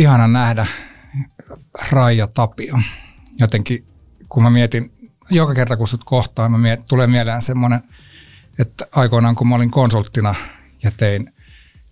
ihana 0.00 0.28
nähdä 0.28 0.66
Raija 1.90 2.28
Tapio. 2.28 2.78
Jotenkin 3.38 3.86
kun 4.28 4.42
mä 4.42 4.50
mietin, 4.50 4.92
joka 5.30 5.54
kerta 5.54 5.76
kun 5.76 5.88
sut 5.88 6.04
kohtaan, 6.04 6.52
mä 6.52 6.58
mietin, 6.58 6.86
tulee 6.88 7.06
mieleen 7.06 7.42
semmoinen, 7.42 7.80
että 8.58 8.86
aikoinaan 8.92 9.34
kun 9.34 9.48
mä 9.48 9.54
olin 9.54 9.70
konsulttina 9.70 10.34
ja 10.82 10.90
tein, 10.96 11.32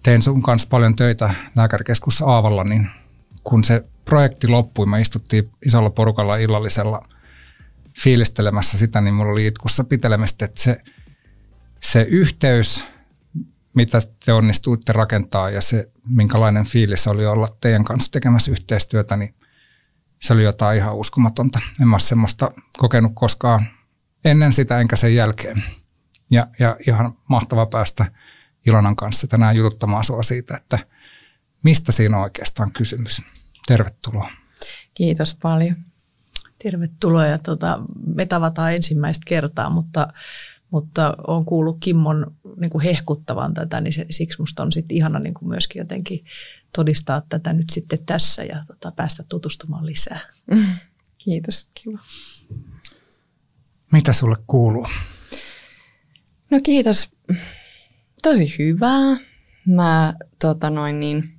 tein 0.03 0.23
sun 0.23 0.43
kanssa 0.43 0.69
paljon 0.69 0.97
töitä 0.97 1.35
lääkärikeskussa 1.57 2.27
Aavalla, 2.27 2.65
niin 2.65 2.91
kun 3.45 3.65
se 3.65 3.85
projekti 4.05 4.49
loppui, 4.49 4.87
me 4.87 5.01
istuttiin 5.01 5.51
isolla 5.67 5.91
porukalla 5.91 6.37
illallisella 6.37 7.09
fiilistelemässä 8.01 8.79
sitä, 8.79 9.01
niin 9.01 9.15
mulla 9.15 9.33
oli 9.33 9.47
itkussa 9.47 9.85
pitelemistä, 9.85 10.45
että 10.45 10.61
se, 10.61 10.83
se 11.81 12.03
yhteys, 12.03 12.85
mitä 13.79 13.99
te 14.25 14.33
onnistuitte 14.33 14.93
rakentaa 14.93 15.51
ja 15.51 15.61
se, 15.61 15.91
minkälainen 16.09 16.65
fiilis 16.65 17.07
oli 17.07 17.27
olla 17.27 17.57
teidän 17.61 17.85
kanssa 17.85 18.11
tekemässä 18.13 18.51
yhteistyötä, 18.51 19.17
niin 19.17 19.35
se 20.23 20.33
oli 20.33 20.43
jotain 20.43 20.79
ihan 20.79 20.97
uskomatonta. 20.97 21.59
En 21.81 21.89
mä 21.89 21.99
semmoista 21.99 22.51
kokenut 22.79 23.13
koskaan 23.15 23.67
ennen 24.25 24.53
sitä 24.53 24.81
enkä 24.81 24.97
sen 24.97 25.15
jälkeen. 25.15 25.63
Ja, 26.31 26.47
ja 26.59 26.77
ihan 26.87 27.15
mahtava 27.29 27.67
päästä 27.67 28.07
Ilonan 28.67 28.97
kanssa 28.97 29.27
tänään 29.27 29.57
jututtamaan 29.57 30.05
sua 30.05 30.23
siitä, 30.23 30.57
että 30.57 30.79
mistä 31.63 31.93
siinä 31.93 32.17
on 32.17 32.23
oikeastaan 32.23 32.73
kysymys. 32.73 33.23
Tervetuloa. 33.67 34.31
Kiitos 34.95 35.39
paljon. 35.43 35.77
Tervetuloa 36.63 37.27
ja 37.27 37.39
tota, 37.39 37.83
me 38.15 38.27
tavataan 38.27 38.75
ensimmäistä 38.75 39.23
kertaa, 39.27 39.71
mutta, 39.71 40.09
mutta 40.71 41.15
on 41.27 41.45
kuullut 41.45 41.77
Kimmon 41.81 42.37
niin 42.57 42.71
kuin 42.71 42.85
hehkuttavan 42.85 43.55
tätä, 43.55 43.81
niin 43.81 43.93
se, 43.93 44.07
siksi 44.11 44.41
musta 44.41 44.63
on 44.63 44.73
sitten 44.73 44.97
ihana 44.97 45.19
niin 45.19 45.35
kuin 45.35 45.49
myöskin 45.49 45.81
jotenkin 45.81 46.25
todistaa 46.77 47.23
tätä 47.29 47.53
nyt 47.53 47.71
sitten 47.71 47.99
tässä 48.07 48.45
ja 48.45 48.65
tota, 48.67 48.93
päästä 48.97 49.25
tutustumaan 49.29 49.87
lisää. 49.87 50.21
Kiitos, 51.19 51.69
kiva. 51.75 51.99
Mitä 53.93 54.13
sulle 54.13 54.37
kuuluu? 54.47 54.87
No 56.51 56.61
kiitos. 56.63 57.11
Tosi 58.23 58.55
hyvää. 58.59 59.17
Mä 59.67 60.15
tota 60.39 60.71
noin 60.71 61.01
niin, 61.01 61.39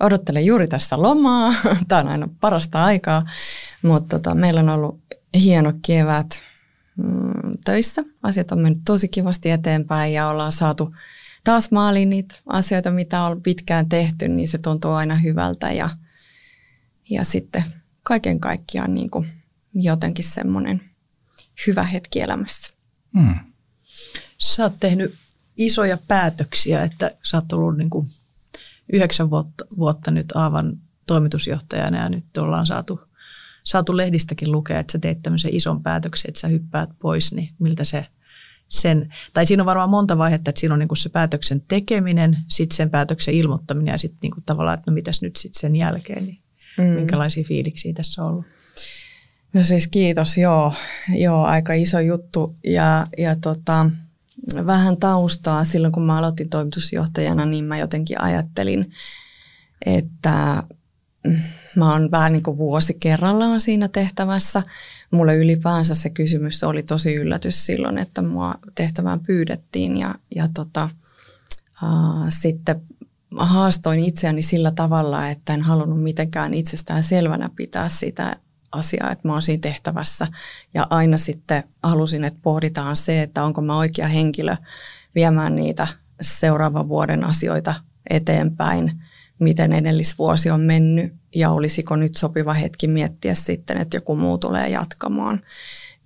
odottelen 0.00 0.46
juuri 0.46 0.68
tässä 0.68 1.02
lomaa. 1.02 1.54
Tämä 1.88 2.00
on 2.00 2.08
aina 2.08 2.28
parasta 2.40 2.84
aikaa. 2.84 3.26
Mutta 3.82 4.18
tota, 4.18 4.34
meillä 4.34 4.60
on 4.60 4.68
ollut 4.68 5.00
hieno 5.34 5.72
kevät 5.86 6.26
töissä. 7.64 8.02
Asiat 8.22 8.52
on 8.52 8.58
mennyt 8.58 8.82
tosi 8.84 9.08
kivasti 9.08 9.50
eteenpäin 9.50 10.12
ja 10.12 10.28
ollaan 10.28 10.52
saatu 10.52 10.94
taas 11.44 11.70
maaliin 11.70 12.10
niitä 12.10 12.34
asioita, 12.46 12.90
mitä 12.90 13.22
on 13.22 13.42
pitkään 13.42 13.88
tehty, 13.88 14.28
niin 14.28 14.48
se 14.48 14.58
tuntuu 14.58 14.90
aina 14.90 15.14
hyvältä 15.14 15.72
ja, 15.72 15.90
ja 17.10 17.24
sitten 17.24 17.64
kaiken 18.02 18.40
kaikkiaan 18.40 18.94
niin 18.94 19.10
kuin 19.10 19.28
jotenkin 19.74 20.24
semmoinen 20.24 20.82
hyvä 21.66 21.82
hetki 21.82 22.20
elämässä. 22.20 22.70
Hmm. 23.18 23.34
Sä 24.38 24.62
oot 24.62 24.80
tehnyt 24.80 25.14
isoja 25.56 25.98
päätöksiä, 26.08 26.82
että 26.82 27.10
sä 27.22 27.36
oot 27.36 27.52
ollut 27.52 27.76
niin 27.76 27.90
kuin 27.90 28.08
yhdeksän 28.92 29.30
vuotta, 29.30 29.64
vuotta 29.76 30.10
nyt 30.10 30.32
Aavan 30.34 30.78
toimitusjohtajana 31.06 31.98
ja 31.98 32.08
nyt 32.08 32.36
ollaan 32.36 32.66
saatu, 32.66 33.00
saatu 33.66 33.96
lehdistäkin 33.96 34.52
lukea, 34.52 34.80
että 34.80 34.92
sä 34.92 34.98
teet 34.98 35.18
tämmöisen 35.22 35.54
ison 35.54 35.82
päätöksen, 35.82 36.28
että 36.28 36.40
sä 36.40 36.48
hyppäät 36.48 36.90
pois, 36.98 37.32
niin 37.32 37.48
miltä 37.58 37.84
se 37.84 38.06
sen, 38.68 39.08
tai 39.32 39.46
siinä 39.46 39.62
on 39.62 39.66
varmaan 39.66 39.90
monta 39.90 40.18
vaihetta, 40.18 40.50
että 40.50 40.60
siinä 40.60 40.74
on 40.74 40.78
niin 40.78 40.88
kuin 40.88 40.98
se 40.98 41.08
päätöksen 41.08 41.62
tekeminen, 41.68 42.36
sitten 42.48 42.76
sen 42.76 42.90
päätöksen 42.90 43.34
ilmoittaminen 43.34 43.92
ja 43.92 43.98
sitten 43.98 44.18
niin 44.22 44.32
kuin 44.32 44.44
tavallaan, 44.46 44.78
että 44.78 44.90
no 44.90 44.94
mitäs 44.94 45.22
nyt 45.22 45.36
sitten 45.36 45.60
sen 45.60 45.76
jälkeen, 45.76 46.24
niin 46.24 46.38
mm. 46.78 46.84
minkälaisia 46.84 47.44
fiiliksiä 47.44 47.92
tässä 47.92 48.22
on 48.22 48.30
ollut? 48.30 48.44
No 49.52 49.64
siis 49.64 49.86
kiitos, 49.86 50.36
joo, 50.36 50.72
joo 51.14 51.44
aika 51.44 51.72
iso 51.72 52.00
juttu 52.00 52.54
ja, 52.64 53.06
ja 53.18 53.36
tota, 53.36 53.90
vähän 54.66 54.96
taustaa 54.96 55.64
silloin 55.64 55.92
kun 55.92 56.06
mä 56.06 56.18
aloitin 56.18 56.48
toimitusjohtajana, 56.48 57.46
niin 57.46 57.64
mä 57.64 57.78
jotenkin 57.78 58.20
ajattelin, 58.20 58.90
että 59.86 60.62
mä 61.76 61.92
oon 61.92 62.10
vähän 62.10 62.32
niin 62.32 62.42
kuin 62.42 62.58
vuosi 62.58 62.96
kerrallaan 63.00 63.60
siinä 63.60 63.88
tehtävässä. 63.88 64.62
Mulle 65.10 65.36
ylipäänsä 65.36 65.94
se 65.94 66.10
kysymys 66.10 66.64
oli 66.64 66.82
tosi 66.82 67.14
yllätys 67.14 67.66
silloin, 67.66 67.98
että 67.98 68.22
mua 68.22 68.54
tehtävään 68.74 69.20
pyydettiin 69.20 69.96
ja, 69.96 70.14
ja 70.34 70.48
tota, 70.54 70.82
äh, 71.82 72.32
sitten 72.40 72.80
haastoin 73.36 74.00
itseäni 74.00 74.42
sillä 74.42 74.70
tavalla, 74.70 75.28
että 75.28 75.54
en 75.54 75.62
halunnut 75.62 76.02
mitenkään 76.02 76.54
itsestään 76.54 77.02
selvänä 77.02 77.50
pitää 77.56 77.88
sitä 77.88 78.36
asiaa, 78.72 79.12
että 79.12 79.28
mä 79.28 79.32
oon 79.32 79.42
siinä 79.42 79.60
tehtävässä. 79.60 80.26
Ja 80.74 80.86
aina 80.90 81.16
sitten 81.16 81.64
halusin, 81.82 82.24
että 82.24 82.40
pohditaan 82.42 82.96
se, 82.96 83.22
että 83.22 83.44
onko 83.44 83.60
mä 83.60 83.78
oikea 83.78 84.08
henkilö 84.08 84.56
viemään 85.14 85.56
niitä 85.56 85.86
seuraavan 86.20 86.88
vuoden 86.88 87.24
asioita 87.24 87.74
eteenpäin– 88.10 88.92
miten 89.38 89.72
edellisvuosi 89.72 90.50
on 90.50 90.60
mennyt 90.60 91.14
ja 91.34 91.50
olisiko 91.50 91.96
nyt 91.96 92.14
sopiva 92.14 92.54
hetki 92.54 92.88
miettiä 92.88 93.34
sitten, 93.34 93.76
että 93.76 93.96
joku 93.96 94.16
muu 94.16 94.38
tulee 94.38 94.68
jatkamaan. 94.68 95.40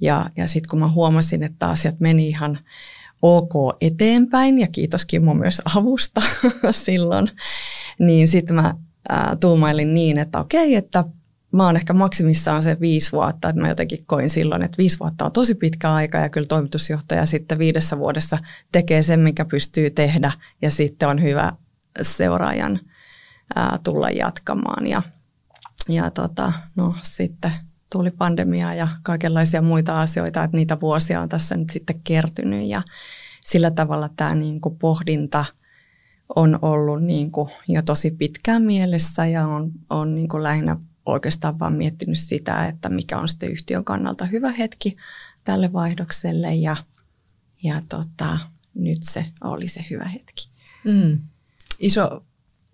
Ja, 0.01 0.31
ja 0.37 0.49
sitten 0.49 0.71
kun 0.71 0.79
mä 0.79 0.91
huomasin, 0.91 1.43
että 1.43 1.69
asiat 1.69 2.01
meni 2.01 2.29
ihan 2.29 2.59
ok 3.23 3.53
eteenpäin 3.81 4.59
ja 4.59 4.67
kiitos 4.73 5.05
Kimmo 5.05 5.35
myös 5.35 5.63
avusta 5.77 6.23
silloin, 6.71 7.31
niin 7.99 8.29
sitten 8.29 8.57
mä 8.57 8.75
ää, 9.09 9.37
tuumailin 9.41 9.95
niin, 9.95 10.19
että 10.19 10.39
okei, 10.39 10.75
että 10.75 11.05
mä 11.53 11.67
oon 11.67 11.77
ehkä 11.77 11.93
maksimissaan 11.93 12.63
se 12.63 12.77
viisi 12.81 13.13
vuotta, 13.13 13.49
että 13.49 13.61
mä 13.61 13.69
jotenkin 13.69 14.05
koin 14.07 14.31
silloin, 14.31 14.63
että 14.63 14.79
viisi 14.79 14.99
vuotta 15.01 15.25
on 15.25 15.33
tosi 15.33 15.55
pitkä 15.55 15.93
aika 15.93 16.19
ja 16.19 16.29
kyllä 16.29 16.47
toimitusjohtaja 16.47 17.27
sitten 17.27 17.59
viidessä 17.59 17.99
vuodessa 17.99 18.39
tekee 18.73 19.03
sen, 19.03 19.21
mikä 19.21 19.45
pystyy 19.45 19.91
tehdä 19.91 20.33
ja 20.63 20.71
sitten 20.71 21.09
on 21.09 21.23
hyvä 21.23 21.53
seuraajan 22.03 22.81
ää, 23.55 23.79
tulla 23.85 24.11
jatkamaan. 24.11 24.87
Ja, 24.87 25.03
ja 25.89 26.11
tota, 26.11 26.53
no, 26.77 26.95
sitten 27.03 27.53
tuli 27.93 28.11
pandemia 28.11 28.75
ja 28.75 28.89
kaikenlaisia 29.03 29.63
muita 29.63 30.01
asioita, 30.01 30.45
että 30.45 30.57
niitä 30.57 30.81
vuosia 30.81 31.21
on 31.21 31.29
tässä 31.29 31.57
nyt 31.57 31.71
sitten 31.71 32.01
kertynyt 32.05 32.69
ja 32.69 32.83
sillä 33.41 33.71
tavalla 33.71 34.11
tämä 34.17 34.35
niin 34.35 34.61
kuin 34.61 34.79
pohdinta 34.79 35.45
on 36.37 36.59
ollut 36.63 37.03
niin 37.03 37.31
kuin 37.31 37.51
jo 37.69 37.83
tosi 37.83 38.11
pitkään 38.11 38.63
mielessä 38.63 39.27
ja 39.27 39.47
on, 39.47 39.73
on 39.91 40.15
niin 40.15 40.29
kuin 40.29 40.43
lähinnä 40.43 40.77
oikeastaan 41.07 41.59
vaan 41.59 41.73
miettinyt 41.73 42.19
sitä, 42.19 42.67
että 42.67 42.89
mikä 42.89 43.19
on 43.19 43.29
sitten 43.29 43.51
yhtiön 43.53 43.85
kannalta 43.85 44.25
hyvä 44.25 44.53
hetki 44.53 44.97
tälle 45.45 45.73
vaihdokselle 45.73 46.55
ja, 46.55 46.77
ja 47.63 47.83
tota, 47.89 48.39
nyt 48.75 48.99
se 49.03 49.25
oli 49.45 49.69
se 49.69 49.81
hyvä 49.91 50.05
hetki. 50.05 50.51
Mm. 50.85 51.19
Iso 51.79 52.25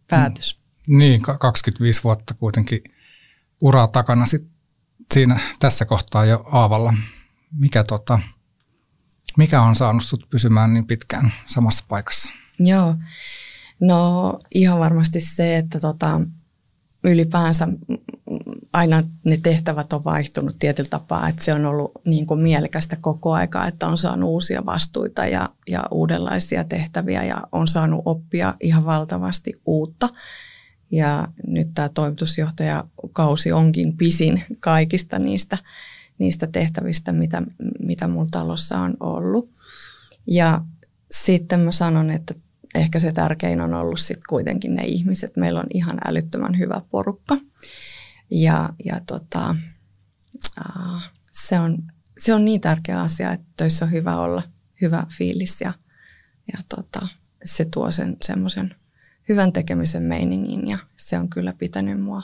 päätös. 0.08 0.65
Niin, 0.88 1.22
25 1.22 2.04
vuotta 2.04 2.34
kuitenkin 2.34 2.82
uraa 3.60 3.88
takana 3.88 4.26
sit 4.26 4.46
siinä 5.14 5.40
tässä 5.58 5.84
kohtaa 5.84 6.24
jo 6.24 6.44
Aavalla. 6.52 6.94
Mikä, 7.60 7.84
tota, 7.84 8.18
mikä 9.36 9.62
on 9.62 9.76
saanut 9.76 10.02
sut 10.02 10.30
pysymään 10.30 10.74
niin 10.74 10.86
pitkään 10.86 11.32
samassa 11.46 11.84
paikassa? 11.88 12.30
Joo, 12.58 12.94
no 13.80 14.38
ihan 14.54 14.78
varmasti 14.78 15.20
se, 15.20 15.56
että 15.56 15.80
tota, 15.80 16.20
ylipäänsä 17.04 17.68
aina 18.72 19.02
ne 19.24 19.38
tehtävät 19.42 19.92
on 19.92 20.04
vaihtunut 20.04 20.56
tietyllä 20.58 20.88
tapaa, 20.88 21.28
että 21.28 21.44
se 21.44 21.54
on 21.54 21.66
ollut 21.66 21.92
niin 22.04 22.26
kuin 22.26 22.40
mielekästä 22.40 22.96
koko 23.00 23.32
aika, 23.32 23.66
että 23.66 23.86
on 23.86 23.98
saanut 23.98 24.30
uusia 24.30 24.66
vastuita 24.66 25.26
ja, 25.26 25.48
ja 25.68 25.84
uudenlaisia 25.90 26.64
tehtäviä 26.64 27.24
ja 27.24 27.42
on 27.52 27.68
saanut 27.68 28.02
oppia 28.04 28.54
ihan 28.60 28.84
valtavasti 28.84 29.60
uutta. 29.66 30.08
Ja 30.90 31.28
nyt 31.46 31.68
tämä 31.74 31.88
toimitusjohtajakausi 31.88 33.52
onkin 33.52 33.96
pisin 33.96 34.42
kaikista 34.60 35.18
niistä, 35.18 35.58
niistä 36.18 36.46
tehtävistä, 36.46 37.12
mitä, 37.12 37.42
mitä 37.80 38.08
mulla 38.08 38.28
talossa 38.30 38.78
on 38.78 38.96
ollut. 39.00 39.50
Ja 40.26 40.62
sitten 41.10 41.60
mä 41.60 41.72
sanon, 41.72 42.10
että 42.10 42.34
ehkä 42.74 42.98
se 42.98 43.12
tärkein 43.12 43.60
on 43.60 43.74
ollut 43.74 44.00
sitten 44.00 44.22
kuitenkin 44.28 44.74
ne 44.74 44.82
ihmiset. 44.84 45.36
Meillä 45.36 45.60
on 45.60 45.66
ihan 45.74 45.98
älyttömän 46.06 46.58
hyvä 46.58 46.80
porukka. 46.90 47.36
Ja, 48.30 48.68
ja 48.84 49.00
tota, 49.06 49.56
se, 51.32 51.60
on, 51.60 51.78
se 52.18 52.34
on 52.34 52.44
niin 52.44 52.60
tärkeä 52.60 53.00
asia, 53.00 53.32
että 53.32 53.46
töissä 53.56 53.84
on 53.84 53.92
hyvä 53.92 54.16
olla, 54.16 54.42
hyvä 54.80 55.06
fiilis 55.18 55.60
ja, 55.60 55.72
ja 56.52 56.58
tota, 56.68 57.08
se 57.44 57.64
tuo 57.64 57.90
sen 57.90 58.16
semmoisen– 58.22 58.74
hyvän 59.28 59.52
tekemisen 59.52 60.02
meiningin 60.02 60.68
ja 60.68 60.78
se 60.96 61.18
on 61.18 61.28
kyllä 61.28 61.52
pitänyt 61.58 62.00
mua, 62.00 62.22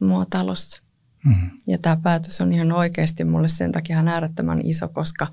mua 0.00 0.26
talossa. 0.30 0.82
Mm. 1.24 1.50
Ja 1.66 1.78
tämä 1.78 1.96
päätös 2.02 2.40
on 2.40 2.52
ihan 2.52 2.72
oikeasti 2.72 3.24
mulle 3.24 3.48
sen 3.48 3.72
takia 3.72 3.94
ihan 3.94 4.08
äärettömän 4.08 4.60
iso, 4.64 4.88
koska 4.88 5.26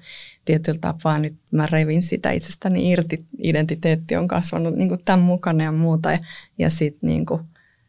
tietyllä 0.46 0.80
tapaa 0.80 1.20
nyt 1.20 1.36
mä 1.52 1.66
revin 1.66 2.02
sitä 2.02 2.32
itsestäni 2.32 2.92
irti. 2.92 3.26
Identiteetti 3.38 4.16
on 4.16 4.28
kasvanut 4.28 4.76
niin 4.76 5.00
tämän 5.06 5.20
mukana 5.20 5.64
ja 5.64 5.72
muuta. 5.72 6.12
Ja, 6.12 6.20
ja 6.58 6.70
sitten 6.70 7.08
niin 7.08 7.26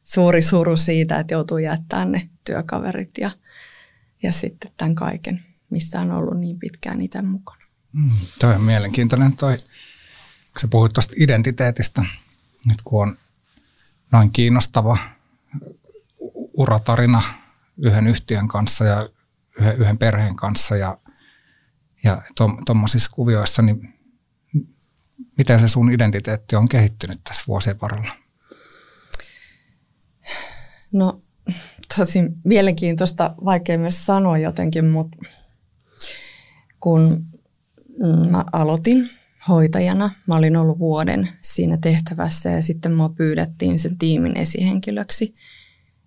suuri 0.05 0.43
suru 0.43 0.77
siitä, 0.77 1.19
että 1.19 1.35
joutuu 1.35 1.59
jättämään 1.59 2.13
ne 2.13 2.29
työkaverit 2.45 3.11
ja, 3.19 3.31
ja 4.23 4.33
sitten 4.33 4.71
tämän 4.77 4.95
kaiken, 4.95 5.43
missä 5.71 6.01
on 6.01 6.11
ollut 6.11 6.41
niin 6.41 6.59
pitkään 6.59 7.01
itse 7.01 7.23
mukana. 7.23 7.65
Mm, 7.93 8.11
toi 8.41 8.55
on 8.55 8.63
mielenkiintoinen 8.63 9.37
toi, 9.37 9.57
kun 9.57 10.61
sä 10.61 10.69
puhuit 10.69 10.93
tuosta 10.93 11.15
identiteetistä, 11.17 12.05
että 12.71 12.83
kun 12.85 13.09
on 13.09 13.19
noin 14.13 14.31
kiinnostava 14.31 14.99
uratarina 16.57 17.23
yhden 17.79 18.07
yhtiön 18.07 18.49
kanssa 18.49 18.85
ja 18.85 19.09
yhden, 19.59 19.77
yhden 19.77 19.99
perheen 19.99 20.37
kanssa 20.37 20.77
ja, 20.77 20.99
ja 22.05 22.23
tuommoisissa 22.67 23.11
kuvioissa, 23.11 23.63
niin 23.63 23.95
miten 25.39 25.61
se 25.61 25.69
sun 25.69 25.93
identiteetti 25.93 26.57
on 26.57 26.69
kehittynyt 26.69 27.21
tässä 27.25 27.45
vuosien 27.47 27.81
varrella? 27.81 28.17
No 30.93 31.23
tosi 31.97 32.19
mielenkiintoista, 32.45 33.35
vaikea 33.45 33.79
myös 33.79 34.07
sanoa 34.07 34.39
jotenkin, 34.39 34.85
mutta 34.85 35.17
kun 36.81 37.27
mä 38.31 38.45
aloitin 38.53 39.11
hoitajana, 39.49 40.11
mä 40.27 40.37
olin 40.37 40.57
ollut 40.57 40.79
vuoden 40.79 41.29
siinä 41.41 41.79
tehtävässä 41.81 42.51
ja 42.51 42.63
sitten 42.63 42.93
mua 42.93 43.09
pyydettiin 43.09 43.79
sen 43.79 43.99
tiimin 43.99 44.39
esihenkilöksi. 44.39 45.35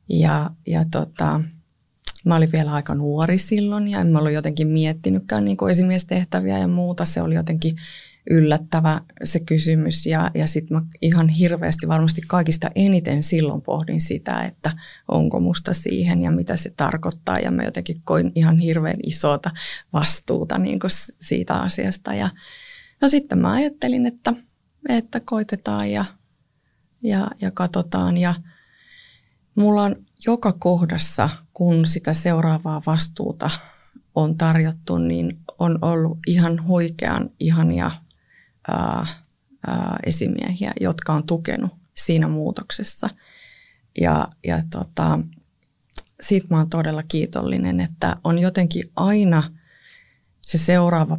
Ja, 0.10 0.50
ja 0.68 0.86
tota, 0.92 1.42
mä 2.26 2.36
olin 2.36 2.52
vielä 2.52 2.72
aika 2.72 2.96
nuori 2.96 3.38
silloin 3.38 3.88
ja 3.88 4.00
en 4.00 4.08
mä 4.08 4.20
ollut 4.20 4.34
jotenkin 4.34 4.68
miettinytkään 4.68 5.46
niin 5.46 5.58
kuin 5.58 5.72
esimiestehtäviä 5.72 6.60
ja 6.60 6.68
muuta. 6.68 7.06
Se 7.06 7.22
oli 7.22 7.36
jotenkin 7.36 7.76
yllättävä 8.30 9.02
se 9.24 9.40
kysymys 9.40 10.06
ja, 10.06 10.32
ja 10.34 10.48
sitten 10.48 10.78
mä 10.78 10.84
ihan 11.02 11.30
hirveästi 11.30 11.88
varmasti 11.88 12.22
kaikista 12.28 12.70
eniten 12.76 13.24
silloin 13.24 13.62
pohdin 13.62 14.02
sitä, 14.02 14.44
että 14.44 14.72
onko 15.08 15.40
musta 15.40 15.74
siihen 15.74 16.22
ja 16.22 16.32
mitä 16.32 16.56
se 16.56 16.74
tarkoittaa 16.78 17.40
ja 17.40 17.52
mä 17.52 17.64
jotenkin 17.64 18.02
koin 18.06 18.32
ihan 18.36 18.60
hirveän 18.60 19.00
isota 19.06 19.52
vastuuta 19.94 20.58
niin 20.58 20.80
kuin 20.80 20.92
siitä 21.22 21.56
asiasta 21.56 22.14
ja 22.14 22.30
no 23.02 23.10
sitten 23.10 23.40
mä 23.40 23.52
ajattelin, 23.52 24.06
että, 24.06 24.34
että 24.90 25.20
koitetaan 25.20 25.92
ja, 25.92 26.06
ja, 27.04 27.28
ja 27.42 27.52
katsotaan 27.52 28.18
ja 28.18 28.36
mulla 29.56 29.84
on 29.84 29.96
joka 30.26 30.54
kohdassa, 30.54 31.30
kun 31.54 31.86
sitä 31.86 32.14
seuraavaa 32.14 32.82
vastuuta 32.86 33.50
on 34.16 34.38
tarjottu, 34.38 34.98
niin 34.98 35.40
on 35.60 35.80
ollut 35.82 36.18
ihan 36.28 36.68
huikean 36.68 37.30
ihania 37.40 37.92
ää, 38.68 39.06
ää, 39.68 40.00
esimiehiä, 40.06 40.72
jotka 40.82 41.14
on 41.14 41.24
tukenut 41.24 41.72
siinä 41.94 42.28
muutoksessa. 42.28 43.10
Ja, 44.02 44.28
ja 44.48 44.62
tota, 44.70 45.20
siitä 46.22 46.48
mä 46.50 46.58
oon 46.58 46.70
todella 46.70 47.04
kiitollinen, 47.04 47.80
että 47.80 48.18
on 48.24 48.40
jotenkin 48.40 48.84
aina 48.96 49.44
se 50.42 50.58
seuraava 50.58 51.18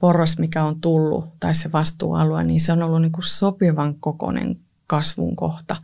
porras, 0.00 0.38
mikä 0.38 0.64
on 0.64 0.80
tullut, 0.80 1.24
tai 1.40 1.54
se 1.54 1.72
vastuualue, 1.72 2.44
niin 2.44 2.60
se 2.60 2.72
on 2.72 2.82
ollut 2.82 3.02
niin 3.02 3.12
kuin 3.12 3.24
sopivan 3.24 3.94
kokoinen 3.94 4.60
kasvun 4.86 5.36
kohta. 5.36 5.76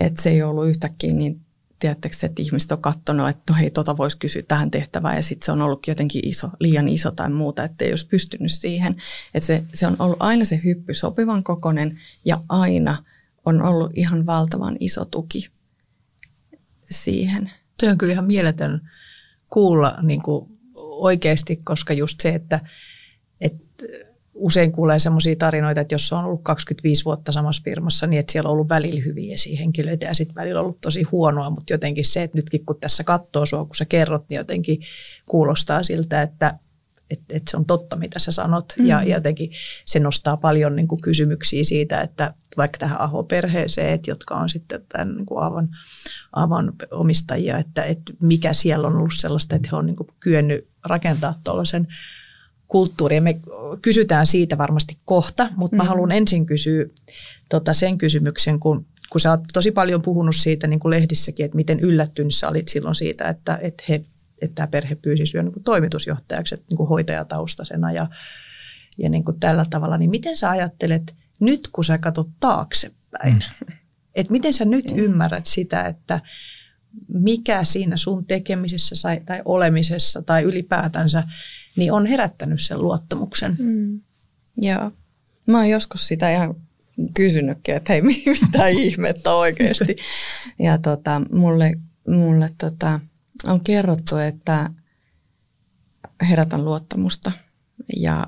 Että 0.00 0.22
se 0.22 0.30
ei 0.30 0.42
ollut 0.42 0.68
yhtäkkiä 0.68 1.12
niin 1.12 1.40
tiedättekö, 1.78 2.16
että 2.22 2.42
ihmiset 2.42 2.72
on 2.72 2.82
katsonut, 2.82 3.28
että 3.28 3.52
no 3.52 3.58
hei, 3.58 3.70
tota 3.70 3.96
voisi 3.96 4.18
kysyä 4.18 4.42
tähän 4.48 4.70
tehtävään 4.70 5.16
ja 5.16 5.22
sitten 5.22 5.46
se 5.46 5.52
on 5.52 5.62
ollut 5.62 5.86
jotenkin 5.86 6.28
iso, 6.28 6.50
liian 6.60 6.88
iso 6.88 7.10
tai 7.10 7.30
muuta, 7.30 7.64
että 7.64 7.84
ei 7.84 7.92
olisi 7.92 8.08
pystynyt 8.08 8.52
siihen. 8.52 8.96
Että 9.34 9.46
se, 9.46 9.64
se 9.72 9.86
on 9.86 9.96
ollut 9.98 10.16
aina 10.20 10.44
se 10.44 10.60
hyppy 10.64 10.94
sopivan 10.94 11.44
kokonen 11.44 11.98
ja 12.24 12.40
aina 12.48 13.04
on 13.44 13.62
ollut 13.62 13.90
ihan 13.94 14.26
valtavan 14.26 14.76
iso 14.80 15.04
tuki 15.04 15.48
siihen. 16.90 17.50
Tuo 17.80 17.88
on 17.88 17.98
kyllä 17.98 18.12
ihan 18.12 18.26
mieletön 18.26 18.90
kuulla 19.50 19.98
niin 20.02 20.22
kuin 20.22 20.58
oikeasti, 20.74 21.56
koska 21.56 21.92
just 21.92 22.20
se, 22.20 22.28
että, 22.28 22.60
että 23.40 23.86
usein 24.34 24.72
kuulee 24.72 24.98
sellaisia 24.98 25.36
tarinoita, 25.36 25.80
että 25.80 25.94
jos 25.94 26.12
on 26.12 26.24
ollut 26.24 26.40
25 26.42 27.04
vuotta 27.04 27.32
samassa 27.32 27.62
firmassa, 27.64 28.06
niin 28.06 28.20
että 28.20 28.32
siellä 28.32 28.48
on 28.48 28.52
ollut 28.52 28.68
välillä 28.68 29.00
hyviä 29.04 29.34
esihenkilöitä 29.34 30.06
ja 30.06 30.14
sitten 30.14 30.34
välillä 30.34 30.60
on 30.60 30.64
ollut 30.64 30.80
tosi 30.80 31.02
huonoa, 31.02 31.50
mutta 31.50 31.72
jotenkin 31.72 32.04
se, 32.04 32.22
että 32.22 32.38
nytkin 32.38 32.66
kun 32.66 32.80
tässä 32.80 33.04
katsoo 33.04 33.46
sua, 33.46 33.64
kun 33.64 33.76
sä 33.76 33.84
kerrot, 33.84 34.24
niin 34.28 34.38
jotenkin 34.38 34.80
kuulostaa 35.26 35.82
siltä, 35.82 36.22
että 36.22 36.58
että, 37.10 37.36
että 37.36 37.50
se 37.50 37.56
on 37.56 37.64
totta, 37.64 37.96
mitä 37.96 38.18
sä 38.18 38.32
sanot. 38.32 38.72
Mm. 38.78 38.86
Ja, 38.86 39.02
ja 39.02 39.14
jotenkin 39.14 39.50
se 39.84 40.00
nostaa 40.00 40.36
paljon 40.36 40.76
niin 40.76 40.88
kuin 40.88 41.00
kysymyksiä 41.00 41.64
siitä, 41.64 42.00
että 42.00 42.34
vaikka 42.56 42.78
tähän 42.78 43.00
Aho-perheeseen, 43.00 44.00
jotka 44.06 44.34
on 44.34 44.48
sitten 44.48 44.84
tämän 44.88 45.16
niin 45.16 45.26
kuin 45.26 45.42
Aavan, 45.42 45.68
Aavan 46.32 46.72
omistajia, 46.90 47.58
että, 47.58 47.84
että 47.84 48.12
mikä 48.20 48.52
siellä 48.52 48.88
on 48.88 48.96
ollut 48.96 49.14
sellaista, 49.14 49.56
että 49.56 49.68
he 49.72 49.76
on 49.76 49.86
niin 49.86 49.96
kuin 49.96 50.08
kyennyt 50.20 50.68
rakentaa 50.84 51.40
tuollaisen 51.44 51.88
kulttuuria. 52.70 53.22
Me 53.22 53.40
kysytään 53.82 54.26
siitä 54.26 54.58
varmasti 54.58 54.98
kohta, 55.04 55.48
mutta 55.56 55.76
mä 55.76 55.82
mm. 55.82 55.88
haluan 55.88 56.12
ensin 56.12 56.46
kysyä 56.46 56.84
tota 57.48 57.74
sen 57.74 57.98
kysymyksen, 57.98 58.60
kun, 58.60 58.86
kun 59.12 59.20
sä 59.20 59.30
oot 59.30 59.40
tosi 59.52 59.70
paljon 59.70 60.02
puhunut 60.02 60.36
siitä 60.36 60.66
niin 60.66 60.80
kuin 60.80 60.90
lehdissäkin, 60.90 61.44
että 61.44 61.56
miten 61.56 61.80
yllättynyt 61.80 62.34
sä 62.34 62.48
olit 62.48 62.68
silloin 62.68 62.94
siitä, 62.94 63.28
että, 63.28 63.58
että, 63.62 63.84
he, 63.88 63.94
että 64.42 64.54
tämä 64.54 64.66
perhe 64.66 64.94
pyysi 64.94 65.26
syö 65.26 65.42
niin 65.42 65.52
kuin 65.52 65.62
toimitusjohtajaksi, 65.62 66.54
että 66.54 66.66
niin 66.70 66.76
kuin 66.76 66.88
hoitajataustasena 66.88 67.92
ja, 67.92 68.06
ja 68.98 69.10
niin 69.10 69.24
kuin 69.24 69.40
tällä 69.40 69.66
tavalla. 69.70 69.98
Niin 69.98 70.10
miten 70.10 70.36
sä 70.36 70.50
ajattelet 70.50 71.14
nyt, 71.40 71.68
kun 71.72 71.84
sä 71.84 71.98
katsot 71.98 72.28
taaksepäin, 72.40 73.34
mm. 73.34 73.74
että 74.14 74.32
miten 74.32 74.52
sä 74.52 74.64
nyt 74.64 74.90
mm. 74.90 74.98
ymmärrät 74.98 75.46
sitä, 75.46 75.86
että 75.86 76.20
mikä 77.08 77.64
siinä 77.64 77.96
sun 77.96 78.26
tekemisessä 78.26 78.94
tai 79.24 79.42
olemisessa 79.44 80.22
tai 80.22 80.42
ylipäätänsä 80.42 81.24
niin 81.76 81.92
on 81.92 82.06
herättänyt 82.06 82.60
sen 82.60 82.82
luottamuksen. 82.82 83.56
Mm. 83.58 84.00
Joo. 84.56 84.92
Mä 85.46 85.58
oon 85.58 85.68
joskus 85.68 86.06
sitä 86.06 86.32
ihan 86.32 86.54
kysynytkin, 87.14 87.76
että 87.76 87.92
hei, 87.92 88.02
mitä 88.46 88.68
ihmettä 88.68 89.32
oikeasti. 89.32 89.96
Ja 90.58 90.78
tota, 90.78 91.22
mulle, 91.32 91.72
mulle 92.08 92.48
tota, 92.58 93.00
on 93.46 93.60
kerrottu, 93.60 94.16
että 94.16 94.70
herätän 96.28 96.64
luottamusta 96.64 97.32
ja 97.96 98.26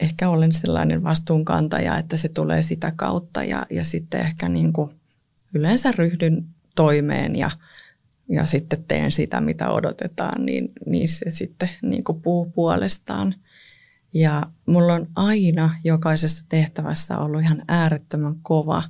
ehkä 0.00 0.28
olen 0.28 0.52
sellainen 0.52 1.02
vastuunkantaja, 1.02 1.98
että 1.98 2.16
se 2.16 2.28
tulee 2.28 2.62
sitä 2.62 2.92
kautta 2.96 3.44
ja, 3.44 3.66
ja 3.70 3.84
sitten 3.84 4.20
ehkä 4.20 4.48
niin 4.48 4.72
kuin 4.72 4.90
yleensä 5.54 5.92
ryhdyn 5.92 6.44
toimeen 6.74 7.36
ja– 7.36 7.50
ja 8.28 8.46
sitten 8.46 8.84
teen 8.88 9.12
sitä, 9.12 9.40
mitä 9.40 9.70
odotetaan, 9.70 10.46
niin, 10.46 10.72
niin 10.86 11.08
se 11.08 11.30
sitten 11.30 11.68
niin 11.82 12.04
kuin 12.04 12.22
puhuu 12.22 12.46
puolestaan. 12.46 13.34
Ja 14.14 14.42
mulla 14.66 14.94
on 14.94 15.06
aina 15.16 15.74
jokaisessa 15.84 16.46
tehtävässä 16.48 17.18
ollut 17.18 17.42
ihan 17.42 17.62
äärettömän 17.68 18.34
kova 18.42 18.82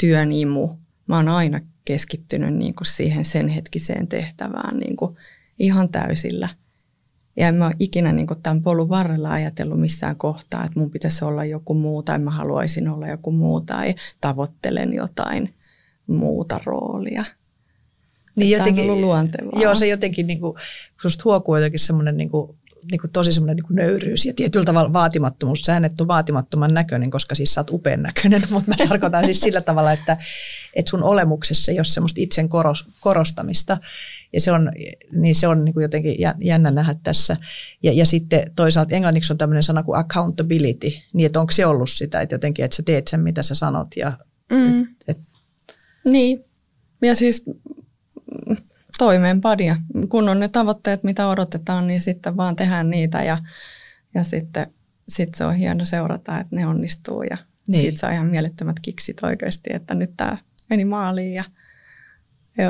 työn 0.00 0.32
imu. 0.32 0.68
Mä 1.06 1.16
oon 1.16 1.28
aina 1.28 1.60
keskittynyt 1.84 2.54
niin 2.54 2.74
kuin 2.74 2.86
siihen 2.86 3.24
sen 3.24 3.48
hetkiseen 3.48 4.08
tehtävään 4.08 4.78
niin 4.78 4.96
kuin 4.96 5.16
ihan 5.58 5.88
täysillä. 5.88 6.48
Ja 7.36 7.48
en 7.48 7.54
mä 7.54 7.66
ole 7.66 7.76
ikinä 7.78 8.12
niin 8.12 8.26
kuin 8.26 8.42
tämän 8.42 8.62
polun 8.62 8.88
varrella 8.88 9.32
ajatellut 9.32 9.80
missään 9.80 10.16
kohtaa, 10.16 10.64
että 10.64 10.80
mun 10.80 10.90
pitäisi 10.90 11.24
olla 11.24 11.44
joku 11.44 11.74
muu 11.74 12.02
tai 12.02 12.18
mä 12.18 12.30
haluaisin 12.30 12.88
olla 12.88 13.08
joku 13.08 13.32
muu 13.32 13.60
tai 13.60 13.94
tavoittelen 14.20 14.94
jotain 14.94 15.54
muuta 16.06 16.60
roolia. 16.64 17.24
Niin 18.38 18.50
jotenkin, 18.50 18.82
Tämä 18.82 18.92
on 18.92 18.98
ollut 18.98 19.04
luontevaa. 19.06 19.62
Joo, 19.62 19.74
se 19.74 19.86
jotenkin, 19.86 20.26
niin 20.26 20.40
kuin, 20.40 20.56
susta 21.02 21.22
huokuu 21.24 21.56
jotenkin 21.56 21.80
semmoinen 21.80 22.16
niin 22.16 22.30
kuin, 22.30 22.58
niin 22.90 23.00
kuin 23.00 23.10
tosi 23.12 23.32
semmoinen 23.32 23.56
niin 23.56 23.66
kuin 23.66 23.76
nöyryys 23.76 24.26
ja 24.26 24.34
tietyllä 24.34 24.64
tavalla 24.64 24.92
vaatimattomuus. 24.92 25.60
Sä 25.60 25.76
et 25.76 26.00
ole 26.00 26.08
vaatimattoman 26.08 26.74
näköinen, 26.74 27.10
koska 27.10 27.34
siis 27.34 27.54
sä 27.54 27.60
oot 27.60 27.70
upean 27.70 28.02
näköinen, 28.02 28.42
mutta 28.50 28.70
mä 28.70 28.86
tarkoitan 28.88 29.24
siis 29.24 29.40
sillä 29.40 29.60
tavalla, 29.60 29.92
että, 29.92 30.16
että 30.74 30.90
sun 30.90 31.02
olemuksessa 31.02 31.72
ei 31.72 31.78
ole 31.78 31.84
semmoista 31.84 32.20
itsen 32.20 32.48
korostamista. 33.00 33.78
Ja 34.32 34.40
se 34.40 34.52
on, 34.52 34.72
niin 35.12 35.34
se 35.34 35.48
on 35.48 35.64
niin 35.64 35.72
kuin 35.72 35.82
jotenkin 35.82 36.16
jännä 36.40 36.70
nähdä 36.70 36.94
tässä. 37.02 37.36
Ja, 37.82 37.92
ja 37.92 38.06
sitten 38.06 38.52
toisaalta 38.56 38.94
englanniksi 38.94 39.32
on 39.32 39.38
tämmöinen 39.38 39.62
sana 39.62 39.82
kuin 39.82 39.98
accountability, 39.98 40.92
niin 41.12 41.26
että 41.26 41.40
onko 41.40 41.50
se 41.50 41.66
ollut 41.66 41.90
sitä, 41.90 42.20
että 42.20 42.34
jotenkin, 42.34 42.64
että 42.64 42.76
sä 42.76 42.82
teet 42.82 43.08
sen, 43.08 43.20
mitä 43.20 43.42
sä 43.42 43.54
sanot. 43.54 43.88
Ja, 43.96 44.12
mm. 44.52 44.82
et, 44.82 44.88
et. 45.08 45.18
Niin, 46.10 46.44
ja 47.02 47.14
siis 47.14 47.44
toimeenpania. 48.98 49.76
Kun 50.08 50.28
on 50.28 50.40
ne 50.40 50.48
tavoitteet, 50.48 51.04
mitä 51.04 51.28
odotetaan, 51.28 51.86
niin 51.86 52.00
sitten 52.00 52.36
vaan 52.36 52.56
tehdään 52.56 52.90
niitä 52.90 53.22
ja, 53.22 53.38
ja 54.14 54.22
sitten 54.22 54.66
sit 55.08 55.34
se 55.34 55.44
on 55.44 55.54
hieno 55.54 55.84
seurata, 55.84 56.38
että 56.38 56.56
ne 56.56 56.66
onnistuu 56.66 57.22
ja 57.22 57.36
niin. 57.68 57.80
siitä 57.80 57.98
saa 57.98 58.10
ihan 58.10 58.26
mielettömät 58.26 58.80
kiksit 58.82 59.22
oikeasti, 59.22 59.70
että 59.72 59.94
nyt 59.94 60.10
tämä 60.16 60.38
meni 60.70 60.84
maaliin 60.84 61.34
ja 61.34 61.44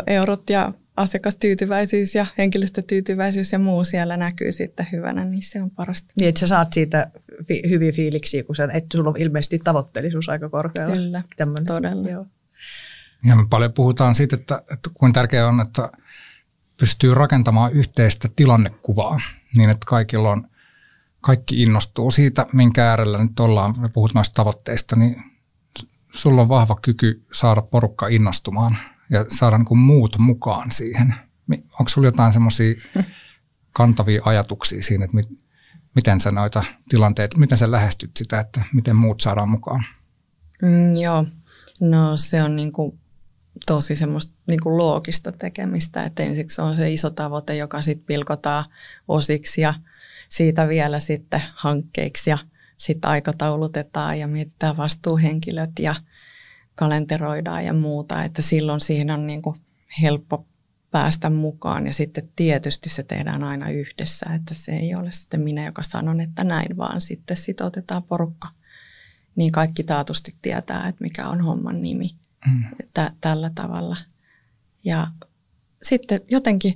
eurot 0.07 0.51
ja 0.51 0.73
asiakastyytyväisyys 0.97 2.15
ja 2.15 2.27
henkilöstötyytyväisyys 2.39 3.53
ja 3.53 3.59
muu 3.59 3.85
siellä 3.85 4.17
näkyy 4.17 4.53
sitten 4.53 4.87
hyvänä, 4.93 5.25
niin 5.25 5.43
se 5.43 5.63
on 5.63 5.71
parasta. 5.71 6.13
Niin, 6.21 6.29
että 6.29 6.39
sä 6.39 6.47
saat 6.47 6.73
siitä 6.73 7.11
fi- 7.49 7.63
hyviä 7.69 7.93
fiiliksiä, 7.93 8.43
kun 8.43 8.57
sä, 8.57 8.69
että 8.73 8.97
sulla 8.97 9.11
on 9.11 9.17
ilmeisesti 9.19 9.59
tavoitteellisuus 9.65 10.29
aika 10.29 10.49
korkealla. 10.49 10.95
Kyllä, 10.95 11.23
Tämmönen. 11.37 11.67
todella. 11.67 12.09
Joo. 12.09 12.27
Ja 13.25 13.37
me 13.37 13.47
paljon 13.51 13.73
puhutaan 13.73 14.15
siitä, 14.15 14.37
että, 14.37 14.63
että 14.73 14.91
kuinka 14.95 15.21
tärkeää 15.21 15.49
on, 15.49 15.61
että 15.61 15.91
pystyy 16.81 17.15
rakentamaan 17.15 17.73
yhteistä 17.73 18.29
tilannekuvaa 18.37 19.21
niin, 19.57 19.71
että 19.71 19.87
kaikilla 19.87 20.31
on, 20.31 20.49
kaikki 21.21 21.63
innostuu 21.63 22.11
siitä, 22.11 22.47
minkä 22.53 22.91
äärellä 22.91 23.19
nyt 23.19 23.41
ollaan. 23.41 23.81
Me 23.81 23.89
puhut 23.89 24.15
noista 24.15 24.35
tavoitteista, 24.35 24.97
niin 24.97 25.23
sulla 26.13 26.43
on 26.43 26.49
vahva 26.49 26.79
kyky 26.83 27.25
saada 27.33 27.63
porukka 27.63 28.09
innostumaan 28.09 28.79
ja 29.11 29.25
saada 29.29 29.59
niin 29.59 29.67
kuin 29.67 29.79
muut 29.79 30.19
mukaan 30.19 30.71
siihen. 30.71 31.15
Onko 31.51 31.89
sulla 31.89 32.07
jotain 32.07 32.33
semmoisia 32.33 32.75
kantavia 33.73 34.23
ajatuksia 34.25 34.83
siinä, 34.83 35.05
että 35.05 35.17
mit, 35.17 35.29
miten 35.95 36.21
sä 36.21 36.31
noita 36.31 36.65
tilanteita, 36.89 37.39
miten 37.39 37.59
sä 37.59 37.71
lähestyt 37.71 38.17
sitä, 38.17 38.41
että 38.41 38.61
miten 38.75 38.97
muut 38.97 39.21
saadaan 39.21 39.49
mukaan? 39.49 39.85
Mm, 40.63 40.97
joo, 40.97 41.25
no 41.81 42.17
se 42.17 42.43
on 42.43 42.57
niin 42.57 42.73
kuin 42.73 42.99
tosi 43.67 43.97
semmoista 43.97 44.33
niin 44.47 44.61
kuin 44.63 44.77
loogista 44.77 45.33
tekemistä, 45.33 46.05
että 46.05 46.23
ensiksi 46.23 46.61
on 46.61 46.77
se 46.77 46.91
iso 46.93 47.11
tavoite, 47.11 47.57
joka 47.57 47.83
sitten 47.83 48.07
pilkotaan 48.07 48.65
osiksi 49.09 49.61
ja 49.61 49.75
siitä 50.29 50.69
vielä 50.69 51.01
sitten 51.01 51.43
hankkeiksi 51.55 52.31
ja 52.31 52.39
sitten 52.77 53.11
aikataulutetaan 53.11 54.19
ja 54.19 54.27
mietitään 54.27 54.77
vastuuhenkilöt 54.77 55.71
ja 55.81 55.95
kalenteroidaan 56.75 57.65
ja 57.65 57.73
muuta, 57.73 58.25
että 58.25 58.43
silloin 58.43 58.81
siihen 58.81 59.11
on 59.11 59.27
niin 59.27 59.43
kuin 59.43 59.57
helppo 60.03 60.47
päästä 60.91 61.31
mukaan 61.31 61.87
ja 61.87 61.93
sitten 61.93 62.29
tietysti 62.37 62.89
se 62.89 63.03
tehdään 63.03 63.45
aina 63.45 63.71
yhdessä, 63.71 64.27
että 64.35 64.55
se 64.55 64.73
ei 64.73 64.95
ole 64.95 65.11
sitten 65.11 65.41
minä, 65.41 65.67
joka 65.67 65.83
sanon, 65.83 66.21
että 66.21 66.45
näin, 66.45 66.77
vaan 66.77 67.01
sitten 67.01 67.37
sitoutetaan 67.37 68.03
porukka. 68.03 68.49
Niin 69.37 69.53
kaikki 69.53 69.83
taatusti 69.85 70.35
tietää, 70.43 70.89
että 70.89 71.05
mikä 71.05 71.29
on 71.29 71.41
homman 71.41 71.83
nimi 71.83 72.11
mm. 72.47 72.65
että 72.81 73.13
tällä 73.21 73.51
tavalla. 73.55 73.97
Ja 74.85 75.07
sitten 75.83 76.21
jotenkin 76.29 76.75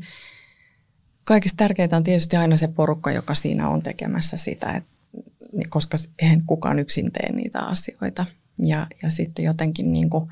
kaikista 1.24 1.56
tärkeintä 1.56 1.96
on 1.96 2.04
tietysti 2.04 2.36
aina 2.36 2.56
se 2.56 2.68
porukka, 2.68 3.12
joka 3.12 3.34
siinä 3.34 3.68
on 3.68 3.82
tekemässä 3.82 4.36
sitä, 4.36 4.72
että, 4.72 4.90
koska 5.68 5.98
eihän 6.18 6.42
kukaan 6.46 6.78
yksin 6.78 7.12
tee 7.12 7.32
niitä 7.32 7.60
asioita. 7.60 8.26
Ja, 8.64 8.86
ja 9.02 9.10
sitten 9.10 9.44
jotenkin 9.44 9.92
niin 9.92 10.10
kuin, 10.10 10.30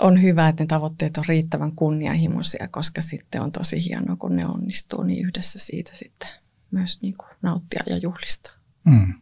on 0.00 0.22
hyvä, 0.22 0.48
että 0.48 0.62
ne 0.62 0.66
tavoitteet 0.66 1.16
on 1.16 1.24
riittävän 1.28 1.72
kunnianhimoisia, 1.72 2.68
koska 2.68 3.02
sitten 3.02 3.42
on 3.42 3.52
tosi 3.52 3.84
hienoa, 3.84 4.16
kun 4.16 4.36
ne 4.36 4.46
onnistuu, 4.46 5.02
niin 5.02 5.26
yhdessä 5.26 5.58
siitä 5.58 5.90
sitten 5.94 6.28
myös 6.70 7.02
niin 7.02 7.14
kuin 7.16 7.28
nauttia 7.42 7.82
ja 7.86 7.96
juhlistaa. 7.96 8.52
Mm. 8.84 9.14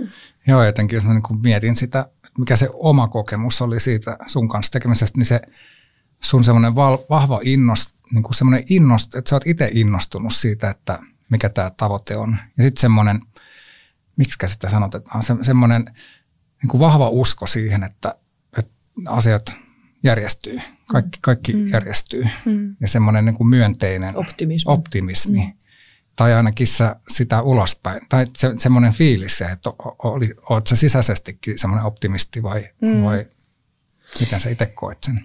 Mm. 0.00 0.08
Joo, 0.46 0.64
jotenkin 0.64 0.96
jos 0.96 1.04
mä 1.04 1.14
niin 1.14 1.40
mietin 1.42 1.76
sitä, 1.76 2.08
mikä 2.38 2.56
se 2.56 2.68
oma 2.72 3.08
kokemus 3.08 3.62
oli 3.62 3.80
siitä 3.80 4.16
sun 4.26 4.48
kanssa 4.48 4.72
tekemisestä, 4.72 5.18
niin 5.18 5.26
se 5.26 5.40
sun 6.20 6.44
semmoinen 6.44 6.74
vahva 7.10 7.40
innost, 7.44 7.90
niin 8.12 8.22
kuin 8.22 8.34
semmoinen 8.34 8.64
innost, 8.68 9.14
että 9.14 9.28
sä 9.28 9.36
oot 9.36 9.46
itse 9.46 9.70
innostunut 9.74 10.32
siitä, 10.32 10.70
että 10.70 10.98
mikä 11.30 11.48
tämä 11.48 11.70
tavoite 11.76 12.16
on. 12.16 12.36
Ja 12.56 12.64
sitten 12.64 12.80
semmoinen, 12.80 13.20
miksi 14.16 14.38
sitä 14.46 14.70
sanotetaan, 14.70 15.22
se, 15.22 15.36
semmoinen 15.42 15.84
niin 16.62 16.68
kuin 16.68 16.80
vahva 16.80 17.08
usko 17.08 17.46
siihen, 17.46 17.84
että, 17.84 18.14
että 18.58 18.72
asiat 19.08 19.54
järjestyy, 20.02 20.60
kaikki, 20.88 21.18
kaikki 21.22 21.52
mm. 21.52 21.68
järjestyy. 21.68 22.24
Mm. 22.44 22.76
Ja 22.80 22.88
semmoinen 22.88 23.24
niin 23.24 23.34
kuin 23.34 23.48
myönteinen 23.48 24.18
optimismi. 24.18 24.72
optimismi. 24.72 25.38
Mm. 25.38 25.52
Tai 26.16 26.34
ainakin 26.34 26.66
sä 26.66 26.96
sitä 27.08 27.42
ulospäin. 27.42 28.00
Tai 28.08 28.26
se, 28.36 28.54
semmoinen 28.58 28.92
fiilis, 28.92 29.40
että 29.40 29.70
oli, 29.98 30.34
oot 30.50 30.66
sä 30.66 30.76
sisäisestikin 30.76 31.58
semmoinen 31.58 31.86
optimisti 31.86 32.42
vai, 32.42 32.68
mm. 32.80 33.04
vai 33.04 33.26
miten 34.20 34.40
sä 34.40 34.50
itse 34.50 34.66
koet 34.66 34.98
sen? 35.06 35.24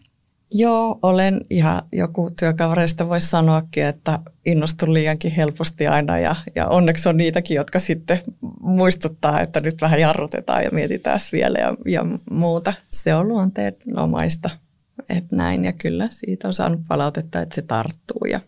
Joo, 0.52 1.00
olen 1.02 1.46
ihan 1.50 1.82
joku 1.92 2.32
työkavereista 2.40 3.10
voisi 3.10 3.28
sanoakin, 3.28 3.86
että 3.86 4.20
innostun 4.46 4.94
liiankin 4.94 5.32
helposti 5.32 5.88
aina 5.88 6.20
ja, 6.20 6.36
ja 6.56 6.68
onneksi 6.68 7.10
on 7.10 7.18
niitäkin, 7.18 7.56
jotka 7.56 7.80
sitten 7.80 8.20
muistuttaa, 8.62 9.42
että 9.42 9.62
nyt 9.62 9.82
vähän 9.82 10.00
jarrutetaan 10.00 10.64
ja 10.64 10.70
mietitään 10.72 11.20
vielä 11.32 11.60
ja, 11.60 11.76
ja 11.86 12.06
muuta. 12.32 12.74
Se 12.92 13.16
on 13.16 13.28
luonteenomaista 13.28 14.50
että 15.10 15.36
näin 15.36 15.66
ja 15.66 15.74
kyllä 15.74 16.08
siitä 16.12 16.48
on 16.48 16.54
saanut 16.54 16.82
palautetta, 16.88 17.42
että 17.42 17.56
se 17.56 17.62
tarttuu 17.62 18.26
ja 18.32 18.40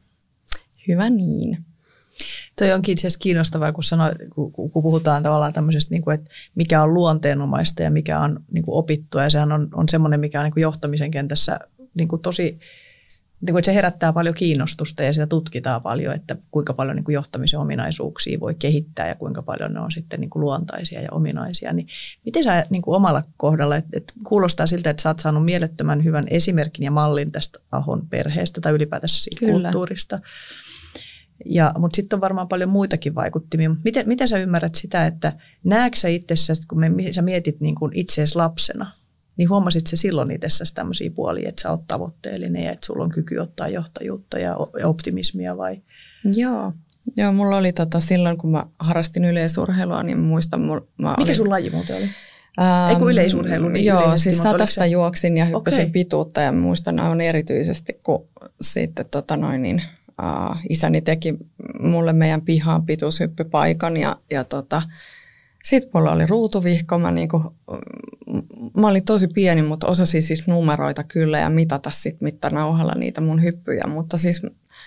hyvä 0.87 1.09
niin. 1.09 1.65
Toi 2.59 2.71
onkin 2.71 2.93
itse 2.93 3.07
asiassa 3.07 3.19
kiinnostavaa, 3.19 3.71
kun, 3.71 3.83
sanoo, 3.83 4.11
kun, 4.35 4.51
kun 4.51 4.83
puhutaan 4.83 5.23
tavallaan 5.23 5.53
tämmöisestä, 5.53 5.91
niin 5.91 6.01
kuin, 6.01 6.15
että 6.15 6.29
mikä 6.55 6.83
on 6.83 6.93
luonteenomaista 6.93 7.83
ja 7.83 7.91
mikä 7.91 8.19
on 8.19 8.43
niin 8.51 8.63
kuin 8.63 8.75
opittua. 8.75 9.23
Ja 9.23 9.29
sehän 9.29 9.51
on, 9.51 9.67
on 9.73 9.89
semmoinen, 9.89 10.19
mikä 10.19 10.39
on 10.39 10.43
niin 10.43 10.53
kuin 10.53 10.61
johtamisen 10.61 11.11
kentässä 11.11 11.59
niin 11.93 12.07
kuin 12.07 12.21
tosi 12.21 12.59
niin 13.41 13.53
kuin, 13.53 13.59
että 13.59 13.65
se 13.65 13.75
herättää 13.75 14.13
paljon 14.13 14.35
kiinnostusta 14.35 15.03
ja 15.03 15.13
sitä 15.13 15.27
tutkitaan 15.27 15.81
paljon, 15.81 16.15
että 16.15 16.35
kuinka 16.51 16.73
paljon 16.73 16.95
niin 16.95 17.03
kuin 17.03 17.13
johtamisen 17.13 17.59
ominaisuuksia 17.59 18.39
voi 18.39 18.55
kehittää 18.55 19.07
ja 19.07 19.15
kuinka 19.15 19.41
paljon 19.41 19.73
ne 19.73 19.79
on 19.79 19.91
sitten 19.91 20.19
niin 20.19 20.29
kuin 20.29 20.41
luontaisia 20.41 21.01
ja 21.01 21.09
ominaisia. 21.11 21.73
Niin 21.73 21.87
miten 22.25 22.43
sä 22.43 22.65
niin 22.69 22.81
kuin 22.81 22.95
omalla 22.95 23.23
kohdalla, 23.37 23.75
että, 23.75 23.89
että 23.93 24.13
kuulostaa 24.23 24.67
siltä, 24.67 24.89
että 24.89 25.03
sä 25.03 25.09
oot 25.09 25.19
saanut 25.19 25.45
mielettömän 25.45 26.03
hyvän 26.03 26.27
esimerkin 26.29 26.83
ja 26.83 26.91
mallin 26.91 27.31
tästä 27.31 27.59
Ahon 27.71 28.07
perheestä 28.09 28.61
tai 28.61 28.73
ylipäätänsä 28.73 29.21
siitä 29.21 29.39
Kyllä. 29.39 29.53
kulttuurista. 29.53 30.19
Ja, 31.45 31.73
mutta 31.77 31.95
sitten 31.95 32.17
on 32.17 32.21
varmaan 32.21 32.47
paljon 32.47 32.69
muitakin 32.69 33.15
vaikuttimia. 33.15 33.75
Miten, 33.83 34.07
miten 34.07 34.27
sä 34.27 34.37
ymmärrät 34.37 34.75
sitä, 34.75 35.05
että 35.05 35.33
näetkö 35.63 35.99
sä 35.99 36.07
itsessäsi, 36.07 36.67
kun 36.67 36.79
me, 36.79 36.89
sä 37.11 37.21
mietit 37.21 37.59
niin 37.59 37.75
kuin 37.75 37.91
itseesi 37.95 38.35
lapsena, 38.35 38.91
niin 39.37 39.49
huomasit 39.49 39.87
se 39.87 39.95
silloin 39.95 40.31
itsessäsi 40.31 40.75
tämmöisiä 40.75 41.11
puolia, 41.11 41.49
että 41.49 41.61
sä 41.61 41.71
oot 41.71 41.87
tavoitteellinen 41.87 42.63
ja 42.63 42.71
että 42.71 42.85
sulla 42.85 43.03
on 43.03 43.11
kyky 43.11 43.37
ottaa 43.37 43.67
johtajuutta 43.67 44.39
ja 44.39 44.57
optimismia 44.83 45.57
vai? 45.57 45.81
Joo, 46.35 46.73
Joo, 47.17 47.31
mulla 47.31 47.57
oli 47.57 47.73
tota, 47.73 47.99
silloin, 47.99 48.37
kun 48.37 48.51
mä 48.51 48.65
harrastin 48.79 49.25
yleisurheilua, 49.25 50.03
niin 50.03 50.19
muistan... 50.19 50.61
Mä 50.61 50.75
Mikä 50.97 51.21
olin, 51.23 51.35
sun 51.35 51.49
laji 51.49 51.69
muuten 51.69 51.95
oli? 51.95 52.09
Ähm, 52.61 52.89
Ei 52.89 52.95
kun 52.95 53.11
yleisurheilu, 53.11 53.69
niin 53.69 53.85
Joo, 53.85 54.17
siis 54.17 54.37
satasta 54.37 54.81
se... 54.81 54.87
juoksin 54.87 55.37
ja 55.37 55.45
hyppäsin 55.45 55.79
okay. 55.79 55.91
pituutta 55.91 56.41
ja 56.41 56.51
muistan 56.51 56.99
aivan 56.99 57.21
erityisesti, 57.21 57.99
kun 58.03 58.27
sitten 58.61 59.05
tota 59.11 59.37
noin, 59.37 59.61
niin, 59.61 59.81
uh, 60.19 60.57
isäni 60.69 61.01
teki 61.01 61.37
mulle 61.79 62.13
meidän 62.13 62.41
pihaan 62.41 62.85
pituushyppypaikan 62.85 63.97
ja, 63.97 64.15
ja 64.31 64.43
tota, 64.43 64.81
sitten 65.63 65.91
mulla 65.93 66.11
oli 66.11 66.25
ruutuvihko, 66.25 66.97
mä, 66.99 67.11
niinku, 67.11 67.55
mä 68.77 68.87
olin 68.87 69.05
tosi 69.05 69.27
pieni, 69.27 69.61
mutta 69.61 69.87
osasin 69.87 70.23
siis 70.23 70.47
numeroita 70.47 71.03
kyllä 71.03 71.39
ja 71.39 71.49
mitata 71.49 71.89
sitten 71.89 72.25
mittanauhalla 72.25 72.93
niitä 72.95 73.21
mun 73.21 73.43
hyppyjä, 73.43 73.83
mutta 73.87 74.17
siis 74.17 74.41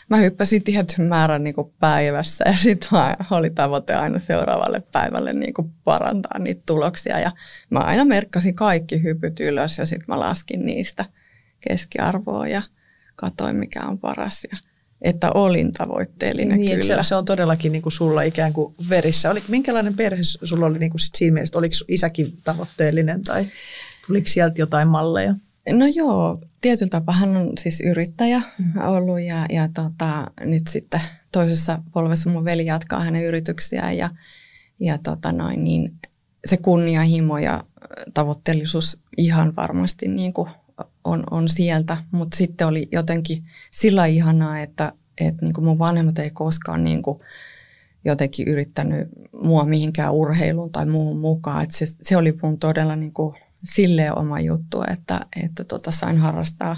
mä 0.08 0.16
hyppäsin 0.16 0.62
tietyn 0.62 1.04
määrän 1.04 1.44
niinku 1.44 1.74
päivässä 1.80 2.44
ja 2.46 2.56
sitten 2.56 2.88
oli 3.30 3.50
tavoite 3.50 3.94
aina 3.94 4.18
seuraavalle 4.18 4.82
päivälle 4.92 5.32
niinku 5.32 5.70
parantaa 5.84 6.38
niitä 6.38 6.62
tuloksia. 6.66 7.20
Ja 7.20 7.30
mä 7.70 7.78
aina 7.78 8.04
merkkasin 8.04 8.54
kaikki 8.54 9.02
hypyt 9.02 9.40
ylös 9.40 9.78
ja 9.78 9.86
sitten 9.86 10.06
mä 10.08 10.20
laskin 10.20 10.66
niistä 10.66 11.04
keskiarvoa 11.68 12.48
ja 12.48 12.62
katoin 13.16 13.56
mikä 13.56 13.82
on 13.84 13.98
paras. 13.98 14.46
Ja 14.52 14.58
että 15.02 15.32
olin 15.32 15.72
tavoitteellinen 15.72 16.60
niin, 16.60 16.80
kyllä. 16.80 17.02
Se, 17.02 17.08
se 17.08 17.14
on 17.14 17.24
todellakin 17.24 17.72
niin 17.72 17.82
kuin 17.82 17.92
sulla 17.92 18.22
ikään 18.22 18.52
kuin 18.52 18.74
verissä. 18.88 19.30
Oli, 19.30 19.42
minkälainen 19.48 19.94
perhe 19.94 20.22
sulla 20.22 20.66
oli 20.66 20.78
niin 20.78 20.90
kuin 20.90 21.00
sit 21.00 21.14
siinä 21.14 21.34
mielessä? 21.34 21.58
Oliko 21.58 21.74
isäkin 21.88 22.36
tavoitteellinen 22.44 23.22
tai 23.22 23.46
tuliko 24.06 24.28
sieltä 24.28 24.60
jotain 24.60 24.88
malleja? 24.88 25.34
No 25.72 25.86
joo, 25.94 26.40
tietyllä 26.60 26.90
tapaa 26.90 27.14
hän 27.14 27.36
on 27.36 27.52
siis 27.58 27.80
yrittäjä 27.80 28.42
ollut 28.86 29.20
ja, 29.20 29.46
ja 29.50 29.68
tota, 29.74 30.30
nyt 30.40 30.66
sitten 30.66 31.00
toisessa 31.32 31.82
polvessa 31.92 32.30
mun 32.30 32.44
veli 32.44 32.66
jatkaa 32.66 33.00
hänen 33.00 33.24
yrityksiään 33.24 33.96
ja, 33.96 34.10
ja 34.80 34.98
tota 34.98 35.32
noin, 35.32 35.64
niin 35.64 35.92
se 36.44 36.56
kunnianhimo 36.56 37.38
ja 37.38 37.64
tavoitteellisuus 38.14 38.98
ihan 39.16 39.56
varmasti 39.56 40.08
niin 40.08 40.32
kuin 40.32 40.50
on, 41.04 41.24
on 41.30 41.48
sieltä, 41.48 41.96
mutta 42.10 42.36
sitten 42.36 42.66
oli 42.66 42.88
jotenkin 42.92 43.44
sillä 43.70 44.06
ihanaa, 44.06 44.60
että, 44.60 44.92
että 45.18 45.44
niin 45.44 45.54
kuin 45.54 45.64
mun 45.64 45.78
vanhemmat 45.78 46.18
ei 46.18 46.30
koskaan 46.30 46.84
niin 46.84 47.02
kuin 47.02 47.20
jotenkin 48.04 48.48
yrittänyt 48.48 49.08
mua 49.42 49.64
mihinkään 49.64 50.12
urheiluun 50.12 50.72
tai 50.72 50.86
muuhun 50.86 51.18
mukaan. 51.18 51.62
Että 51.62 51.76
se, 51.78 51.86
se 52.02 52.16
oli 52.16 52.38
mun 52.42 52.58
todella 52.58 52.96
niin 52.96 53.12
kuin 53.12 53.36
silleen 53.64 54.18
oma 54.18 54.40
juttu, 54.40 54.82
että, 54.92 55.20
että 55.44 55.64
tota 55.64 55.90
sain 55.90 56.18
harrastaa 56.18 56.76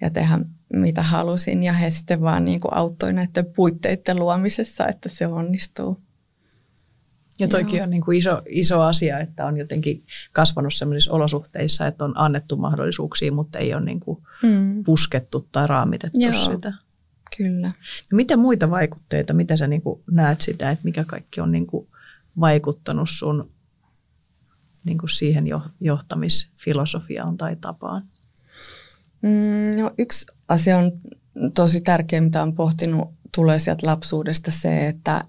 ja 0.00 0.10
tehdä 0.10 0.38
mitä 0.72 1.02
halusin. 1.02 1.62
Ja 1.62 1.72
he 1.72 1.90
sitten 1.90 2.20
vaan 2.20 2.44
niin 2.44 2.60
kuin 2.60 2.74
auttoi 2.74 3.12
näiden 3.12 3.46
puitteiden 3.56 4.16
luomisessa, 4.16 4.88
että 4.88 5.08
se 5.08 5.26
onnistuu. 5.26 6.00
Ja 7.40 7.48
toikin 7.48 7.76
Joo. 7.76 7.84
on 7.84 7.90
niin 7.90 8.04
kuin 8.04 8.18
iso, 8.18 8.42
iso 8.48 8.80
asia, 8.80 9.18
että 9.18 9.46
on 9.46 9.56
jotenkin 9.56 10.04
kasvanut 10.32 10.74
sellaisissa 10.74 11.12
olosuhteissa, 11.12 11.86
että 11.86 12.04
on 12.04 12.12
annettu 12.14 12.56
mahdollisuuksia, 12.56 13.32
mutta 13.32 13.58
ei 13.58 13.74
ole 13.74 13.84
niin 13.84 14.00
kuin 14.00 14.22
mm. 14.42 14.84
puskettu 14.84 15.48
tai 15.52 15.66
raamitettu 15.66 16.18
Joo. 16.20 16.52
sitä. 16.52 16.72
Kyllä. 17.36 17.68
No 18.12 18.16
mitä 18.16 18.36
muita 18.36 18.70
vaikutteita, 18.70 19.32
mitä 19.32 19.56
sä 19.56 19.66
niin 19.66 19.82
kuin 19.82 20.02
näet 20.10 20.40
sitä, 20.40 20.70
että 20.70 20.84
mikä 20.84 21.04
kaikki 21.04 21.40
on 21.40 21.52
niin 21.52 21.66
kuin 21.66 21.88
vaikuttanut 22.40 23.08
sun 23.10 23.50
niin 24.84 24.98
kuin 24.98 25.10
siihen 25.10 25.44
johtamisfilosofiaan 25.80 27.36
tai 27.36 27.56
tapaan? 27.60 28.02
Mm, 29.22 29.82
no, 29.82 29.90
yksi 29.98 30.26
asia 30.48 30.78
on 30.78 30.92
tosi 31.54 31.80
tärkeä, 31.80 32.20
mitä 32.20 32.42
on 32.42 32.54
pohtinut, 32.54 33.08
tulee 33.34 33.58
sieltä 33.58 33.86
lapsuudesta 33.86 34.50
se, 34.50 34.88
että 34.88 35.24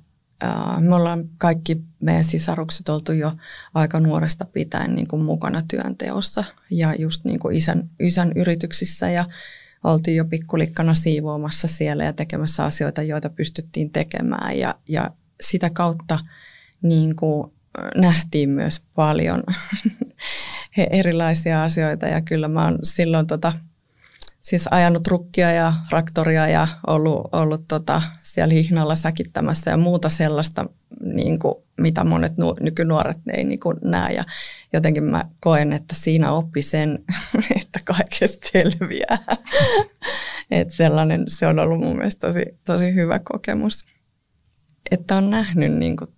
me 0.79 0.95
ollaan 0.95 1.29
kaikki 1.37 1.83
meidän 2.01 2.23
sisarukset 2.23 2.89
oltu 2.89 3.11
jo 3.11 3.33
aika 3.73 3.99
nuoresta 3.99 4.45
pitäen 4.45 4.95
niin 4.95 5.07
kuin 5.07 5.21
mukana 5.21 5.61
työnteossa 5.67 6.43
ja 6.69 6.95
just 6.95 7.25
niin 7.25 7.39
kuin 7.39 7.55
isän, 7.55 7.89
isän 7.99 8.31
yrityksissä 8.35 9.09
ja 9.09 9.25
oltiin 9.83 10.17
jo 10.17 10.25
pikkulikkana 10.25 10.93
siivoamassa 10.93 11.67
siellä 11.67 12.03
ja 12.03 12.13
tekemässä 12.13 12.65
asioita, 12.65 13.03
joita 13.03 13.29
pystyttiin 13.29 13.89
tekemään. 13.89 14.57
Ja, 14.57 14.75
ja 14.87 15.09
sitä 15.41 15.69
kautta 15.69 16.19
niin 16.81 17.15
kuin 17.15 17.51
nähtiin 17.95 18.49
myös 18.49 18.81
paljon 18.95 19.43
erilaisia 20.91 21.63
asioita 21.63 22.07
ja 22.07 22.21
kyllä 22.21 22.47
mä 22.47 22.63
oon 22.63 22.79
silloin 22.83 23.27
tota, 23.27 23.53
siis 24.41 24.67
ajanut 24.71 25.07
rukkia 25.07 25.51
ja 25.51 25.73
raktoria 25.89 26.47
ja 26.47 26.67
ollut, 26.87 27.29
ollut 27.31 27.67
tota, 27.67 28.01
siellä 28.21 28.53
hihnalla 28.53 28.95
säkittämässä 28.95 29.71
ja 29.71 29.77
muuta 29.77 30.09
sellaista, 30.09 30.65
niin 31.03 31.39
kuin, 31.39 31.55
mitä 31.77 32.03
monet 32.03 32.37
nu- 32.37 32.57
nykynuoret 32.59 33.17
ei 33.33 33.43
niin 33.43 33.59
kuin, 33.59 33.77
näe. 33.83 34.13
Ja 34.13 34.23
jotenkin 34.73 35.03
mä 35.03 35.25
koen, 35.39 35.73
että 35.73 35.95
siinä 35.95 36.31
oppi 36.31 36.61
sen, 36.61 36.99
että 37.61 37.79
kaikesta 37.83 38.49
selviää. 38.51 39.17
että 40.51 40.75
sellainen, 40.75 41.23
se 41.27 41.47
on 41.47 41.59
ollut 41.59 41.79
mun 41.79 41.97
mielestä 41.97 42.27
tosi, 42.27 42.45
tosi 42.65 42.93
hyvä 42.93 43.19
kokemus. 43.19 43.85
Että 44.91 45.15
on 45.15 45.29
nähnyt 45.29 45.73
niin 45.73 45.97
kuin, 45.97 46.09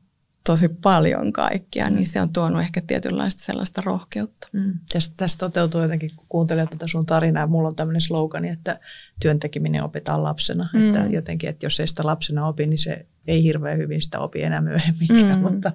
tosi 0.46 0.70
paljon 0.70 1.34
kaikkia, 1.34 1.90
niin 1.90 2.08
se 2.08 2.22
on 2.22 2.34
tuonut 2.34 2.62
ehkä 2.62 2.82
tietynlaista 2.88 3.44
sellaista 3.44 3.82
rohkeutta. 3.86 4.48
Mm. 4.52 4.74
Tästä, 4.94 5.14
tästä 5.18 5.40
toteutuu 5.40 5.82
jotenkin, 5.82 6.10
kun 6.16 6.26
kuuntelee 6.30 6.68
tätä 6.68 6.88
sun 6.88 7.06
tarinaa, 7.06 7.48
mulla 7.48 7.70
on 7.70 7.76
tämmöinen 7.76 8.02
slogani, 8.02 8.50
että 8.50 8.80
työntekeminen 9.22 9.84
opitaan 9.84 10.24
lapsena. 10.24 10.70
Mm. 10.74 10.88
Että 10.88 11.06
jotenkin, 11.10 11.50
että 11.50 11.66
jos 11.66 11.80
ei 11.80 11.88
sitä 11.88 12.06
lapsena 12.06 12.48
opi, 12.48 12.68
niin 12.68 12.78
se 12.78 13.06
ei 13.28 13.44
hirveän 13.44 13.78
hyvin 13.78 14.02
sitä 14.02 14.20
opi 14.20 14.42
enää 14.42 14.62
myöhemminkään, 14.62 15.40
mm. 15.40 15.42
mutta 15.42 15.72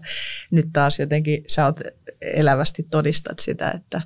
nyt 0.51 0.69
taas 0.73 0.99
jotenkin 0.99 1.45
sä 1.47 1.65
oot 1.65 1.81
elävästi 2.21 2.87
todistat 2.91 3.39
sitä, 3.39 3.71
että, 3.71 4.03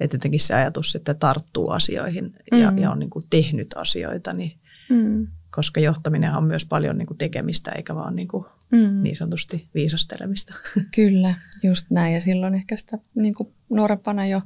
että 0.00 0.14
jotenkin 0.14 0.40
se 0.40 0.54
ajatus, 0.54 0.96
että 0.96 1.14
tarttuu 1.14 1.70
asioihin 1.70 2.24
mm. 2.52 2.58
ja, 2.58 2.72
ja 2.76 2.90
on 2.90 2.98
niin 2.98 3.10
kuin 3.10 3.24
tehnyt 3.30 3.68
asioita, 3.76 4.32
niin 4.32 4.52
mm. 4.88 5.26
Koska 5.50 5.80
johtaminen 5.80 6.32
on 6.32 6.44
myös 6.44 6.64
paljon 6.64 6.98
niin 6.98 7.06
kuin 7.06 7.18
tekemistä 7.18 7.72
eikä 7.72 7.94
vaan 7.94 8.16
niin 8.16 8.28
kuin 8.28 8.44
mm. 8.72 9.02
niin 9.02 9.16
sanotusti 9.16 9.68
viisastelemista. 9.74 10.54
Kyllä, 10.94 11.34
just 11.62 11.86
näin. 11.90 12.14
Ja 12.14 12.20
silloin 12.20 12.54
ehkä 12.54 12.76
sitä 12.76 12.98
niin 13.14 13.34
kuin 13.34 13.52
nuorempana 13.68 14.26
jo 14.26 14.42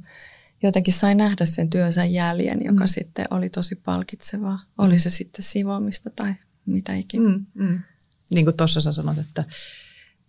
jotenkin 0.63 0.93
sai 0.93 1.15
nähdä 1.15 1.45
sen 1.45 1.69
työnsä 1.69 2.05
jäljen, 2.05 2.65
joka 2.65 2.83
mm. 2.83 2.87
sitten 2.87 3.25
oli 3.31 3.49
tosi 3.49 3.75
palkitsevaa. 3.75 4.59
Oli 4.77 4.99
se 4.99 5.09
sitten 5.09 5.43
sivoamista 5.43 6.09
tai 6.09 6.33
mitä 6.65 6.95
ikinä. 6.95 7.29
Mm, 7.29 7.45
mm. 7.53 7.79
Niin 8.33 8.45
kuin 8.45 8.57
tuossa 8.57 8.81
sä 8.81 8.91
sanot, 8.91 9.17
että, 9.17 9.43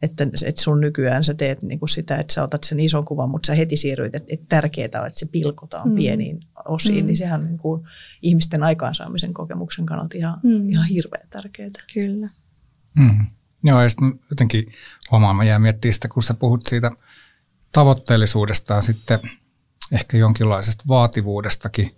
että, 0.03 0.25
että 0.45 0.63
sun 0.63 0.81
nykyään 0.81 1.25
sä 1.25 1.35
teet 1.35 1.63
niin 1.63 1.79
kuin 1.79 1.89
sitä, 1.89 2.17
että 2.17 2.33
sä 2.33 2.43
otat 2.43 2.65
sen 2.65 2.81
ison 2.81 3.05
kuvan, 3.05 3.31
mutta 3.31 3.47
sä 3.47 3.55
heti 3.55 3.77
siirryit, 3.77 4.15
että, 4.15 4.29
että 4.33 4.47
tärkeää 4.49 5.01
on, 5.01 5.07
että 5.07 5.19
se 5.19 5.27
pilkotaan 5.27 5.89
mm. 5.89 5.95
pieniin 5.95 6.41
osiin, 6.65 7.05
mm. 7.05 7.07
niin 7.07 7.17
sehän 7.17 7.41
on 7.41 7.47
niin 7.47 7.59
kuin 7.59 7.83
ihmisten 8.23 8.63
aikaansaamisen 8.63 9.35
kokemuksen 9.35 9.87
kannalta 9.87 10.19
ihan, 10.19 10.41
mm. 10.43 10.71
ihan 10.71 10.87
hirveän 10.87 11.29
tärkeää. 11.31 11.69
Kyllä. 11.95 12.29
Mm. 12.99 13.27
Joo, 13.65 13.83
ja 13.83 13.89
sitten 13.89 14.21
jotenkin 14.31 14.73
huomaan, 15.11 15.37
mä 15.37 15.45
jään 15.45 15.63
miettimään 15.63 15.93
sitä, 15.93 16.09
kun 16.09 16.23
sä 16.23 16.35
puhut 16.35 16.61
siitä 16.69 16.91
tavoitteellisuudesta 17.73 18.75
ja 18.75 18.81
sitten 18.81 19.19
ehkä 19.93 20.17
jonkinlaisesta 20.17 20.85
vaativuudestakin, 20.89 21.97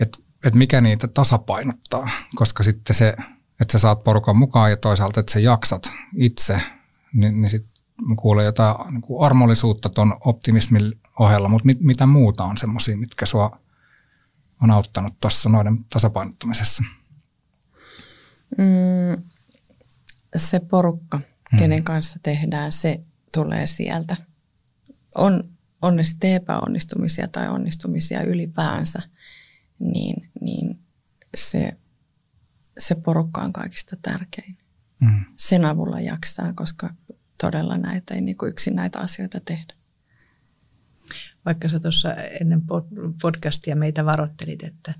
että 0.00 0.18
et 0.44 0.54
mikä 0.54 0.80
niitä 0.80 1.08
tasapainottaa, 1.08 2.10
koska 2.34 2.62
sitten 2.62 2.96
se, 2.96 3.16
että 3.60 3.72
sä 3.72 3.78
saat 3.78 4.04
porukan 4.04 4.36
mukaan 4.36 4.70
ja 4.70 4.76
toisaalta, 4.76 5.20
että 5.20 5.32
sä 5.32 5.40
jaksat 5.40 5.92
itse, 6.16 6.60
niin, 7.12 7.40
niin 7.40 7.50
sitten 7.50 7.70
kuulee 8.16 8.44
jotain 8.44 8.94
niin 8.94 9.02
kuin 9.02 9.26
armollisuutta 9.26 9.88
tuon 9.88 10.16
optimismin 10.20 11.00
ohella, 11.18 11.48
mutta 11.48 11.66
mit, 11.66 11.80
mitä 11.80 12.06
muuta 12.06 12.44
on 12.44 12.56
semmoisia, 12.56 12.96
mitkä 12.96 13.26
sua 13.26 13.60
on 14.62 14.70
auttanut 14.70 15.14
tuossa 15.20 15.48
noiden 15.48 15.84
tasapainottamisessa? 15.84 16.82
Mm, 18.58 19.22
se 20.36 20.60
porukka, 20.60 21.18
hmm. 21.18 21.58
kenen 21.58 21.84
kanssa 21.84 22.18
tehdään, 22.22 22.72
se 22.72 23.00
tulee 23.32 23.66
sieltä. 23.66 24.16
On, 25.14 25.44
on 25.82 25.96
ne 25.96 26.02
sitten 26.02 26.32
epäonnistumisia 26.34 27.28
tai 27.28 27.48
onnistumisia 27.48 28.22
ylipäänsä, 28.22 29.02
niin, 29.78 30.30
niin 30.40 30.78
se, 31.36 31.76
se 32.80 32.94
porukka 32.94 33.42
on 33.42 33.52
kaikista 33.52 33.96
tärkein. 34.02 34.58
Hmm. 35.04 35.24
Sen 35.36 35.64
avulla 35.64 36.00
jaksaa, 36.00 36.52
koska 36.52 36.94
todella 37.40 37.76
näitä 37.76 38.14
ei 38.14 38.20
niin 38.20 38.36
kuin 38.36 38.50
yksin 38.50 38.74
näitä 38.74 38.98
asioita 38.98 39.40
tehdä. 39.40 39.74
Vaikka 41.44 41.68
sä 41.68 41.80
tuossa 41.80 42.14
ennen 42.14 42.62
podcastia 43.22 43.76
meitä 43.76 44.04
varoittelit, 44.04 44.62
että 44.62 44.94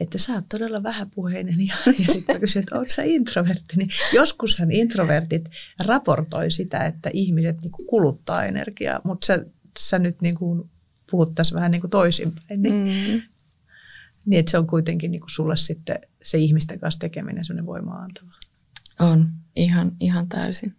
että 0.00 0.18
sä 0.18 0.32
oot 0.32 0.44
todella 0.48 0.82
vähäpuheinen 0.82 1.66
ja, 1.66 1.74
ja 2.06 2.12
sitten 2.12 2.34
mä 2.34 2.40
kysyin, 2.40 2.62
että 2.62 2.78
oot 2.78 2.88
sä 2.88 3.02
introvertti, 3.02 3.76
niin 3.76 3.88
joskushan 4.12 4.72
introvertit 4.72 5.48
raportoi 5.78 6.50
sitä, 6.50 6.84
että 6.84 7.10
ihmiset 7.12 7.60
niin 7.62 7.72
kuluttaa 7.72 8.44
energiaa, 8.44 9.00
mutta 9.04 9.26
sä, 9.26 9.46
sä 9.78 9.98
nyt 9.98 10.22
niin 10.22 10.34
kuin 10.34 10.70
puhut 11.10 11.34
tässä 11.34 11.54
vähän 11.54 11.70
niin 11.70 11.80
kuin 11.80 11.90
toisinpäin, 11.90 12.62
niin, 12.62 12.74
mm. 12.74 13.22
Niin 14.26 14.40
että 14.40 14.50
se 14.50 14.58
on 14.58 14.66
kuitenkin 14.66 15.10
niin 15.10 15.20
kuin 15.20 15.30
sulle 15.30 15.56
sitten 15.56 15.98
se 16.22 16.38
ihmisten 16.38 16.80
kanssa 16.80 17.00
tekeminen 17.00 17.44
sellainen 17.44 17.66
voimaa 17.66 17.98
antava. 17.98 18.32
On, 19.00 19.28
ihan, 19.56 19.92
ihan 20.00 20.28
täysin. 20.28 20.74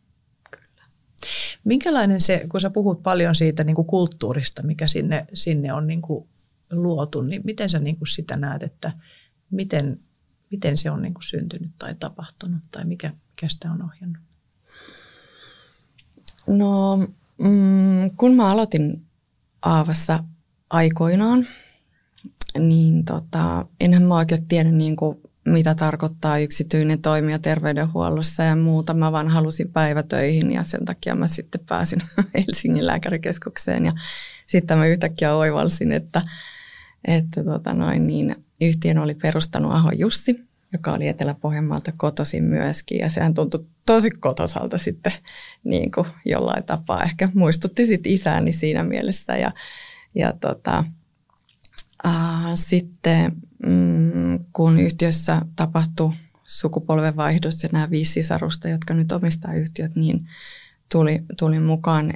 Minkälainen 1.64 2.22
se, 2.22 2.46
kun 2.50 2.62
sä 2.62 2.70
puhut 2.70 3.04
paljon 3.04 3.36
siitä 3.36 3.64
niin 3.64 3.76
kuin 3.76 3.88
kulttuurista, 3.88 4.64
mikä 4.64 4.88
sinne, 4.88 5.28
sinne 5.34 5.74
on 5.74 5.88
niin 5.88 6.02
kuin 6.02 6.28
luotu, 6.72 7.22
niin 7.22 7.42
miten 7.46 7.70
sä 7.70 7.80
niin 7.80 7.98
kuin 7.98 8.08
sitä 8.08 8.38
näet, 8.38 8.64
että 8.64 8.92
miten, 9.52 10.00
miten 10.52 10.78
se 10.78 10.92
on 10.92 11.02
niin 11.02 11.14
kuin 11.14 11.24
syntynyt 11.24 11.72
tai 11.80 11.96
tapahtunut 12.00 12.62
tai 12.72 12.86
mikä, 12.86 13.14
mikä 13.30 13.50
sitä 13.50 13.72
on 13.72 13.84
ohjannut? 13.84 14.24
No, 16.48 16.98
mm, 17.38 18.12
kun 18.18 18.36
mä 18.36 18.52
aloitin 18.52 19.06
Aavassa 19.62 20.24
aikoinaan, 20.70 21.48
niin 22.60 23.06
tota, 23.06 23.66
enhän 23.80 24.04
mä 24.04 24.16
oikein 24.16 24.48
tiedä 24.48 24.72
niin 24.72 24.96
kuin, 24.96 25.18
mitä 25.46 25.76
tarkoittaa 25.76 26.38
yksityinen 26.38 27.02
toimija 27.02 27.40
terveydenhuollossa 27.40 28.44
ja 28.44 28.56
muuta. 28.56 28.94
Mä 28.94 29.12
vaan 29.12 29.28
halusin 29.28 29.72
päivätöihin 29.72 30.52
ja 30.52 30.64
sen 30.64 30.86
takia 30.86 31.16
mä 31.16 31.28
sitten 31.28 31.62
pääsin 31.70 32.00
Helsingin 32.48 32.88
lääkärikeskukseen 32.88 33.86
ja 33.86 33.94
sitten 34.48 34.78
mä 34.78 34.88
yhtäkkiä 34.88 35.36
oivalsin, 35.36 35.92
että 35.92 36.22
että 37.08 37.44
tota 37.44 37.74
noin, 37.74 38.08
niin 38.08 38.36
yhtiön 38.62 38.98
oli 38.98 39.16
perustanut 39.16 39.74
Aho 39.74 39.92
Jussi, 39.92 40.48
joka 40.74 40.94
oli 40.94 41.08
Etelä-Pohjanmaalta 41.08 41.92
kotoisin 41.98 42.44
myöskin. 42.44 43.00
Ja 43.00 43.10
sehän 43.10 43.34
tuntui 43.34 43.66
tosi 43.86 44.10
kotosalta 44.12 44.78
sitten 44.78 45.14
niin 45.64 45.92
kuin 45.92 46.08
jollain 46.26 46.64
tapaa. 46.64 47.04
Ehkä 47.04 47.30
muistutti 47.34 47.86
sitten 47.86 48.12
isääni 48.12 48.52
siinä 48.52 48.84
mielessä. 48.84 49.38
Ja, 49.38 49.52
ja 50.16 50.34
tota, 50.34 50.84
sitten 52.56 53.36
mm, 53.66 54.40
kun 54.54 54.80
yhtiössä 54.80 55.42
tapahtui 55.56 56.14
sukupolvenvaihdos 56.44 57.64
ja 57.64 57.70
nämä 57.72 57.90
viisi 57.90 58.14
sisarusta, 58.14 58.70
jotka 58.70 58.94
nyt 58.94 59.12
omistaa 59.12 59.54
yhtiöt, 59.54 59.96
niin 59.96 60.28
tuli, 60.92 61.22
tuli 61.40 61.60
mukaan 61.60 62.14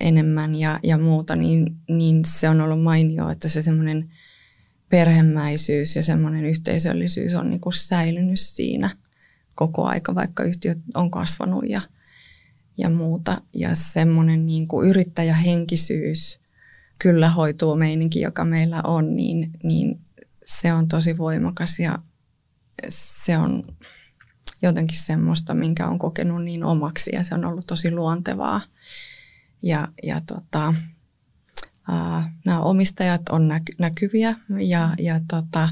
enemmän 0.00 0.54
ja, 0.54 0.78
ja 0.82 0.98
muuta, 0.98 1.36
niin, 1.36 1.76
niin 1.88 2.24
se 2.24 2.48
on 2.48 2.60
ollut 2.60 2.82
mainio, 2.82 3.30
että 3.30 3.48
se 3.48 3.62
semmoinen 3.62 4.10
perhemäisyys 4.88 5.96
ja 5.96 6.02
semmoinen 6.02 6.44
yhteisöllisyys 6.44 7.34
on 7.34 7.50
niin 7.50 7.60
kuin 7.60 7.72
säilynyt 7.72 8.40
siinä 8.40 8.90
koko 9.54 9.84
aika, 9.84 10.14
vaikka 10.14 10.44
yhtiö 10.44 10.74
on 10.94 11.10
kasvanut 11.10 11.64
ja, 11.68 11.80
ja 12.78 12.90
muuta. 12.90 13.40
Ja 13.54 13.74
semmoinen 13.74 14.46
niin 14.46 14.68
kuin 14.68 14.88
yrittäjähenkisyys 14.88 16.40
kyllä 17.02 17.30
hoituu 17.30 17.76
meininki, 17.76 18.20
joka 18.20 18.44
meillä 18.44 18.82
on, 18.82 19.16
niin, 19.16 19.50
niin 19.62 20.00
se 20.44 20.72
on 20.72 20.88
tosi 20.88 21.18
voimakas 21.18 21.78
ja 21.78 21.98
se 22.88 23.38
on 23.38 23.76
jotenkin 24.62 24.98
semmoista, 24.98 25.54
minkä 25.54 25.88
on 25.88 25.98
kokenut 25.98 26.44
niin 26.44 26.64
omaksi 26.64 27.10
ja 27.12 27.24
se 27.24 27.34
on 27.34 27.44
ollut 27.44 27.66
tosi 27.66 27.90
luontevaa. 27.90 28.60
Ja, 29.62 29.88
ja 30.02 30.20
tota, 30.26 30.74
ää, 31.88 32.32
nämä 32.44 32.60
omistajat 32.60 33.28
on 33.28 33.48
näky, 33.48 33.72
näkyviä 33.78 34.34
ja, 34.68 34.94
ja 34.98 35.20
tota, 35.28 35.68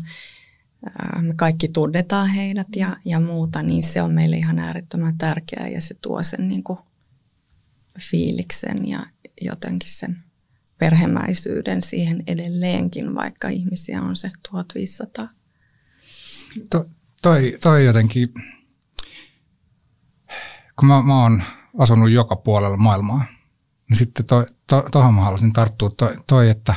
ää, 0.86 1.22
me 1.22 1.34
kaikki 1.34 1.68
tunnetaan 1.68 2.28
heidät 2.28 2.68
ja, 2.76 2.96
ja 3.04 3.20
muuta, 3.20 3.62
niin 3.62 3.82
se 3.82 4.02
on 4.02 4.12
meille 4.14 4.36
ihan 4.36 4.58
äärettömän 4.58 5.18
tärkeää 5.18 5.68
ja 5.68 5.80
se 5.80 5.94
tuo 5.94 6.22
sen 6.22 6.48
niin 6.48 6.64
kuin 6.64 6.78
fiiliksen 8.00 8.88
ja 8.88 9.06
jotenkin 9.40 9.90
sen 9.90 10.27
perhemäisyyden 10.78 11.82
siihen 11.82 12.22
edelleenkin, 12.26 13.14
vaikka 13.14 13.48
ihmisiä 13.48 14.02
on 14.02 14.16
se 14.16 14.30
1500. 14.50 15.28
To, 16.70 16.86
toi, 17.22 17.58
toi 17.62 17.84
jotenkin, 17.84 18.28
kun 20.78 20.88
mä, 20.88 21.02
mä 21.02 21.22
oon 21.22 21.42
asunut 21.78 22.10
joka 22.10 22.36
puolella 22.36 22.76
maailmaa, 22.76 23.24
niin 23.88 23.96
sitten 23.96 24.26
toi, 24.26 24.46
to, 24.66 24.82
tohon 24.92 25.14
mä 25.14 25.20
haluaisin 25.20 25.52
tarttua 25.52 25.90
toi, 25.90 26.16
toi, 26.26 26.50
että 26.50 26.74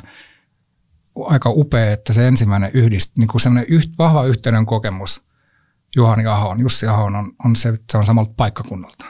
aika 1.26 1.50
upea, 1.50 1.92
että 1.92 2.14
se 2.14 2.28
ensimmäinen 2.28 2.72
yhdist, 2.74 3.18
niin 3.18 3.28
kuin 3.28 3.42
semmoinen 3.42 3.74
yht, 3.74 3.92
vahva 3.98 4.26
yhteyden 4.26 4.66
kokemus 4.66 5.26
Juhani 5.96 6.26
Ahoon, 6.26 6.60
Jussi 6.60 6.88
Ahoon 6.88 7.16
on, 7.16 7.32
on 7.46 7.56
se, 7.56 7.70
että 7.70 7.86
se 7.92 7.98
on 7.98 8.06
samalta 8.06 8.34
paikkakunnalta. 8.38 9.06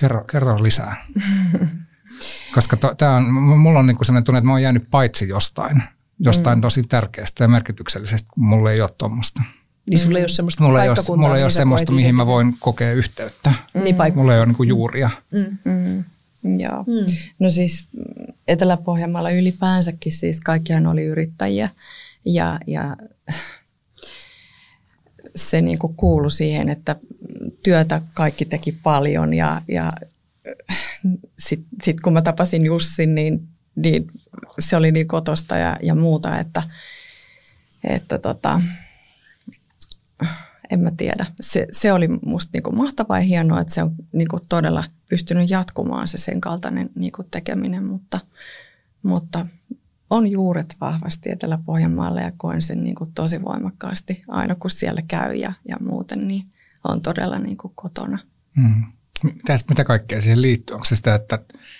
Kerro, 0.00 0.24
kerro 0.24 0.62
lisää. 0.62 0.96
Koska 2.54 2.76
to, 2.76 2.94
tää 2.94 3.16
on, 3.16 3.24
mulla 3.32 3.78
on 3.78 3.86
niin 3.86 3.96
kuin 3.96 4.06
sellainen 4.06 4.24
tunne, 4.24 4.38
että 4.38 4.46
mä 4.46 4.52
oon 4.52 4.62
jäänyt 4.62 4.90
paitsi 4.90 5.28
jostain, 5.28 5.82
jostain 6.18 6.58
mm. 6.58 6.62
tosi 6.62 6.82
tärkeästä 6.82 7.44
ja 7.44 7.48
merkityksellisestä, 7.48 8.28
kun 8.34 8.46
mulla 8.46 8.72
ei 8.72 8.80
ole 8.80 8.90
tuommoista. 8.98 9.42
Niin 9.90 9.98
sulla 9.98 10.18
ei 10.18 10.22
ole 10.22 10.28
semmoista 10.28 10.62
Mulla 10.62 10.82
ei 10.82 10.88
ole, 10.88 11.16
mulla 11.16 11.36
ei 11.36 11.42
ole 11.42 11.50
semmoista, 11.50 11.92
mihin 11.92 12.14
mä 12.14 12.26
voin 12.26 12.56
kokea 12.60 12.92
yhteyttä. 12.92 13.52
Mm. 13.74 13.82
Niin 13.82 13.96
mulla 14.14 14.34
ei 14.34 14.38
ole 14.38 14.46
niin 14.46 14.56
kuin 14.56 14.68
juuria. 14.68 15.10
Mm. 15.32 15.58
Mm. 15.72 16.04
Joo. 16.58 16.82
Mm. 16.86 17.16
No 17.38 17.50
siis 17.50 17.88
Etelä-Pohjanmaalla 18.48 19.30
ylipäänsäkin 19.30 20.12
siis 20.12 20.40
kaikkihan 20.40 20.86
oli 20.86 21.04
yrittäjiä 21.04 21.68
ja, 22.24 22.58
ja 22.66 22.96
se 25.36 25.60
niin 25.60 25.78
kuin 25.78 25.94
kuului 25.94 26.30
siihen, 26.30 26.68
että 26.68 26.96
työtä 27.62 28.02
kaikki 28.14 28.44
teki 28.44 28.72
paljon 28.72 29.34
ja, 29.34 29.62
ja 29.68 29.90
sitten 31.38 31.68
sit 31.82 32.00
kun 32.00 32.12
mä 32.12 32.22
tapasin 32.22 32.66
Jussin, 32.66 33.14
niin, 33.14 33.48
niin 33.76 34.06
se 34.58 34.76
oli 34.76 34.92
niin 34.92 35.08
kotosta 35.08 35.56
ja, 35.56 35.76
ja 35.82 35.94
muuta, 35.94 36.38
että, 36.38 36.62
että 37.84 38.18
tota, 38.18 38.60
en 40.70 40.80
mä 40.80 40.90
tiedä. 40.96 41.26
Se, 41.40 41.66
se 41.70 41.92
oli 41.92 42.08
musta 42.08 42.50
niinku 42.52 42.72
mahtavaa 42.72 43.18
ja 43.18 43.24
hienoa, 43.24 43.60
että 43.60 43.74
se 43.74 43.82
on 43.82 43.94
niinku 44.12 44.40
todella 44.48 44.84
pystynyt 45.08 45.50
jatkumaan 45.50 46.08
se 46.08 46.18
sen 46.18 46.40
kaltainen 46.40 46.90
niinku 46.94 47.22
tekeminen, 47.30 47.84
mutta, 47.84 48.20
mutta 49.02 49.46
on 50.10 50.28
juuret 50.28 50.76
vahvasti 50.80 51.30
Etelä-Pohjanmaalla 51.30 52.20
ja 52.20 52.32
koen 52.36 52.62
sen 52.62 52.84
niinku 52.84 53.06
tosi 53.14 53.42
voimakkaasti 53.42 54.24
aina 54.28 54.54
kun 54.54 54.70
siellä 54.70 55.02
käy 55.02 55.34
ja, 55.34 55.52
ja 55.68 55.76
muuten, 55.80 56.28
niin 56.28 56.46
on 56.88 57.02
todella 57.02 57.38
niinku 57.38 57.72
kotona. 57.74 58.18
Mm. 58.56 58.84
Mitä, 59.22 59.58
mitä 59.68 59.84
kaikkea 59.84 60.20
siihen 60.20 60.42
liittyy? 60.42 60.74
Onko 60.74 60.84
se 60.84 60.96
sitä, 60.96 61.14
että, 61.14 61.34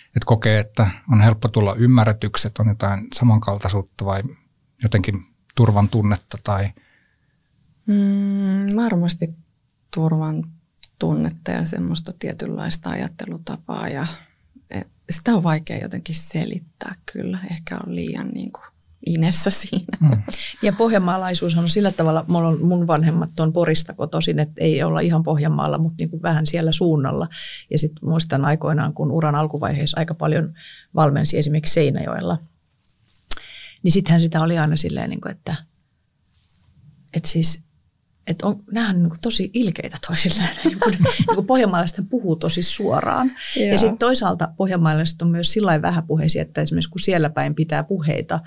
että 0.07 0.27
kokee, 0.27 0.59
että 0.59 0.87
on 1.13 1.21
helppo 1.21 1.49
tulla 1.49 1.75
ymmärretyksi, 1.75 2.47
että 2.47 2.63
on 2.63 2.69
jotain 2.69 3.07
samankaltaisuutta 3.15 4.05
vai 4.05 4.23
jotenkin 4.83 5.27
turvan 5.55 5.89
tunnetta 5.89 6.39
tai– 6.45 6.71
Mm, 7.87 8.77
varmasti 8.77 9.29
turvan 9.95 10.45
tunnetta 10.99 11.51
ja 11.51 11.65
semmoista 11.65 12.13
tietynlaista 12.19 12.91
ajattelutapaa 12.91 13.89
ja 13.89 14.07
e, 14.71 14.81
sitä 15.11 15.35
on 15.35 15.43
vaikea 15.43 15.79
jotenkin 15.79 16.15
selittää 16.15 16.95
kyllä. 17.13 17.39
Ehkä 17.51 17.79
on 17.87 17.95
liian 17.95 18.29
niin 18.29 18.53
kuin 18.53 18.65
inessä 19.07 19.51
siinä. 19.51 19.99
Mm. 20.01 20.23
Ja 20.63 20.73
pohjanmaalaisuus 20.73 21.57
on 21.57 21.71
sillä 21.71 21.93
tavalla, 21.93 22.25
on, 22.29 22.67
mun 22.67 22.87
vanhemmat 22.87 23.41
on 23.41 23.53
Porista 23.53 23.95
kotoisin, 23.95 24.39
että 24.39 24.55
ei 24.59 24.83
olla 24.83 25.01
ihan 25.01 25.23
Pohjanmaalla, 25.23 25.79
mutta 25.79 25.95
niin 25.99 26.11
kuin 26.11 26.23
vähän 26.23 26.47
siellä 26.47 26.73
suunnalla. 26.73 27.29
Ja 27.71 27.79
sitten 27.79 28.09
muistan 28.09 28.45
aikoinaan, 28.45 28.95
kun 28.95 29.13
uran 29.13 29.35
alkuvaiheessa 29.35 30.01
aika 30.01 30.15
paljon 30.15 30.55
valmensi 30.95 31.39
esimerkiksi 31.39 31.75
Seinäjoella, 31.75 32.39
niin 33.83 33.93
sittenhän 33.93 34.21
sitä 34.21 34.41
oli 34.41 34.59
aina 34.59 34.77
silleen, 34.77 35.11
niin 35.11 35.21
kuin, 35.21 35.33
että, 35.33 35.55
että 37.15 37.29
siis 37.29 37.66
että 38.27 38.47
on, 38.47 38.63
nämä 38.73 38.89
on 38.89 39.03
niin 39.03 39.13
tosi 39.23 39.51
ilkeitä 39.55 39.97
toisilleen. 40.07 40.49
niin 40.65 40.79
kuin 41.35 41.47
pohjanmaalaiset 41.47 42.05
puhuu 42.11 42.37
tosi 42.37 42.63
suoraan. 42.63 43.33
Joo. 43.57 43.67
Ja 43.67 43.79
sitten 43.79 43.99
toisaalta 43.99 44.49
pohjanmaalaiset 44.57 45.23
on 45.23 45.29
myös 45.29 45.53
sillä 45.53 45.83
vähäpuheisia, 45.83 46.43
että 46.43 46.61
esimerkiksi 46.61 46.91
kun 46.91 47.01
siellä 47.01 47.31
päin 47.31 47.55
pitää 47.55 47.85
puheita, 47.85 48.41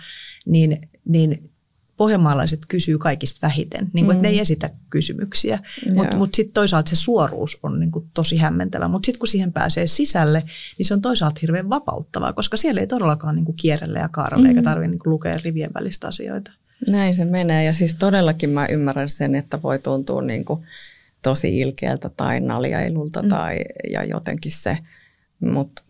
niin, 0.46 0.90
niin 1.06 1.52
pohjanmaalaiset 2.00 2.60
kysyy 2.68 2.98
kaikista 2.98 3.40
vähiten. 3.42 3.90
Niin 3.94 4.06
kuin, 4.06 4.16
mm. 4.16 4.18
että 4.18 4.22
ne 4.22 4.30
ei 4.30 4.36
mm. 4.36 4.42
esitä 4.42 4.70
kysymyksiä. 4.90 5.60
Mutta 5.96 6.16
mut 6.16 6.34
sitten 6.34 6.54
toisaalta 6.54 6.90
se 6.90 6.96
suoruus 6.96 7.60
on 7.64 7.80
niin 7.80 7.92
kuin 7.92 8.06
tosi 8.14 8.38
hämmentävä. 8.38 8.88
Mutta 8.88 9.06
sitten 9.06 9.20
kun 9.20 9.28
siihen 9.28 9.54
pääsee 9.54 9.88
sisälle, 9.88 10.44
niin 10.78 10.86
se 10.86 10.94
on 10.94 11.02
toisaalta 11.02 11.40
hirveän 11.42 11.70
vapauttavaa, 11.70 12.34
koska 12.34 12.58
siellä 12.58 12.82
ei 12.82 12.88
todellakaan 12.88 13.36
niin 13.36 13.46
kuin 13.46 13.56
kierrellä 13.56 14.00
ja 14.00 14.10
kaarella, 14.10 14.44
mm. 14.44 14.50
eikä 14.50 14.62
tarvitse 14.62 14.92
niin 14.92 15.00
lukea 15.06 15.40
rivien 15.44 15.72
välistä 15.74 16.08
asioita. 16.08 16.52
Näin 16.88 17.16
se 17.16 17.26
menee 17.26 17.64
ja 17.64 17.74
siis 17.74 17.96
todellakin 17.96 18.50
mä 18.50 18.66
ymmärrän 18.66 19.10
sen, 19.10 19.36
että 19.36 19.62
voi 19.62 19.80
tuntua 19.80 20.22
niin 20.22 20.46
kuin 20.46 20.64
tosi 21.22 21.60
ilkeältä 21.60 22.10
tai 22.18 22.40
naljailulta 22.40 23.22
mm. 23.22 23.30
tai 23.30 23.60
ja 23.92 24.04
jotenkin 24.04 24.52
se, 24.52 24.78
mutta 25.40 25.84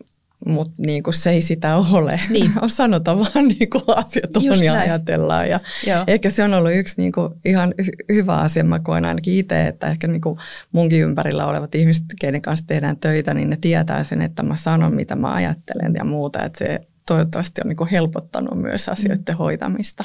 mut 0.46 0.72
niin 0.86 1.02
se 1.10 1.30
ei 1.30 1.42
sitä 1.42 1.76
ole. 1.76 2.20
Niin. 2.30 2.52
Sanota 2.66 3.18
vaan 3.18 3.48
niin 3.48 3.70
kuin 3.70 3.82
asiat 3.96 4.36
on 4.36 4.44
Just 4.44 4.62
ja 4.62 4.72
näin. 4.72 4.90
ajatellaan. 4.90 5.48
Ja 5.48 5.60
ehkä 6.06 6.30
se 6.30 6.44
on 6.44 6.54
ollut 6.54 6.72
yksi 6.74 6.94
niin 6.96 7.12
kuin 7.12 7.34
ihan 7.44 7.74
hy- 7.82 8.14
hyvä 8.14 8.36
asia. 8.36 8.64
Mä 8.64 8.78
koen 8.78 9.04
ainakin 9.04 9.34
itse, 9.34 9.66
että 9.66 9.90
ehkä 9.90 10.06
niin 10.06 10.20
kuin 10.20 10.38
munkin 10.72 11.02
ympärillä 11.02 11.46
olevat 11.46 11.74
ihmiset, 11.74 12.04
keiden 12.20 12.42
kanssa 12.42 12.66
tehdään 12.66 12.96
töitä, 12.96 13.34
niin 13.34 13.50
ne 13.50 13.58
tietää 13.60 14.04
sen, 14.04 14.22
että 14.22 14.42
mä 14.42 14.56
sanon 14.56 14.94
mitä 14.94 15.16
mä 15.16 15.32
ajattelen 15.32 15.94
ja 15.94 16.04
muuta. 16.04 16.44
Että 16.44 16.58
se 16.58 16.80
toivottavasti 17.06 17.60
on 17.64 17.68
niin 17.68 17.76
kuin 17.76 17.90
helpottanut 17.90 18.60
myös 18.60 18.88
asioiden 18.88 19.34
mm. 19.34 19.38
hoitamista. 19.38 20.04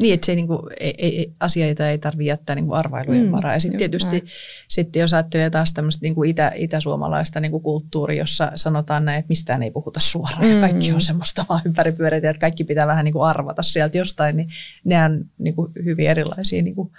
Niin, 0.00 0.14
että 0.14 0.26
se 0.26 0.32
ei, 0.32 0.36
niin 0.36 0.46
kuin, 0.46 0.60
ei, 0.80 0.94
ei, 0.98 1.32
asioita 1.40 1.88
ei 1.88 1.98
tarvitse 1.98 2.28
jättää 2.28 2.56
niin 2.56 2.66
kuin 2.66 2.76
arvailujen 2.76 3.26
mm, 3.26 3.32
varaan. 3.32 3.54
Ja 3.54 3.60
sitten 3.60 3.78
tietysti 3.78 4.24
sitten 4.68 5.00
jos 5.00 5.14
ajattelee 5.14 5.50
taas 5.50 5.72
tämmöistä 5.72 6.02
niin 6.02 6.14
kuin 6.14 6.30
itä, 6.30 6.52
itäsuomalaista 6.54 7.40
niin 7.40 7.50
kuin 7.50 7.62
kulttuuria, 7.62 8.22
jossa 8.22 8.52
sanotaan 8.54 9.04
näin, 9.04 9.18
että 9.18 9.28
mistään 9.28 9.62
ei 9.62 9.70
puhuta 9.70 10.00
suoraan 10.00 10.44
mm. 10.44 10.52
ja 10.52 10.60
kaikki 10.60 10.92
on 10.92 11.00
semmoista 11.00 11.46
vaan 11.48 11.62
ympäripyöreitä, 11.64 12.30
että 12.30 12.40
kaikki 12.40 12.64
pitää 12.64 12.86
vähän 12.86 13.04
niin 13.04 13.12
kuin 13.12 13.28
arvata 13.28 13.62
sieltä 13.62 13.98
jostain, 13.98 14.36
niin 14.36 14.48
ne 14.84 15.04
on 15.04 15.24
niin 15.38 15.54
kuin 15.54 15.72
hyvin 15.84 16.10
erilaisia 16.10 16.62
niin 16.62 16.74
kuin 16.74 16.90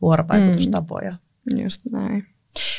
vuorovaikutustapoja. 0.00 1.10
Mm, 1.52 1.58
just 1.58 1.80
näin. 1.92 2.26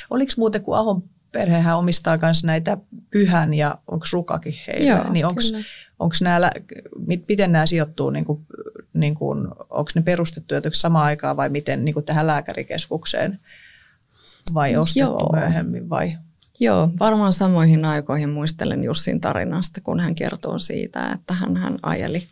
Oliko 0.10 0.32
muuten, 0.38 0.62
kun 0.62 0.78
Ahon 0.78 1.04
perhehän 1.32 1.78
omistaa 1.78 2.18
myös 2.22 2.44
näitä 2.44 2.78
pyhän 3.12 3.54
ja 3.54 3.78
onko 3.88 4.06
rukakin 4.14 4.56
heillä, 4.68 4.90
Joo, 4.90 5.12
niin 5.12 5.26
onko 5.26 5.42
nämä, 6.22 6.52
miten 7.28 7.52
nämä 7.52 7.66
sijoittuu, 7.66 8.10
niin 8.10 8.26
kuin, 8.26 8.46
niin 8.94 9.16
kuin, 9.16 9.48
onko 9.48 9.92
ne 9.96 10.02
perustettu 10.02 10.54
jotenkin 10.54 10.80
samaan 10.80 11.06
aikaan 11.06 11.38
vai 11.38 11.50
miten 11.50 11.86
niin 11.86 11.94
kuin 11.94 12.06
tähän 12.06 12.28
lääkärikeskukseen 12.28 13.40
vai 14.54 14.78
ostettu 14.78 15.00
Joo. 15.10 15.30
myöhemmin 15.34 15.90
vai? 15.90 16.18
Joo, 16.60 16.90
varmaan 17.00 17.34
samoihin 17.34 17.86
aikoihin 17.86 18.30
muistelen 18.30 18.84
Jussin 18.84 19.22
tarinasta, 19.22 19.82
kun 19.82 20.00
hän 20.00 20.16
kertoo 20.16 20.60
siitä, 20.60 21.12
että 21.14 21.34
hän, 21.34 21.58
hän 21.58 21.80
ajeli 21.84 22.28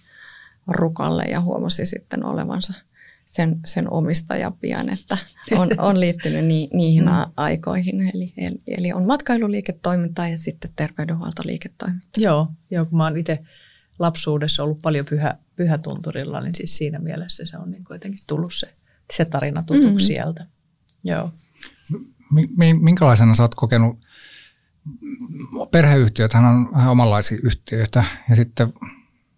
rukalle 0.67 1.23
ja 1.23 1.41
huomasi 1.41 1.86
sitten 1.86 2.25
olevansa– 2.25 2.73
sen, 3.27 3.59
sen 3.65 3.93
omistaja 3.93 4.51
pian, 4.51 4.89
että 4.89 5.17
on, 5.59 5.69
on 5.77 5.99
liittynyt 5.99 6.45
ni, 6.45 6.69
niihin 6.73 7.03
mm. 7.03 7.11
aikoihin. 7.37 8.01
Eli, 8.13 8.33
eli 8.67 8.93
on 8.93 9.05
matkailuliiketoiminta 9.05 10.27
ja 10.27 10.37
sitten 10.37 10.71
terveydenhuoltoliiketoiminta. 10.75 12.07
Joo, 12.17 12.47
joo 12.71 12.85
kun 12.85 12.97
mä 12.97 13.03
oon 13.03 13.17
itse 13.17 13.39
lapsuudessa 13.99 14.63
ollut 14.63 14.81
paljon 14.81 15.05
pyhä, 15.05 15.37
pyhätunturilla, 15.55 16.41
niin 16.41 16.55
siis 16.55 16.77
siinä 16.77 16.99
mielessä 16.99 17.45
se 17.45 17.57
on 17.57 17.71
niin 17.71 17.83
jotenkin 17.89 18.23
tullut 18.27 18.53
se, 18.53 18.73
se 19.13 19.25
tarina 19.25 19.63
tutuksi 19.63 20.05
mm. 20.05 20.15
sieltä. 20.15 20.45
Joo. 21.03 21.31
Minkälaisena 22.79 23.33
sä 23.33 23.43
oot 23.43 23.55
kokenut, 23.55 23.99
perheyhtiöthän 25.71 26.45
on 26.45 26.71
vähän 26.71 26.91
omanlaisia 26.91 27.37
yhtiöitä 27.43 28.03
ja 28.29 28.35
sitten 28.35 28.73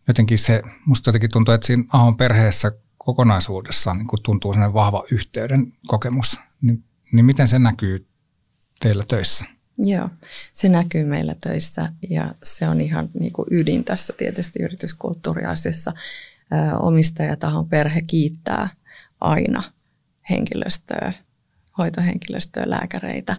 jotenkin 0.08 0.38
se, 0.38 0.62
musta 0.86 1.10
jotenkin 1.10 1.32
tuntuu, 1.32 1.54
että 1.54 1.68
siinä 1.68 1.84
Ahon 1.94 2.18
perheessä 2.18 2.72
kokonaisuudessaan 3.06 3.98
niin 3.98 4.08
kuin 4.08 4.24
tuntuu 4.24 4.54
sellainen 4.54 4.74
vahva 4.74 5.04
yhteyden 5.12 5.74
kokemus, 5.88 6.40
niin, 6.62 6.84
niin 7.12 7.26
miten 7.26 7.48
se 7.48 7.60
näkyy 7.60 8.08
teillä 8.80 9.06
töissä? 9.08 9.46
Joo, 9.78 10.10
se 10.54 10.70
näkyy 10.70 11.06
meillä 11.06 11.36
töissä 11.42 11.94
ja 12.10 12.36
se 12.44 12.68
on 12.70 12.82
ihan 12.82 13.10
niin 13.20 13.34
kuin 13.34 13.48
ydin 13.52 13.84
tässä 13.84 14.14
tietysti 14.18 14.64
yrityskulttuuriasiassa. 14.64 15.94
Omistajatahon 16.80 17.70
perhe 17.70 18.02
kiittää 18.02 18.70
aina 19.22 19.64
henkilöstöä, 20.30 21.14
hoitohenkilöstöä, 21.78 22.64
lääkäreitä 22.70 23.38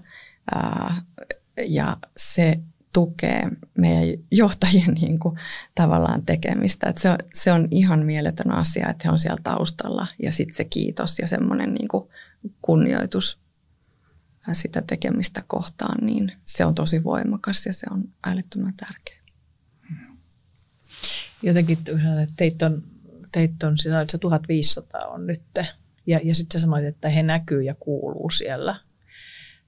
ja 1.68 1.96
se 2.16 2.60
tukee 2.92 3.48
meidän 3.78 4.24
johtajien 4.30 4.94
niin 5.00 5.18
kuin, 5.18 5.38
tavallaan 5.74 6.26
tekemistä. 6.26 6.88
Että 6.88 7.02
se, 7.02 7.10
on, 7.10 7.18
se 7.34 7.52
on 7.52 7.68
ihan 7.70 8.06
mieletön 8.06 8.50
asia, 8.50 8.88
että 8.88 9.02
he 9.04 9.12
on 9.12 9.18
siellä 9.18 9.40
taustalla 9.42 10.06
ja 10.22 10.32
sitten 10.32 10.56
se 10.56 10.64
kiitos 10.64 11.18
ja 11.18 11.26
semmoinen 11.26 11.74
niin 11.74 11.88
kunnioitus 12.62 13.40
sitä 14.52 14.82
tekemistä 14.82 15.42
kohtaan, 15.46 16.06
niin 16.06 16.32
se 16.44 16.64
on 16.64 16.74
tosi 16.74 17.04
voimakas 17.04 17.66
ja 17.66 17.72
se 17.72 17.86
on 17.90 18.08
älyttömän 18.24 18.74
tärkeä. 18.76 19.20
jotenkin, 21.42 21.78
että 21.78 21.92
teit 22.36 22.62
on, 22.62 22.82
teit 23.32 23.62
on 23.62 23.72
että 23.72 24.12
se 24.12 24.18
1500 24.18 25.00
on 25.00 25.26
nyt, 25.26 25.42
ja, 26.06 26.20
ja 26.24 26.34
sitten 26.34 26.60
sanoit, 26.60 26.84
että 26.84 27.08
he 27.08 27.22
näkyy 27.22 27.62
ja 27.62 27.74
kuuluu 27.74 28.30
siellä. 28.30 28.76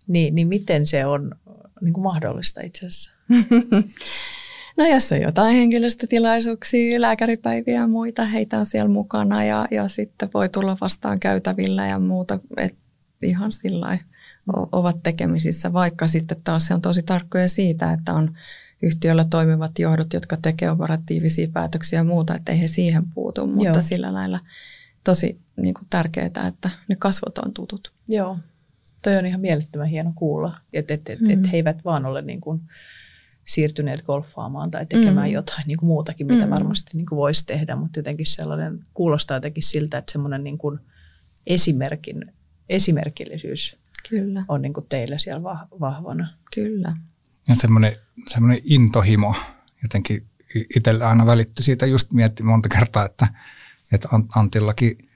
Niin, 0.07 0.35
niin 0.35 0.49
miten 0.49 0.87
se 0.87 1.07
on 1.07 1.35
niin 1.83 1.93
kuin 1.93 2.05
mahdollista 2.05 2.61
itse 2.61 2.87
asiassa? 2.87 3.11
No 4.77 4.87
jos 4.87 5.13
on 5.13 5.21
jotain 5.21 5.57
henkilöstötilaisuuksia, 5.57 7.01
lääkäripäiviä 7.01 7.75
ja 7.75 7.87
muita, 7.87 8.25
heitä 8.25 8.59
on 8.59 8.67
siellä 8.67 8.89
mukana 8.89 9.45
ja, 9.45 9.67
ja 9.71 9.89
sitten 9.89 10.31
voi 10.35 10.49
tulla 10.49 10.77
vastaan 10.81 11.21
käytävillä 11.21 11.87
ja 11.87 11.99
muuta. 11.99 12.39
Et 12.57 12.75
ihan 13.23 13.53
sillä 13.53 13.99
ovat 14.73 15.03
tekemisissä, 15.03 15.73
vaikka 15.73 16.07
sitten 16.07 16.37
taas 16.45 16.67
se 16.67 16.75
on 16.75 16.83
tosi 16.83 17.03
tarkkoja 17.03 17.49
siitä, 17.49 17.93
että 17.93 18.15
on 18.15 18.37
yhtiöllä 18.83 19.25
toimivat 19.25 19.79
johdot, 19.79 20.13
jotka 20.13 20.37
tekevät 20.43 20.73
operatiivisia 20.73 21.49
päätöksiä 21.53 21.99
ja 21.99 22.05
muuta, 22.05 22.35
että 22.35 22.53
ei 22.53 22.61
he 22.61 22.67
siihen 22.67 23.05
puutu, 23.15 23.47
mutta 23.47 23.69
Joo. 23.69 23.81
sillä 23.81 24.13
lailla 24.13 24.41
tosi 25.05 25.41
niin 25.57 25.75
kuin 25.75 25.87
tärkeää, 25.91 26.27
että 26.49 26.71
ne 26.89 26.97
kasvot 26.97 27.39
on 27.39 27.53
tutut. 27.53 27.93
Joo, 28.09 28.39
toi 29.03 29.17
on 29.17 29.27
ihan 29.27 29.41
mielettömän 29.41 29.89
hieno 29.89 30.13
kuulla, 30.15 30.59
että 30.73 30.95
et, 30.95 31.09
et, 31.09 31.21
mm. 31.21 31.31
et 31.31 31.53
he 31.53 31.57
eivät 31.57 31.85
vaan 31.85 32.07
ole 32.07 32.23
niin 32.23 32.41
kuin 32.41 32.61
siirtyneet 33.45 34.03
golfaamaan 34.03 34.71
tai 34.71 34.87
tekemään 34.87 35.29
mm. 35.29 35.33
jotain 35.33 35.65
niin 35.67 35.79
kuin 35.79 35.87
muutakin, 35.87 36.27
mitä 36.27 36.45
mm. 36.45 36.51
varmasti 36.51 36.97
niin 36.97 37.07
kuin 37.07 37.17
voisi 37.17 37.47
tehdä, 37.47 37.77
mutta 37.77 37.99
jotenkin 37.99 38.27
sellainen, 38.27 38.87
kuulostaa 38.95 39.37
jotenkin 39.37 39.63
siltä, 39.63 39.99
että 39.99 40.13
semmoinen 40.13 40.45
niin 40.45 40.59
kuin 40.59 40.79
esimerkin, 41.47 42.33
esimerkillisyys 42.69 43.77
Kyllä. 44.09 44.45
on 44.49 44.63
niin 44.63 44.73
kuin 44.73 44.87
teillä 44.89 45.19
siellä 45.19 45.43
vahvana. 45.81 46.29
Kyllä. 46.55 46.97
Ja 47.49 47.55
semmoinen, 47.55 47.97
semmoinen 48.29 48.61
intohimo 48.65 49.35
jotenkin 49.83 50.27
itsellä 50.77 51.09
aina 51.09 51.27
välittyi 51.27 51.65
siitä, 51.65 51.87
just 51.87 52.13
mietti 52.13 52.43
monta 52.43 52.69
kertaa, 52.69 53.05
että, 53.05 53.29
että 53.93 54.09
Antillakin 54.37 55.11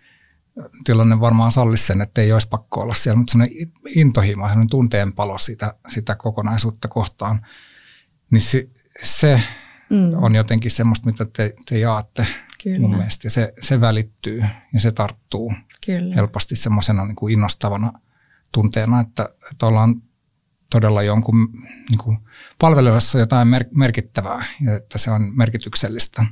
tilanne 0.85 1.21
varmaan 1.21 1.53
sallisi 1.53 1.87
sen, 1.87 2.01
että 2.01 2.21
ei 2.21 2.33
olisi 2.33 2.49
pakko 2.49 2.81
olla 2.81 2.95
siellä, 2.95 3.19
mutta 3.19 3.31
semmoinen 3.31 3.57
intohimo, 3.89 4.49
semmoinen 4.49 4.71
tunteenpalo 4.71 5.39
sitä, 5.39 5.75
sitä 5.89 6.15
kokonaisuutta 6.15 6.89
kohtaan, 6.89 7.47
niin 8.31 8.41
se, 8.41 8.69
se 9.03 9.43
mm. 9.91 10.23
on 10.23 10.35
jotenkin 10.35 10.71
semmoista, 10.71 11.07
mitä 11.07 11.25
te, 11.25 11.55
te 11.69 11.79
jaatte 11.79 12.27
Kyllä. 12.63 12.79
mun 12.79 12.97
mielestä. 12.97 13.27
Ja 13.27 13.31
se, 13.31 13.55
se 13.61 13.81
välittyy 13.81 14.45
ja 14.75 14.81
se 14.81 14.93
tarttuu 14.93 15.53
Kyllä. 15.87 16.15
helposti 16.15 16.57
semmoisena 16.57 17.05
niin 17.05 17.17
kuin 17.17 17.33
innostavana 17.33 17.93
tunteena, 18.53 19.01
että, 19.01 19.29
että 19.53 19.67
ollaan 19.67 20.03
todella 20.71 21.03
jonkun 21.03 21.49
niin 21.91 21.99
kuin 21.99 22.19
palveluissa 22.59 23.19
jotain 23.19 23.49
mer- 23.49 23.69
merkittävää 23.75 24.45
ja 24.61 24.77
että 24.77 24.99
se 24.99 25.11
on 25.11 25.33
merkityksellistä. 25.37 26.27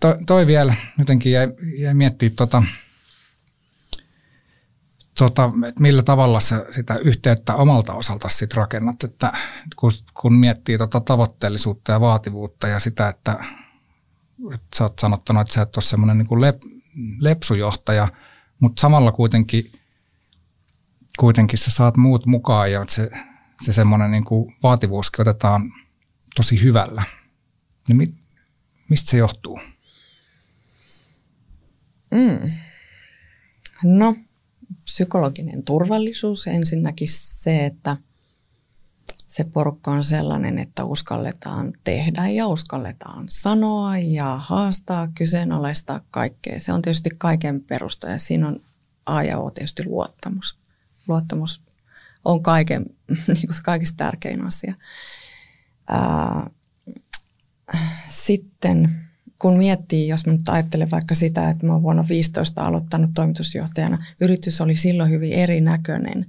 To, 0.00 0.16
toi 0.26 0.46
vielä 0.46 0.74
jotenkin 0.98 1.32
jäi, 1.32 1.48
jäi 1.78 1.94
miettiä 1.94 2.30
tota, 2.30 2.62
tota, 5.18 5.50
että 5.68 5.80
millä 5.80 6.02
tavalla 6.02 6.40
sä 6.40 6.66
sitä 6.70 6.94
yhteyttä 6.94 7.54
omalta 7.54 7.94
osalta 7.94 8.28
sit 8.28 8.54
rakennat, 8.54 9.04
että 9.04 9.32
kun, 9.76 9.90
kun 10.14 10.34
miettii 10.34 10.78
tota 10.78 11.00
tavoitteellisuutta 11.00 11.92
ja 11.92 12.00
vaativuutta 12.00 12.68
ja 12.68 12.80
sitä, 12.80 13.08
että, 13.08 13.44
että 14.54 14.76
sä 14.76 14.84
oot 14.84 14.98
sanottanut, 14.98 15.40
että 15.40 15.54
sä 15.54 15.62
et 15.62 15.76
ole 15.76 15.84
semmoinen 15.84 16.18
niin 16.18 16.40
lep, 16.40 16.62
lepsujohtaja, 17.20 18.08
mutta 18.60 18.80
samalla 18.80 19.12
kuitenkin, 19.12 19.72
kuitenkin 21.18 21.58
sä 21.58 21.70
saat 21.70 21.96
muut 21.96 22.26
mukaan 22.26 22.72
ja 22.72 22.84
se, 22.88 23.10
se 23.62 23.72
semmoinen 23.72 24.10
niin 24.10 24.24
vaativuuskin 24.62 25.22
otetaan 25.22 25.72
tosi 26.36 26.62
hyvällä. 26.62 27.02
Niin 27.88 27.96
mi, 27.96 28.14
mistä 28.88 29.10
se 29.10 29.16
johtuu? 29.16 29.60
Mm. 32.10 32.50
No, 33.84 34.16
psykologinen 34.84 35.62
turvallisuus. 35.62 36.46
Ensinnäkin 36.46 37.08
se, 37.10 37.66
että 37.66 37.96
se 39.26 39.44
porukka 39.44 39.90
on 39.90 40.04
sellainen, 40.04 40.58
että 40.58 40.84
uskalletaan 40.84 41.72
tehdä 41.84 42.28
ja 42.28 42.46
uskalletaan 42.46 43.24
sanoa 43.28 43.98
ja 43.98 44.36
haastaa, 44.38 45.08
kyseenalaistaa 45.14 46.00
kaikkea. 46.10 46.58
Se 46.58 46.72
on 46.72 46.82
tietysti 46.82 47.10
kaiken 47.18 47.60
perusta 47.60 48.08
ja 48.08 48.18
siinä 48.18 48.48
on 48.48 48.60
A 49.06 49.22
ja 49.22 49.38
O 49.38 49.50
tietysti 49.50 49.84
luottamus. 49.84 50.58
Luottamus 51.08 51.62
on 52.24 52.42
kaiken, 52.42 52.86
niin 53.34 53.46
kuin 53.46 53.62
kaikista 53.62 53.96
tärkein 53.96 54.44
asia. 54.44 54.74
Ää, 55.88 56.50
sitten 58.08 59.05
kun 59.38 59.56
miettii, 59.56 60.08
jos 60.08 60.26
mä 60.26 60.32
nyt 60.32 60.48
ajattelen 60.48 60.90
vaikka 60.90 61.14
sitä, 61.14 61.50
että 61.50 61.66
mä 61.66 61.72
oon 61.72 61.82
vuonna 61.82 62.04
15 62.08 62.66
aloittanut 62.66 63.10
toimitusjohtajana, 63.14 63.98
yritys 64.20 64.60
oli 64.60 64.76
silloin 64.76 65.10
hyvin 65.10 65.32
erinäköinen. 65.32 66.26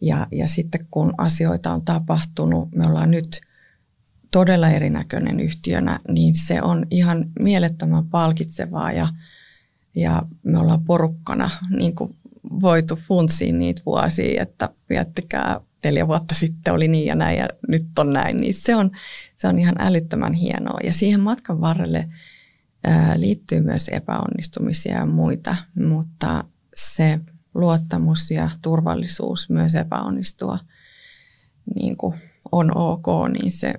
Ja, 0.00 0.26
ja 0.32 0.46
sitten 0.46 0.86
kun 0.90 1.14
asioita 1.18 1.72
on 1.72 1.82
tapahtunut, 1.82 2.68
me 2.74 2.86
ollaan 2.86 3.10
nyt 3.10 3.40
todella 4.30 4.68
erinäköinen 4.68 5.40
yhtiönä, 5.40 6.00
niin 6.08 6.34
se 6.34 6.62
on 6.62 6.86
ihan 6.90 7.30
mielettömän 7.40 8.06
palkitsevaa 8.06 8.92
ja, 8.92 9.08
ja 9.94 10.22
me 10.42 10.60
ollaan 10.60 10.84
porukkana 10.84 11.50
niin 11.76 11.94
kuin 11.94 12.16
voitu 12.60 12.96
funtsiin 12.96 13.58
niitä 13.58 13.82
vuosia, 13.86 14.42
että 14.42 14.68
miettikää 14.88 15.60
neljä 15.84 16.06
vuotta 16.06 16.34
sitten 16.34 16.74
oli 16.74 16.88
niin 16.88 17.06
ja 17.06 17.14
näin 17.14 17.38
ja 17.38 17.48
nyt 17.68 17.98
on 17.98 18.12
näin, 18.12 18.36
niin 18.36 18.54
se 18.54 18.76
on, 18.76 18.90
se 19.36 19.48
on 19.48 19.58
ihan 19.58 19.74
älyttömän 19.78 20.32
hienoa. 20.32 20.78
Ja 20.84 20.92
siihen 20.92 21.20
matkan 21.20 21.60
varrelle 21.60 22.08
liittyy 23.16 23.60
myös 23.60 23.88
epäonnistumisia 23.88 24.94
ja 24.94 25.06
muita, 25.06 25.56
mutta 25.74 26.44
se 26.74 27.20
luottamus 27.54 28.30
ja 28.30 28.50
turvallisuus 28.62 29.50
myös 29.50 29.74
epäonnistua 29.74 30.58
niin 31.74 31.96
kuin 31.96 32.14
on 32.52 32.76
ok, 32.76 33.06
niin 33.32 33.52
se, 33.52 33.74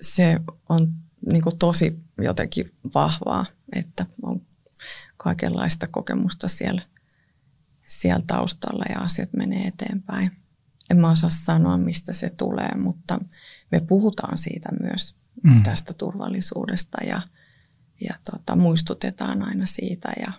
se 0.00 0.40
on 0.68 0.92
niin 1.30 1.42
kuin 1.42 1.58
tosi 1.58 2.00
jotenkin 2.18 2.74
vahvaa, 2.94 3.46
että 3.72 4.06
on 4.22 4.42
kaikenlaista 5.16 5.86
kokemusta 5.86 6.48
siellä, 6.48 6.82
siellä 7.86 8.24
taustalla 8.26 8.84
ja 8.88 9.00
asiat 9.00 9.32
menee 9.32 9.66
eteenpäin. 9.66 10.30
En 10.90 10.96
mä 10.96 11.10
osaa 11.10 11.30
sanoa, 11.30 11.76
mistä 11.76 12.12
se 12.12 12.30
tulee, 12.30 12.70
mutta 12.76 13.18
me 13.72 13.80
puhutaan 13.80 14.38
siitä 14.38 14.68
myös, 14.82 15.16
mm. 15.42 15.62
tästä 15.62 15.92
turvallisuudesta 15.92 17.04
ja– 17.04 17.22
ja 18.00 18.14
tota, 18.30 18.56
muistutetaan 18.56 19.42
aina 19.42 19.66
siitä 19.66 20.12
ja, 20.20 20.32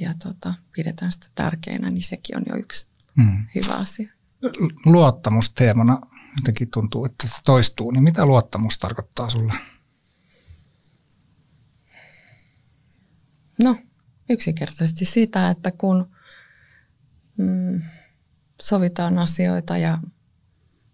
ja 0.00 0.14
tota, 0.22 0.54
pidetään 0.72 1.12
sitä 1.12 1.26
tärkeänä, 1.34 1.90
niin 1.90 2.02
sekin 2.02 2.36
on 2.36 2.42
jo 2.48 2.56
yksi 2.56 2.86
mm. 3.16 3.46
hyvä 3.54 3.74
asia. 3.74 4.12
Luottamusteemana 4.86 6.00
jotenkin 6.36 6.70
tuntuu, 6.70 7.04
että 7.04 7.28
se 7.28 7.34
toistuu, 7.44 7.90
niin 7.90 8.02
mitä 8.02 8.26
luottamus 8.26 8.78
tarkoittaa 8.78 9.30
sulle? 9.30 9.52
No, 13.62 13.76
yksinkertaisesti 14.30 15.04
sitä, 15.04 15.50
että 15.50 15.70
kun 15.70 16.10
mm, 17.36 17.82
sovitaan 18.62 19.18
asioita 19.18 19.78
ja 19.78 19.98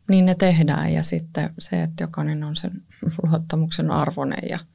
niin 0.09 0.25
ne 0.25 0.35
tehdään 0.35 0.93
ja 0.93 1.03
sitten 1.03 1.55
se, 1.59 1.83
että 1.83 2.05
jokainen 2.05 2.45
on 2.45 2.57
sen 2.57 2.83
luottamuksen 3.23 3.91
arvoinen 3.91 4.49
ja– 4.51 4.59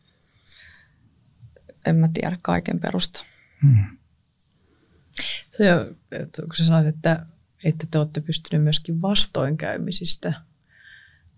en 1.86 1.96
mä 1.96 2.08
tiedä 2.14 2.38
kaiken 2.42 2.80
perusta. 2.80 3.26
Hmm. 3.62 3.98
Se, 5.50 5.66
kun 6.42 6.56
sä 6.56 6.66
sanoit, 6.66 6.88
että, 6.88 7.26
että 7.64 7.88
te 7.92 7.98
olette 7.98 8.22
pystyneet 8.22 8.64
myöskin 8.64 9.02
vastoinkäymisistä 9.02 10.34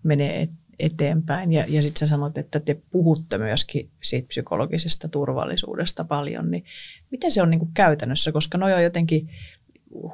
menee 0.04 0.50
eteenpäin. 0.80 1.54
Ja, 1.54 1.66
ja 1.68 1.82
sitten 1.82 2.00
sä 2.00 2.08
sanoit, 2.08 2.38
että 2.38 2.60
te 2.60 2.82
puhutte 2.92 3.38
myöskin 3.38 3.90
siitä 4.04 4.28
psykologisesta 4.28 5.08
turvallisuudesta 5.08 6.04
paljon. 6.04 6.52
Niin 6.52 6.66
miten 7.12 7.32
se 7.32 7.42
on 7.42 7.50
niin 7.50 7.60
kuin 7.60 7.74
käytännössä? 7.74 8.32
Koska 8.32 8.58
no 8.58 8.66
on 8.66 8.84
jotenkin 8.84 9.30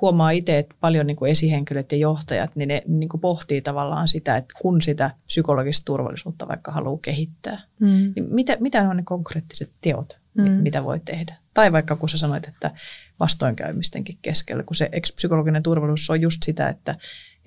huomaa 0.02 0.30
itse, 0.30 0.58
että 0.58 0.76
paljon 0.80 1.08
niin 1.08 1.18
kuin 1.18 1.32
esihenkilöt 1.32 1.92
ja 1.92 1.98
johtajat, 1.98 2.56
niin 2.56 2.68
ne 2.68 2.84
niin 2.88 3.10
kuin 3.10 3.22
pohtii 3.22 3.62
tavallaan 3.62 4.08
sitä, 4.08 4.38
että 4.38 4.54
kun 4.62 4.82
sitä 4.82 5.12
psykologista 5.26 5.86
turvallisuutta 5.86 6.48
vaikka 6.48 6.72
haluaa 6.72 7.00
kehittää, 7.02 7.62
mm. 7.80 8.14
niin 8.16 8.26
mitä, 8.30 8.58
mitä 8.60 8.90
on 8.90 8.98
ne 8.98 9.04
konkreettiset 9.04 9.72
teot, 9.82 10.20
mm. 10.34 10.50
mitä 10.50 10.84
voi 10.84 11.00
tehdä? 11.00 11.38
Tai 11.54 11.72
vaikka 11.72 11.96
kun 11.96 12.10
sä 12.10 12.18
sanoit, 12.18 12.48
että 12.48 12.72
vastoinkäymistenkin 13.20 14.18
keskellä, 14.22 14.64
kun 14.64 14.76
se 14.76 14.90
psykologinen 15.16 15.64
turvallisuus 15.64 16.10
on 16.10 16.22
just 16.22 16.44
sitä, 16.44 16.70
että, 16.70 16.92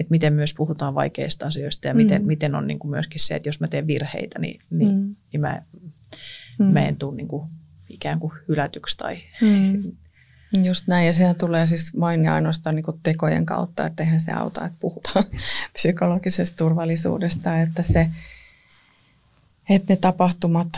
että 0.00 0.10
miten 0.10 0.32
myös 0.32 0.54
puhutaan 0.54 0.94
vaikeista 0.94 1.46
asioista 1.46 1.88
ja 1.88 1.94
mm. 1.94 1.98
miten, 1.98 2.26
miten 2.26 2.54
on 2.54 2.66
niin 2.66 2.78
kuin 2.78 2.90
myöskin 2.90 3.20
se, 3.20 3.34
että 3.34 3.48
jos 3.48 3.60
mä 3.60 3.68
teen 3.68 3.86
virheitä, 3.86 4.38
niin, 4.38 4.60
niin, 4.70 4.94
mm. 4.94 5.16
niin 5.32 5.40
mä, 5.40 5.62
mm. 6.58 6.64
mä 6.64 6.86
en 6.86 6.96
tule 6.96 7.16
niin 7.16 7.28
kuin 7.28 7.48
ikään 7.88 8.20
kuin 8.20 8.32
hylätyksi 8.48 8.96
tai 8.96 9.18
mm 9.42 9.82
Just 10.62 10.86
näin, 10.86 11.06
ja 11.06 11.14
sehän 11.14 11.36
tulee 11.36 11.66
siis 11.66 11.92
vain 12.00 12.24
ja 12.24 12.34
ainoastaan 12.34 12.76
niin 12.76 12.84
tekojen 13.02 13.46
kautta, 13.46 13.86
että 13.86 14.02
eihän 14.02 14.20
se 14.20 14.32
auta, 14.32 14.64
että 14.64 14.78
puhutaan 14.80 15.24
psykologisesta 15.72 16.56
turvallisuudesta, 16.56 17.60
että 17.60 17.82
se, 17.82 18.10
että 19.70 19.92
ne 19.92 19.96
tapahtumat 19.96 20.68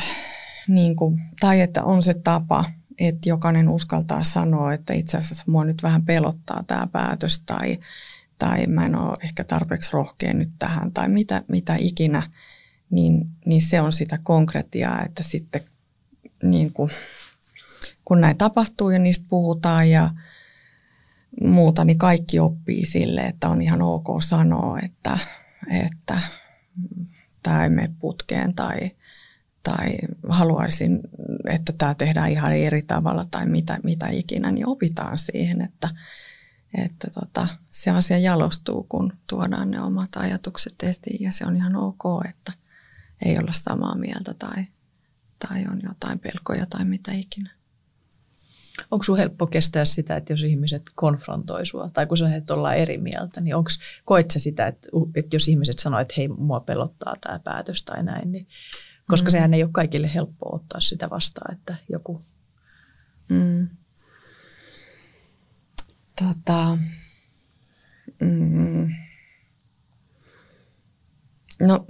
niin 0.68 0.96
kuin, 0.96 1.20
tai 1.40 1.60
että 1.60 1.84
on 1.84 2.02
se 2.02 2.14
tapa, 2.14 2.64
että 2.98 3.28
jokainen 3.28 3.68
uskaltaa 3.68 4.22
sanoa, 4.22 4.74
että 4.74 4.94
itse 4.94 5.16
asiassa 5.16 5.44
mua 5.46 5.64
nyt 5.64 5.82
vähän 5.82 6.02
pelottaa 6.04 6.64
tämä 6.66 6.86
päätös 6.92 7.42
tai, 7.46 7.78
tai 8.38 8.66
mä 8.66 8.86
en 8.86 8.94
ole 8.94 9.14
ehkä 9.22 9.44
tarpeeksi 9.44 9.90
rohkea 9.92 10.34
nyt 10.34 10.50
tähän 10.58 10.92
tai 10.92 11.08
mitä, 11.08 11.42
mitä 11.48 11.76
ikinä, 11.78 12.30
niin, 12.90 13.26
niin 13.46 13.62
se 13.62 13.80
on 13.80 13.92
sitä 13.92 14.18
konkretiaa, 14.22 15.04
että 15.04 15.22
sitten 15.22 15.62
niin 16.42 16.72
kuin, 16.72 16.90
kun 18.06 18.20
näin 18.20 18.38
tapahtuu 18.38 18.90
ja 18.90 18.98
niistä 18.98 19.26
puhutaan 19.28 19.90
ja 19.90 20.10
muuta, 21.40 21.84
niin 21.84 21.98
kaikki 21.98 22.38
oppii 22.38 22.86
sille, 22.86 23.20
että 23.20 23.48
on 23.48 23.62
ihan 23.62 23.82
ok 23.82 24.06
sanoa, 24.22 24.78
että, 24.80 25.18
että 25.70 26.20
tämä 27.42 27.64
ei 27.64 27.70
mene 27.70 27.94
putkeen 27.98 28.54
tai, 28.54 28.90
tai 29.62 29.98
haluaisin, 30.28 31.00
että 31.48 31.72
tämä 31.78 31.94
tehdään 31.94 32.30
ihan 32.30 32.56
eri 32.56 32.82
tavalla 32.82 33.24
tai 33.30 33.46
mitä, 33.46 33.78
mitä 33.82 34.08
ikinä, 34.08 34.52
niin 34.52 34.66
opitaan 34.66 35.18
siihen, 35.18 35.60
että, 35.60 35.88
että 36.74 37.10
tota, 37.20 37.48
se 37.70 37.90
asia 37.90 38.18
jalostuu, 38.18 38.86
kun 38.88 39.12
tuodaan 39.26 39.70
ne 39.70 39.80
omat 39.80 40.16
ajatukset 40.16 40.82
esiin 40.82 41.24
ja 41.24 41.32
se 41.32 41.46
on 41.46 41.56
ihan 41.56 41.76
ok, 41.76 42.02
että 42.28 42.52
ei 43.24 43.38
olla 43.38 43.52
samaa 43.52 43.94
mieltä 43.94 44.34
tai, 44.34 44.64
tai 45.48 45.64
on 45.70 45.80
jotain 45.82 46.18
pelkoja 46.18 46.66
tai 46.66 46.84
mitä 46.84 47.12
ikinä. 47.12 47.55
Onko 48.90 49.02
sinulla 49.02 49.20
helppo 49.20 49.46
kestää 49.46 49.84
sitä, 49.84 50.16
että 50.16 50.32
jos 50.32 50.42
ihmiset 50.42 50.82
konfrontoi 50.94 51.66
sinua, 51.66 51.90
tai 51.92 52.06
kun 52.06 52.16
sä 52.16 52.36
että 52.36 52.54
ollaan 52.54 52.76
eri 52.76 52.98
mieltä, 52.98 53.40
niin 53.40 53.56
onko, 53.56 53.70
koet 54.04 54.30
sä 54.30 54.38
sitä, 54.38 54.66
että, 54.66 54.88
että 55.14 55.36
jos 55.36 55.48
ihmiset 55.48 55.78
sanoo, 55.78 56.00
että 56.00 56.14
hei, 56.16 56.28
mua 56.28 56.60
pelottaa 56.60 57.14
tämä 57.20 57.38
päätös 57.38 57.82
tai 57.82 58.02
näin, 58.02 58.32
niin, 58.32 58.48
koska 59.08 59.28
mm. 59.28 59.30
sehän 59.30 59.54
ei 59.54 59.62
ole 59.62 59.70
kaikille 59.72 60.14
helppoa 60.14 60.56
ottaa 60.56 60.80
sitä 60.80 61.10
vastaan, 61.10 61.54
että 61.54 61.76
joku... 61.88 62.22
Mm. 63.28 63.68
Tota, 66.22 66.78
mm. 68.20 68.94
No, 71.60 71.86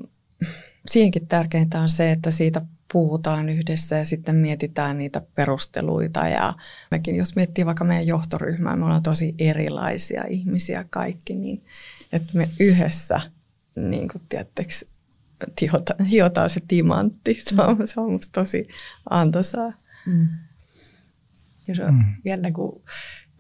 siihenkin 0.88 1.26
tärkeintä 1.26 1.80
on 1.80 1.88
se, 1.88 2.10
että 2.10 2.30
siitä 2.30 2.62
puhutaan 2.92 3.48
yhdessä 3.48 3.96
ja 3.96 4.04
sitten 4.04 4.34
mietitään 4.34 4.98
niitä 4.98 5.22
perusteluita. 5.34 6.28
Ja 6.28 6.54
mekin, 6.90 7.16
jos 7.16 7.36
miettii 7.36 7.66
vaikka 7.66 7.84
meidän 7.84 8.06
johtoryhmää, 8.06 8.76
me 8.76 8.84
ollaan 8.84 9.02
tosi 9.02 9.34
erilaisia 9.38 10.24
ihmisiä 10.28 10.84
kaikki, 10.90 11.34
niin 11.34 11.64
että 12.12 12.30
me 12.34 12.50
yhdessä, 12.60 13.20
niin 13.76 14.08
kuin 14.08 14.22
tietteeksi, 14.28 14.88
hiotaan 16.10 16.50
se 16.50 16.60
timantti. 16.68 17.34
Se 17.48 17.62
on, 17.62 17.86
se 17.86 18.00
on 18.00 18.12
musta 18.12 18.40
tosi 18.40 18.68
antoisaa. 19.10 19.72
Mm. 20.06 20.28
Ja 21.68 21.74
se 21.74 21.84
on 21.84 21.94
mm. 21.94 22.04
jännä, 22.24 22.52
kun 22.52 22.82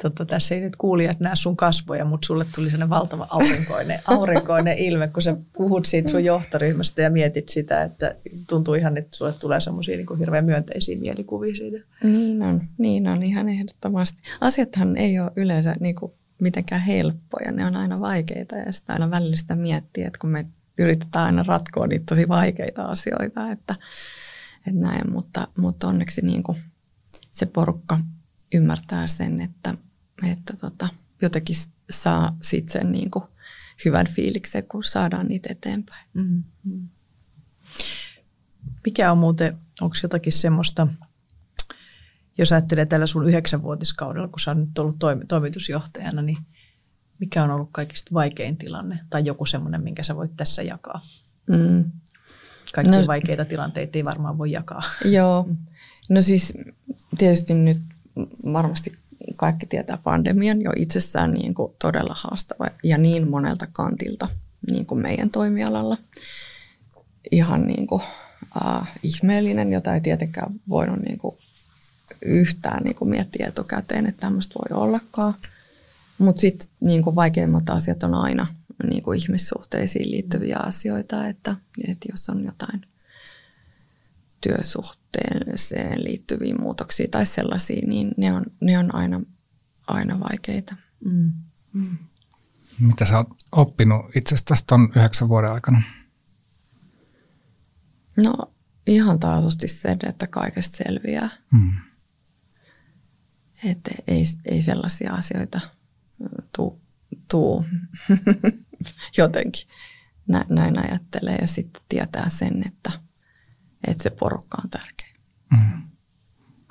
tota, 0.02 0.26
tässä 0.26 0.54
ei 0.54 0.60
nyt 0.60 0.76
kuulijat 0.76 1.20
näe 1.20 1.36
sun 1.36 1.56
kasvoja, 1.56 2.04
mutta 2.04 2.26
sulle 2.26 2.44
tuli 2.54 2.70
sellainen 2.70 2.90
valtava 2.90 3.26
aurinkoinen, 3.30 4.00
aurinkoinen 4.06 4.78
ilme, 4.78 5.08
kun 5.08 5.22
sä 5.22 5.36
puhut 5.52 5.84
siitä 5.84 6.10
sun 6.10 6.24
johtoryhmästä 6.24 7.02
ja 7.02 7.10
mietit 7.10 7.48
sitä, 7.48 7.82
että 7.82 8.14
tuntuu 8.48 8.74
ihan, 8.74 8.96
että 8.96 9.16
sulle 9.16 9.32
tulee 9.32 9.60
semmoisia 9.60 9.96
niin 9.96 10.18
hirveän 10.18 10.44
myönteisiä 10.44 10.98
mielikuvia 10.98 11.54
siitä. 11.54 11.78
Niin 12.04 12.42
on, 12.42 12.68
niin 12.78 13.08
on 13.08 13.22
ihan 13.22 13.48
ehdottomasti. 13.48 14.22
Asiathan 14.40 14.96
ei 14.96 15.20
ole 15.20 15.32
yleensä 15.36 15.76
niin 15.80 15.94
kuin 15.94 16.12
mitenkään 16.40 16.80
helppoja, 16.80 17.52
ne 17.52 17.66
on 17.66 17.76
aina 17.76 18.00
vaikeita 18.00 18.56
ja 18.56 18.72
sitä 18.72 18.92
aina 18.92 19.10
välillä 19.10 19.36
sitä 19.36 19.56
miettiä, 19.56 20.06
että 20.06 20.18
kun 20.18 20.30
me 20.30 20.46
yritetään 20.78 21.26
aina 21.26 21.44
ratkoa 21.46 21.86
niitä 21.86 22.04
tosi 22.08 22.28
vaikeita 22.28 22.84
asioita, 22.84 23.50
että, 23.50 23.74
että 24.66 24.80
näin, 24.80 25.12
mutta, 25.12 25.48
mutta 25.56 25.88
onneksi 25.88 26.20
niin 26.20 26.42
kuin 26.42 26.58
se 27.32 27.46
porukka 27.46 27.98
ymmärtää 28.54 29.06
sen, 29.06 29.40
että 29.40 29.74
että 30.32 30.54
tota, 30.60 30.88
jotenkin 31.22 31.56
saa 31.90 32.36
sitten 32.42 32.72
sen 32.72 32.92
niin 32.92 33.10
kuin 33.10 33.24
hyvän 33.84 34.06
fiiliksen, 34.08 34.64
kun 34.68 34.84
saadaan 34.84 35.28
niitä 35.28 35.52
eteenpäin. 35.52 36.06
Mm-hmm. 36.14 36.88
Mikä 38.84 39.12
on 39.12 39.18
muuten, 39.18 39.58
onko 39.80 39.96
jotakin 40.02 40.32
semmoista, 40.32 40.86
jos 42.38 42.52
ajattelee 42.52 42.86
tällä 42.86 43.06
sun 43.06 43.28
yhdeksänvuotiskaudella, 43.28 44.28
kun 44.28 44.40
sä 44.40 44.50
oot 44.50 44.58
nyt 44.58 44.78
ollut 44.78 44.96
toimitusjohtajana, 45.28 46.22
niin 46.22 46.38
mikä 47.18 47.44
on 47.44 47.50
ollut 47.50 47.68
kaikista 47.72 48.14
vaikein 48.14 48.56
tilanne 48.56 48.98
tai 49.10 49.24
joku 49.24 49.46
semmoinen, 49.46 49.82
minkä 49.82 50.02
sä 50.02 50.16
voit 50.16 50.36
tässä 50.36 50.62
jakaa? 50.62 51.00
Mm. 51.50 51.90
Kaikki 52.74 52.96
no, 52.96 53.06
vaikeita 53.06 53.44
tilanteita 53.44 53.98
ei 53.98 54.04
varmaan 54.04 54.38
voi 54.38 54.50
jakaa. 54.50 54.82
Joo, 55.04 55.48
no 56.08 56.22
siis 56.22 56.52
tietysti 57.18 57.54
nyt 57.54 57.82
varmasti 58.52 58.98
kaikki 59.36 59.66
tietää 59.66 59.96
pandemian 59.96 60.62
jo 60.62 60.72
itsessään 60.76 61.32
niin 61.32 61.54
kuin 61.54 61.72
todella 61.78 62.14
haastava 62.18 62.66
ja 62.82 62.98
niin 62.98 63.30
monelta 63.30 63.66
kantilta 63.72 64.28
niin 64.70 64.86
kuin 64.86 65.02
meidän 65.02 65.30
toimialalla. 65.30 65.96
Ihan 67.30 67.66
niin 67.66 67.86
kuin, 67.86 68.02
äh, 68.64 68.92
ihmeellinen, 69.02 69.72
jota 69.72 69.94
ei 69.94 70.00
tietenkään 70.00 70.60
voinut 70.68 70.98
niin 70.98 71.18
kuin 71.18 71.36
yhtään 72.22 72.82
niin 72.82 72.96
kuin 72.96 73.08
miettiä 73.08 73.46
etukäteen, 73.46 74.06
että 74.06 74.20
tämmöistä 74.20 74.54
voi 74.54 74.82
ollakaan. 74.82 75.34
Mutta 76.18 76.40
sitten 76.40 76.68
niin 76.80 77.04
vaikeimmat 77.04 77.70
asiat 77.70 78.02
on 78.02 78.14
aina 78.14 78.46
niin 78.90 79.02
kuin 79.02 79.18
ihmissuhteisiin 79.18 80.10
liittyviä 80.10 80.56
asioita, 80.56 81.28
että, 81.28 81.56
että 81.88 82.08
jos 82.12 82.28
on 82.28 82.44
jotain 82.44 82.82
työsuhteeseen 85.16 86.04
liittyviä 86.04 86.54
muutoksia 86.54 87.06
tai 87.10 87.26
sellaisia, 87.26 87.86
niin 87.86 88.14
ne 88.16 88.32
on, 88.32 88.44
ne 88.60 88.78
on 88.78 88.94
aina, 88.94 89.20
aina 89.86 90.20
vaikeita. 90.20 90.76
Mm. 91.04 91.32
Mm. 91.72 91.98
Mitä 92.80 93.06
sä 93.06 93.16
oot 93.16 93.28
oppinut 93.52 94.16
itsestäsi 94.16 94.64
tuon 94.66 94.92
yhdeksän 94.96 95.28
vuoden 95.28 95.52
aikana? 95.52 95.82
No 98.22 98.52
ihan 98.86 99.18
taatusti 99.18 99.68
se, 99.68 99.96
että 100.08 100.26
kaikesta 100.26 100.76
selviää. 100.76 101.28
Mm. 101.52 101.72
Että 103.64 103.90
ei, 104.06 104.24
ei 104.44 104.62
sellaisia 104.62 105.12
asioita 105.12 105.60
tuu, 106.56 106.80
tuu. 107.30 107.64
jotenkin. 109.18 109.68
Näin 110.48 110.78
ajattelee 110.78 111.36
ja 111.40 111.46
sitten 111.46 111.82
tietää 111.88 112.28
sen, 112.28 112.62
että– 112.66 112.92
että 113.86 114.02
se 114.02 114.10
porukka 114.10 114.58
on 114.64 114.70
tärkeä. 114.70 115.05
Mm. 115.50 115.82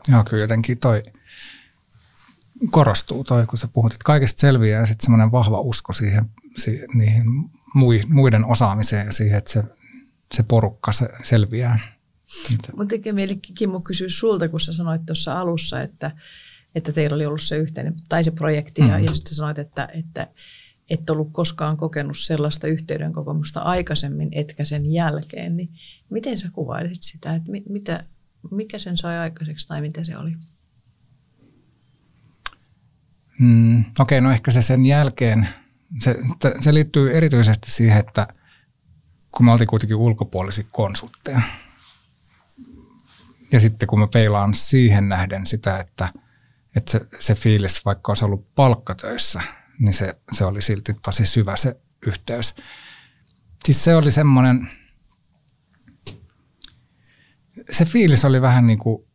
Joo, 0.07 0.23
kyllä 0.23 0.43
jotenkin 0.43 0.77
toi 0.77 1.03
korostuu 2.71 3.23
toi, 3.23 3.45
kun 3.45 3.57
sä 3.57 3.67
puhut, 3.67 3.93
että 3.93 4.03
kaikesta 4.03 4.39
selviää 4.39 4.79
ja 4.79 4.85
sitten 4.85 5.03
semmoinen 5.03 5.31
vahva 5.31 5.59
usko 5.59 5.93
siihen, 5.93 6.25
siihen 6.57 6.89
niihin 6.93 7.25
muiden 8.09 8.45
osaamiseen 8.45 9.05
ja 9.05 9.11
siihen, 9.11 9.37
että 9.37 9.51
se, 9.51 9.63
se 10.33 10.43
porukka 10.43 10.91
se 10.91 11.09
selviää. 11.23 11.79
Mun 12.75 12.87
tekee 12.87 13.13
mieli 13.13 13.35
Kimmo 13.35 13.79
kysyä 13.79 14.09
sulta, 14.09 14.49
kun 14.49 14.59
sä 14.59 14.73
sanoit 14.73 15.05
tuossa 15.05 15.39
alussa, 15.39 15.79
että, 15.79 16.11
että 16.75 16.91
teillä 16.91 17.15
oli 17.15 17.25
ollut 17.25 17.41
se 17.41 17.57
yhteinen, 17.57 17.93
tai 18.09 18.23
se 18.23 18.31
projekti, 18.31 18.81
mm. 18.81 18.89
ja, 18.89 18.99
ja 18.99 19.13
sitten 19.13 19.35
sanoit, 19.35 19.59
että, 19.59 19.89
että 19.93 20.27
et 20.89 21.09
ollut 21.09 21.29
koskaan 21.31 21.77
kokenut 21.77 22.17
sellaista 22.17 22.67
yhteyden 22.67 23.13
kokemusta 23.13 23.59
aikaisemmin, 23.59 24.29
etkä 24.31 24.63
sen 24.63 24.91
jälkeen, 24.91 25.57
niin 25.57 25.69
miten 26.09 26.37
sä 26.37 26.49
kuvailisit 26.53 27.03
sitä, 27.03 27.35
että 27.35 27.51
mitä, 27.69 28.03
mikä 28.51 28.79
sen 28.79 28.97
sai 28.97 29.17
aikaiseksi 29.17 29.67
tai 29.67 29.81
mitä 29.81 30.03
se 30.03 30.17
oli? 30.17 30.31
Mm, 33.39 33.79
Okei, 33.79 33.85
okay, 33.99 34.21
no 34.21 34.31
ehkä 34.31 34.51
se 34.51 34.61
sen 34.61 34.85
jälkeen, 34.85 35.49
se, 35.99 36.15
se 36.59 36.73
liittyy 36.73 37.17
erityisesti 37.17 37.71
siihen, 37.71 37.97
että 37.97 38.27
kun 39.31 39.45
me 39.45 39.51
oltiin 39.51 39.67
kuitenkin 39.67 39.97
ulkopuolisia 39.97 40.65
konsultteja, 40.71 41.41
ja 43.51 43.59
sitten 43.59 43.87
kun 43.87 43.99
mä 43.99 44.07
peilaan 44.07 44.53
siihen 44.53 45.09
nähden 45.09 45.45
sitä, 45.45 45.79
että, 45.79 46.09
että 46.75 46.91
se, 46.91 47.01
se 47.19 47.35
fiilis, 47.35 47.85
vaikka 47.85 48.11
olisi 48.11 48.25
ollut 48.25 48.55
palkkatöissä– 48.55 49.41
niin 49.79 49.93
se, 49.93 50.15
se 50.31 50.45
oli 50.45 50.61
silti 50.61 50.93
tosi 50.93 51.25
syvä 51.25 51.55
se 51.55 51.77
yhteys. 52.07 52.55
Siis 53.65 53.83
se 53.83 53.95
oli 53.95 54.11
semmoinen, 54.11 54.69
se 57.71 57.85
fiilis 57.85 58.25
oli 58.25 58.41
vähän 58.41 58.67
niin 58.67 58.79
kuin, 58.79 59.07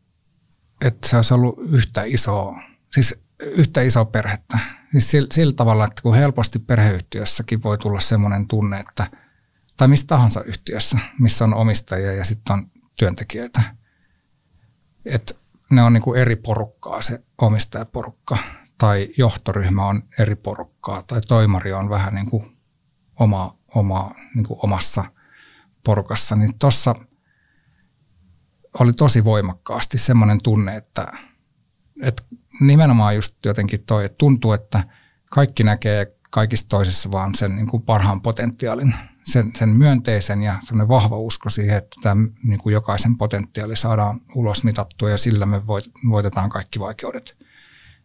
että 0.81 1.07
se 1.07 1.15
olisi 1.15 1.33
ollut 1.33 1.59
yhtä 1.69 2.03
isoa, 2.03 2.61
siis 2.93 3.15
yhtä 3.39 3.81
isoa 3.81 4.05
perhettä. 4.05 4.59
Siis 4.91 5.11
sillä, 5.11 5.27
sillä 5.31 5.53
tavalla, 5.53 5.85
että 5.85 6.01
kun 6.01 6.15
helposti 6.15 6.59
perheyhtiössäkin 6.59 7.63
voi 7.63 7.77
tulla 7.77 7.99
semmoinen 7.99 8.47
tunne, 8.47 8.79
että, 8.79 9.11
tai 9.77 9.87
missä 9.87 10.07
tahansa 10.07 10.43
yhtiössä, 10.43 10.97
missä 11.19 11.43
on 11.43 11.53
omistajia 11.53 12.13
ja 12.13 12.25
sitten 12.25 12.53
on 12.53 12.67
työntekijöitä, 12.95 13.61
että 15.05 15.33
ne 15.71 15.83
on 15.83 15.93
niin 15.93 16.03
kuin 16.03 16.21
eri 16.21 16.35
porukkaa 16.35 17.01
se 17.01 17.23
omistajaporukka 17.41 18.37
tai 18.77 19.09
johtoryhmä 19.17 19.85
on 19.85 20.03
eri 20.19 20.35
porukkaa 20.35 21.03
tai 21.03 21.21
toimari 21.21 21.73
on 21.73 21.89
vähän 21.89 22.13
niin 22.13 22.29
kuin 22.29 22.57
oma, 23.19 23.57
oma, 23.75 24.15
niin 24.35 24.45
kuin 24.45 24.59
omassa 24.63 25.05
porukassa, 25.83 26.35
niin 26.35 26.59
tuossa 26.59 26.95
oli 28.79 28.93
tosi 28.93 29.23
voimakkaasti 29.23 29.97
semmoinen 29.97 30.39
tunne, 30.43 30.75
että, 30.75 31.07
että 32.01 32.23
nimenomaan 32.59 33.15
just 33.15 33.45
jotenkin 33.45 33.83
toi, 33.85 34.05
että 34.05 34.17
tuntuu, 34.17 34.53
että 34.53 34.83
kaikki 35.29 35.63
näkee 35.63 36.15
kaikissa 36.29 36.69
toisissa 36.69 37.11
vaan 37.11 37.35
sen 37.35 37.55
niin 37.55 37.67
kuin 37.67 37.83
parhaan 37.83 38.21
potentiaalin, 38.21 38.95
sen, 39.23 39.51
sen 39.55 39.69
myönteisen 39.69 40.43
ja 40.43 40.59
semmoinen 40.61 40.87
vahva 40.87 41.17
usko 41.17 41.49
siihen, 41.49 41.77
että 41.77 41.95
tämä 42.01 42.27
niin 42.43 42.59
kuin 42.59 42.73
jokaisen 42.73 43.17
potentiaali 43.17 43.75
saadaan 43.75 44.21
ulos 44.35 44.63
mitattua 44.63 45.09
ja 45.09 45.17
sillä 45.17 45.45
me 45.45 45.67
voitetaan 46.09 46.49
kaikki 46.49 46.79
vaikeudet. 46.79 47.37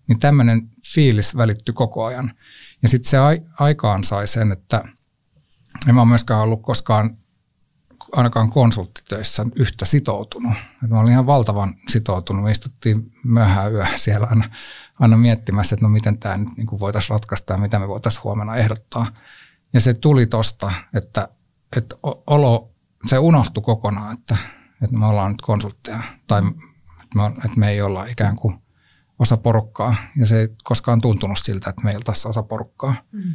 Niin 0.09 0.21
tämmöinen 0.21 0.71
fiilis 0.95 1.37
välittyi 1.37 1.75
koko 1.75 2.05
ajan. 2.05 2.33
Ja 2.83 2.89
sitten 2.89 3.11
se 3.11 3.17
aikaan 3.59 4.05
sai 4.05 4.27
sen, 4.27 4.53
että 4.53 4.85
en 5.89 5.95
mä 5.95 6.05
myöskään 6.05 6.41
ollut 6.41 6.62
koskaan 6.62 7.17
ainakaan 8.13 8.51
konsulttitöissä 8.51 9.47
yhtä 9.55 9.85
sitoutunut. 9.85 10.53
Et 10.85 10.91
mä 10.91 11.01
olin 11.01 11.13
ihan 11.13 11.27
valtavan 11.27 11.75
sitoutunut. 11.89 12.45
Me 12.45 12.51
istuttiin 12.51 13.13
myöhään 13.25 13.73
yö 13.73 13.87
siellä 13.97 14.27
aina, 14.27 14.51
aina 15.01 15.17
miettimässä, 15.17 15.75
että 15.75 15.87
no 15.87 15.89
miten 15.89 16.19
tämä 16.19 16.37
nyt 16.37 16.49
niin 16.57 16.81
voitaisiin 16.81 17.11
ratkaista 17.11 17.53
ja 17.53 17.59
mitä 17.59 17.79
me 17.79 17.89
voitaisiin 17.89 18.25
huomenna 18.25 18.57
ehdottaa. 18.57 19.07
Ja 19.73 19.81
se 19.81 19.95
tuli 19.95 20.27
tosta, 20.27 20.73
että, 20.95 21.29
että 21.77 21.97
olo, 22.27 22.71
se 23.07 23.19
unohtui 23.19 23.63
kokonaan, 23.63 24.15
että, 24.15 24.37
että 24.83 24.97
me 24.99 25.07
ollaan 25.07 25.33
nyt 25.33 25.43
konsultteja 25.43 26.01
tai 26.27 26.43
että 27.03 27.17
me, 27.17 27.27
että 27.27 27.59
me 27.59 27.71
ei 27.71 27.83
olla 27.83 28.05
ikään 28.05 28.37
kuin 28.37 28.59
osa 29.19 29.37
porukkaa. 29.37 29.97
Ja 30.17 30.27
se 30.27 30.41
ei 30.41 30.49
koskaan 30.65 31.01
tuntunut 31.01 31.39
siltä, 31.39 31.71
että 31.71 31.83
me 31.83 31.91
ei 31.91 31.97
oltaisi 31.97 32.29
osa 32.29 32.43
porukkaa. 32.43 32.95
Mm. 33.13 33.35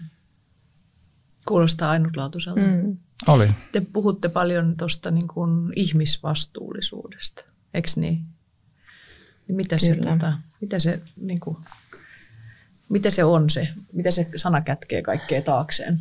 Kuulostaa 1.47 1.91
ainutlaatuiselta. 1.91 2.61
Mm. 2.61 2.97
Oli. 3.27 3.51
Te 3.71 3.81
puhutte 3.93 4.29
paljon 4.29 4.77
tuosta 4.77 5.11
niin 5.11 5.27
kuin 5.27 5.73
ihmisvastuullisuudesta, 5.75 7.43
eikö 7.73 7.89
niin? 7.95 8.23
niin 9.47 9.55
mitä, 9.55 9.77
se, 9.77 9.95
tota, 9.95 10.33
mitä, 10.61 10.79
se, 10.79 11.01
niin 11.15 11.39
kuin, 11.39 11.57
mitä 12.89 13.09
se 13.09 13.23
on 13.23 13.49
se, 13.49 13.67
mitä 13.93 14.11
se 14.11 14.27
sana 14.35 14.61
kätkee 14.61 15.01
kaikkea 15.01 15.41
taakseen? 15.41 15.97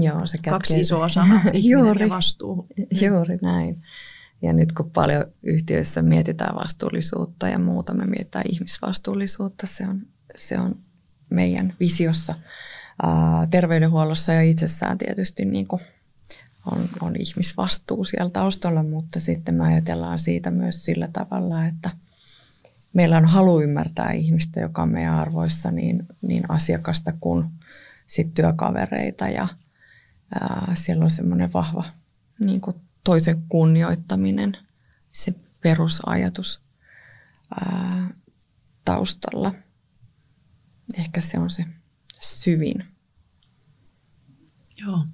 Joo, 0.00 0.26
se 0.26 0.36
kätkee. 0.36 0.50
Kaksi 0.50 0.80
isoa 0.80 1.08
sanaa, 1.08 1.42
juuri, 1.70 2.04
ja 2.04 2.08
vastuu. 2.08 2.66
Juuri 3.00 3.38
näin. 3.42 3.82
Ja 4.42 4.52
nyt 4.52 4.72
kun 4.72 4.90
paljon 4.90 5.24
yhtiöissä 5.42 6.02
mietitään 6.02 6.54
vastuullisuutta 6.54 7.48
ja 7.48 7.58
muuta, 7.58 7.94
me 7.94 8.06
mietitään 8.06 8.44
ihmisvastuullisuutta, 8.48 9.66
se 9.66 9.86
on, 9.86 10.02
se 10.34 10.58
on 10.58 10.78
meidän 11.30 11.74
visiossa. 11.80 12.34
Terveydenhuollossa 13.50 14.32
ja 14.32 14.42
itsessään 14.42 14.98
tietysti 14.98 15.44
niin 15.44 15.68
kuin 15.68 15.82
on, 16.72 16.88
on 17.00 17.16
ihmisvastuu 17.18 18.04
siellä 18.04 18.30
taustalla, 18.30 18.82
mutta 18.82 19.20
sitten 19.20 19.54
me 19.54 19.64
ajatellaan 19.64 20.18
siitä 20.18 20.50
myös 20.50 20.84
sillä 20.84 21.08
tavalla, 21.12 21.66
että 21.66 21.90
meillä 22.92 23.16
on 23.16 23.24
halu 23.24 23.60
ymmärtää 23.60 24.12
ihmistä, 24.12 24.60
joka 24.60 24.82
on 24.82 24.92
meidän 24.92 25.14
arvoissa, 25.14 25.70
niin, 25.70 26.06
niin 26.22 26.50
asiakasta 26.50 27.12
kuin 27.20 27.44
sit 28.06 28.34
työkavereita 28.34 29.28
ja 29.28 29.48
ää, 30.40 30.72
siellä 30.74 31.04
on 31.04 31.10
semmoinen 31.10 31.52
vahva 31.52 31.84
niin 32.40 32.60
kuin 32.60 32.76
toisen 33.04 33.42
kunnioittaminen, 33.48 34.56
se 35.12 35.34
perusajatus 35.60 36.60
ää, 37.60 38.10
taustalla. 38.84 39.54
Ehkä 40.98 41.20
se 41.20 41.38
on 41.38 41.50
se 41.50 41.64
syvin. 42.20 42.84
Joo, 44.76 45.04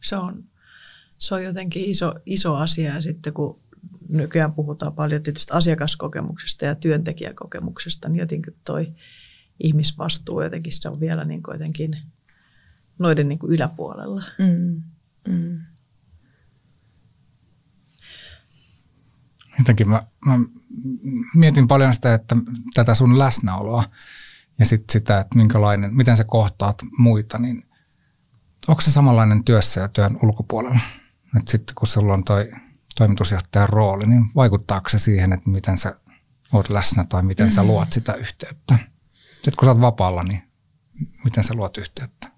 se 0.00 0.16
on 0.16 0.48
se 1.18 1.34
on 1.34 1.44
jotenkin 1.44 1.84
iso, 1.84 2.14
iso 2.26 2.54
asia 2.54 2.94
ja 2.94 3.00
sitten 3.00 3.32
kun 3.32 3.60
nykyään 4.08 4.52
puhutaan 4.52 4.92
paljon 4.92 5.22
tietysti 5.22 5.52
asiakaskokemuksesta 5.52 6.64
ja 6.64 6.74
työntekijäkokemuksesta, 6.74 8.08
niin 8.08 8.18
jotenkin 8.18 8.56
toi 8.64 8.92
ihmisvastuu 9.60 10.42
jotenkin 10.42 10.72
se 10.72 10.88
on 10.88 11.00
vielä 11.00 11.24
niin 11.24 11.42
kuin 11.42 11.54
jotenkin 11.54 11.96
noiden 12.98 13.28
niin 13.28 13.38
kuin 13.38 13.52
yläpuolella. 13.52 14.22
Mm, 14.38 14.82
mm. 15.28 15.60
Jotenkin 19.58 19.88
mä, 19.88 20.02
mä 20.26 20.38
mietin 21.34 21.68
paljon 21.68 21.94
sitä, 21.94 22.14
että 22.14 22.36
tätä 22.74 22.94
sun 22.94 23.18
läsnäoloa 23.18 23.90
ja 24.58 24.66
sit 24.66 24.90
sitä, 24.90 25.20
että 25.20 25.36
minkälainen, 25.36 25.94
miten 25.94 26.16
sä 26.16 26.24
kohtaat 26.24 26.82
muita, 26.98 27.38
niin 27.38 27.66
onko 28.68 28.80
se 28.80 28.90
samanlainen 28.90 29.44
työssä 29.44 29.80
ja 29.80 29.88
työn 29.88 30.18
ulkopuolella? 30.22 30.80
sitten 31.46 31.74
kun 31.74 31.86
sulla 31.86 32.14
on 32.14 32.24
toi 32.24 32.50
toimitusjohtajan 32.96 33.68
rooli, 33.68 34.06
niin 34.06 34.24
vaikuttaako 34.34 34.88
se 34.88 34.98
siihen, 34.98 35.32
että 35.32 35.50
miten 35.50 35.78
sä 35.78 35.96
oot 36.52 36.68
läsnä 36.68 37.04
tai 37.08 37.22
miten 37.22 37.52
sä 37.52 37.64
luot 37.64 37.92
sitä 37.92 38.14
yhteyttä? 38.14 38.78
Sitten 39.12 39.54
kun 39.58 39.66
sä 39.66 39.70
oot 39.70 39.80
vapaalla, 39.80 40.22
niin 40.22 40.42
miten 41.24 41.44
sä 41.44 41.54
luot 41.54 41.78
yhteyttä? 41.78 42.28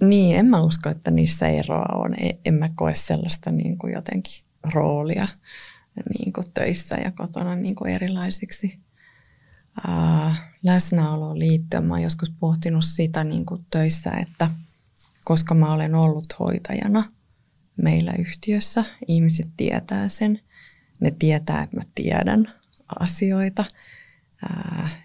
Niin, 0.00 0.36
en 0.36 0.46
mä 0.46 0.60
usko, 0.60 0.88
että 0.88 1.10
niissä 1.10 1.48
eroa 1.48 1.86
on. 1.94 2.14
E, 2.14 2.30
en 2.44 2.54
mä 2.54 2.68
koe 2.74 2.94
sellaista 2.94 3.50
niin 3.50 3.78
kuin 3.78 3.92
jotenkin 3.92 4.44
roolia 4.72 5.28
niin 6.18 6.32
kuin 6.32 6.46
töissä 6.54 6.96
ja 6.96 7.10
kotona 7.10 7.56
niin 7.56 7.74
kuin 7.74 7.92
erilaisiksi. 7.92 8.83
Läsnäoloon 10.62 11.38
liittyen 11.38 11.84
mä 11.84 11.94
oon 11.94 12.02
joskus 12.02 12.30
pohtinut 12.40 12.84
sitä 12.84 13.24
niin 13.24 13.46
kuin 13.46 13.66
töissä, 13.70 14.10
että– 14.10 14.50
koska 15.24 15.54
mä 15.54 15.72
olen 15.72 15.94
ollut 15.94 16.38
hoitajana 16.38 17.04
meillä 17.76 18.12
yhtiössä. 18.18 18.84
Ihmiset 19.08 19.48
tietää 19.56 20.08
sen. 20.08 20.40
Ne 21.00 21.10
tietää, 21.10 21.62
että 21.62 21.76
mä 21.76 21.82
tiedän 21.94 22.50
asioita. 23.00 23.64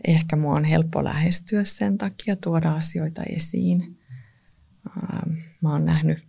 ehkä 0.08 0.36
mua 0.36 0.56
on 0.56 0.64
helppo 0.64 1.04
lähestyä 1.04 1.64
sen 1.64 1.98
takia, 1.98 2.36
tuoda 2.36 2.72
asioita 2.72 3.24
esiin. 3.24 4.00
mä 5.62 5.72
oon 5.72 5.86
nähnyt 5.86 6.24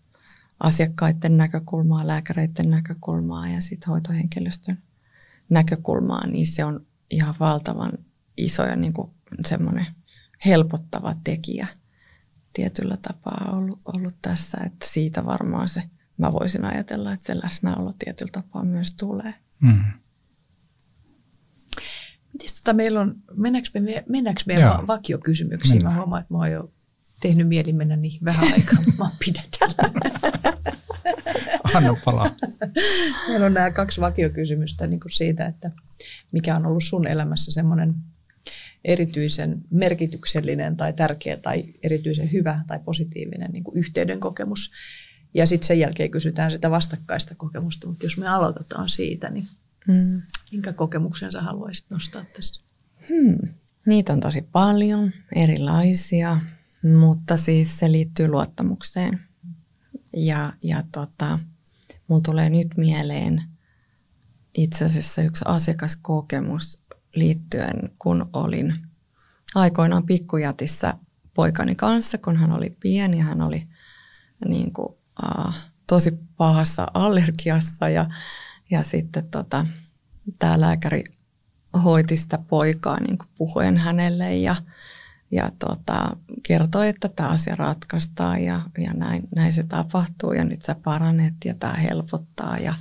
asiakkaiden 0.60 1.36
näkökulmaa, 1.36 2.06
lääkäreiden 2.06 2.70
näkökulmaa 2.70 3.48
ja 3.48 3.60
sitten 3.60 3.88
hoitohenkilöstön 3.88 4.78
näkökulmaa, 5.48 6.26
niin 6.26 6.46
se 6.46 6.64
on 6.64 6.86
ihan 7.10 7.34
valtavan 7.40 7.92
iso 8.44 8.62
ja 8.62 8.76
niin 8.76 8.94
semmoinen 9.46 9.86
helpottava 10.44 11.14
tekijä– 11.24 11.66
tietyllä 12.52 12.96
tapaa 13.02 13.48
ollut, 13.52 13.80
ollut 13.84 14.14
tässä, 14.22 14.58
että 14.66 14.86
siitä 14.92 15.26
varmaan 15.26 15.68
se, 15.68 15.82
mä 16.16 16.32
voisin 16.32 16.64
ajatella, 16.64 17.12
että 17.12 17.26
se 17.26 17.36
läsnäolo 17.36 17.90
tietyllä 17.98 18.32
tapaa 18.32 18.64
myös 18.64 18.94
tulee. 18.94 19.34
Mm. 19.60 19.84
Miten 22.32 22.48
tota 22.56 22.72
meillä 22.72 23.00
on, 23.00 23.16
mennäänkö 23.36 23.70
me, 23.80 24.04
mennäänkö 24.08 24.42
me 24.46 24.54
vakiokysymyksiin? 24.86 25.76
Mennään. 25.76 25.94
Mä 25.94 25.98
huomaan, 25.98 26.22
että 26.22 26.34
mä 26.34 26.38
oon 26.38 26.50
jo 26.50 26.72
tehnyt 27.20 27.48
mieli 27.48 27.72
mennä 27.72 27.96
niin 27.96 28.24
vähän 28.24 28.52
aikaa, 28.52 28.78
mä 28.98 29.10
pidetään. 29.24 29.74
Anna 31.74 31.96
palaa. 32.04 32.34
Meillä 33.28 33.46
on 33.46 33.54
nämä 33.54 33.70
kaksi 33.70 34.00
vakiokysymystä 34.00 34.86
niin 34.86 35.00
kuin 35.00 35.12
siitä, 35.12 35.46
että 35.46 35.70
mikä 36.32 36.56
on 36.56 36.66
ollut 36.66 36.84
sun 36.84 37.06
elämässä 37.06 37.52
semmoinen– 37.52 37.94
erityisen 38.84 39.62
merkityksellinen 39.70 40.76
tai 40.76 40.92
tärkeä 40.92 41.36
tai 41.36 41.64
erityisen 41.82 42.32
hyvä 42.32 42.64
tai 42.66 42.78
positiivinen 42.84 43.50
niin 43.50 43.64
kuin 43.64 43.78
yhteyden 43.78 44.20
kokemus. 44.20 44.70
Ja 45.34 45.46
sitten 45.46 45.66
sen 45.66 45.78
jälkeen 45.78 46.10
kysytään 46.10 46.50
sitä 46.50 46.70
vastakkaista 46.70 47.34
kokemusta, 47.34 47.86
mutta 47.86 48.06
jos 48.06 48.16
me 48.16 48.28
aloitetaan 48.28 48.88
siitä, 48.88 49.30
niin 49.30 49.44
mm. 49.88 50.22
minkä 50.52 50.72
kokemuksen 50.72 51.32
sä 51.32 51.40
haluaisit 51.40 51.84
nostaa 51.90 52.24
tässä? 52.36 52.62
Hmm. 53.08 53.54
Niitä 53.86 54.12
on 54.12 54.20
tosi 54.20 54.42
paljon, 54.52 55.10
erilaisia, 55.36 56.40
mutta 57.00 57.36
siis 57.36 57.78
se 57.78 57.92
liittyy 57.92 58.28
luottamukseen. 58.28 59.20
Ja, 60.16 60.52
ja 60.62 60.84
tota, 60.92 61.38
mun 62.08 62.22
tulee 62.22 62.50
nyt 62.50 62.68
mieleen 62.76 63.42
itse 64.54 64.84
asiassa 64.84 65.22
yksi 65.22 65.44
asiakaskokemus, 65.48 66.79
liittyen, 67.14 67.90
kun 67.98 68.30
olin 68.32 68.74
aikoinaan 69.54 70.06
pikkujatissa 70.06 70.94
poikani 71.34 71.74
kanssa, 71.74 72.18
kun 72.18 72.36
hän 72.36 72.52
oli 72.52 72.76
pieni. 72.80 73.18
Hän 73.18 73.42
oli 73.42 73.68
niin 74.48 74.72
kuin, 74.72 74.94
äh, 75.24 75.70
tosi 75.86 76.18
pahassa 76.36 76.86
allergiassa 76.94 77.88
ja, 77.88 78.10
ja 78.70 78.82
sitten 78.82 79.30
tota, 79.30 79.66
tämä 80.38 80.60
lääkäri 80.60 81.04
hoiti 81.84 82.16
sitä 82.16 82.38
poikaa 82.48 83.00
niin 83.00 83.18
kuin 83.18 83.28
puhuen 83.38 83.76
hänelle 83.76 84.36
ja, 84.36 84.56
ja 85.30 85.50
tota, 85.58 86.16
kertoi, 86.42 86.88
että 86.88 87.08
tämä 87.08 87.28
asia 87.28 87.56
ratkaistaan 87.56 88.44
ja, 88.44 88.60
ja 88.78 88.92
näin, 88.92 89.28
näin 89.36 89.52
se 89.52 89.62
tapahtuu 89.62 90.32
ja 90.32 90.44
nyt 90.44 90.62
sä 90.62 90.76
paranet 90.84 91.34
ja 91.44 91.54
tämä 91.54 91.74
helpottaa 91.74 92.58
ja, 92.58 92.74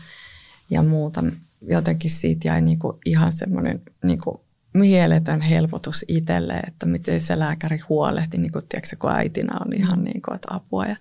ja 0.70 0.84
muuta 0.84 1.24
jotenkin 1.62 2.12
siitä 2.12 2.48
jäi 2.48 2.62
niinku 2.62 3.00
ihan 3.06 3.34
semmoinen 3.34 3.82
niinku 4.04 4.46
mieletön 4.74 5.42
helpotus 5.42 6.06
itselle, 6.08 6.54
että 6.54 6.86
miten 6.86 7.22
se 7.22 7.40
lääkäri 7.40 7.78
huolehti, 7.90 8.38
niin 8.38 8.52
kuin, 8.52 8.66
tiedätkö, 8.70 8.96
kun 9.00 9.12
äitinä 9.12 9.60
on 9.66 9.74
ihan 9.74 10.04
niin 10.04 10.22
kuin, 10.22 10.36
että 10.36 10.48
apua. 10.52 10.86
Ja 10.86 10.96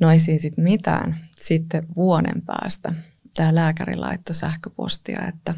no 0.00 0.10
ei 0.10 0.20
siinä 0.20 0.40
sitten 0.40 0.64
mitään. 0.64 1.16
Sitten 1.36 1.86
vuoden 1.96 2.42
päästä 2.46 2.94
tämä 3.34 3.54
lääkäri 3.54 3.96
laittoi 3.96 4.34
sähköpostia, 4.34 5.26
että 5.28 5.54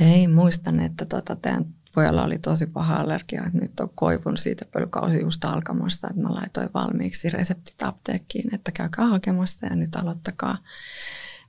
hei, 0.00 0.28
muistan, 0.28 0.80
että 0.80 1.04
tota, 1.04 1.36
teidän 1.36 1.66
pojalla 1.94 2.24
oli 2.24 2.38
tosi 2.38 2.66
paha 2.66 2.96
allergia, 2.96 3.44
että 3.46 3.58
nyt 3.58 3.80
on 3.80 3.90
koivun 3.94 4.36
siitä 4.36 4.64
pölkausi 4.72 5.20
just 5.20 5.44
alkamassa, 5.44 6.08
että 6.10 6.22
mä 6.22 6.34
laitoin 6.34 6.68
valmiiksi 6.74 7.30
reseptit 7.30 7.82
apteekkiin, 7.82 8.54
että 8.54 8.72
käykää 8.72 9.06
hakemassa 9.06 9.66
ja 9.66 9.76
nyt 9.76 9.96
aloittakaa 9.96 10.58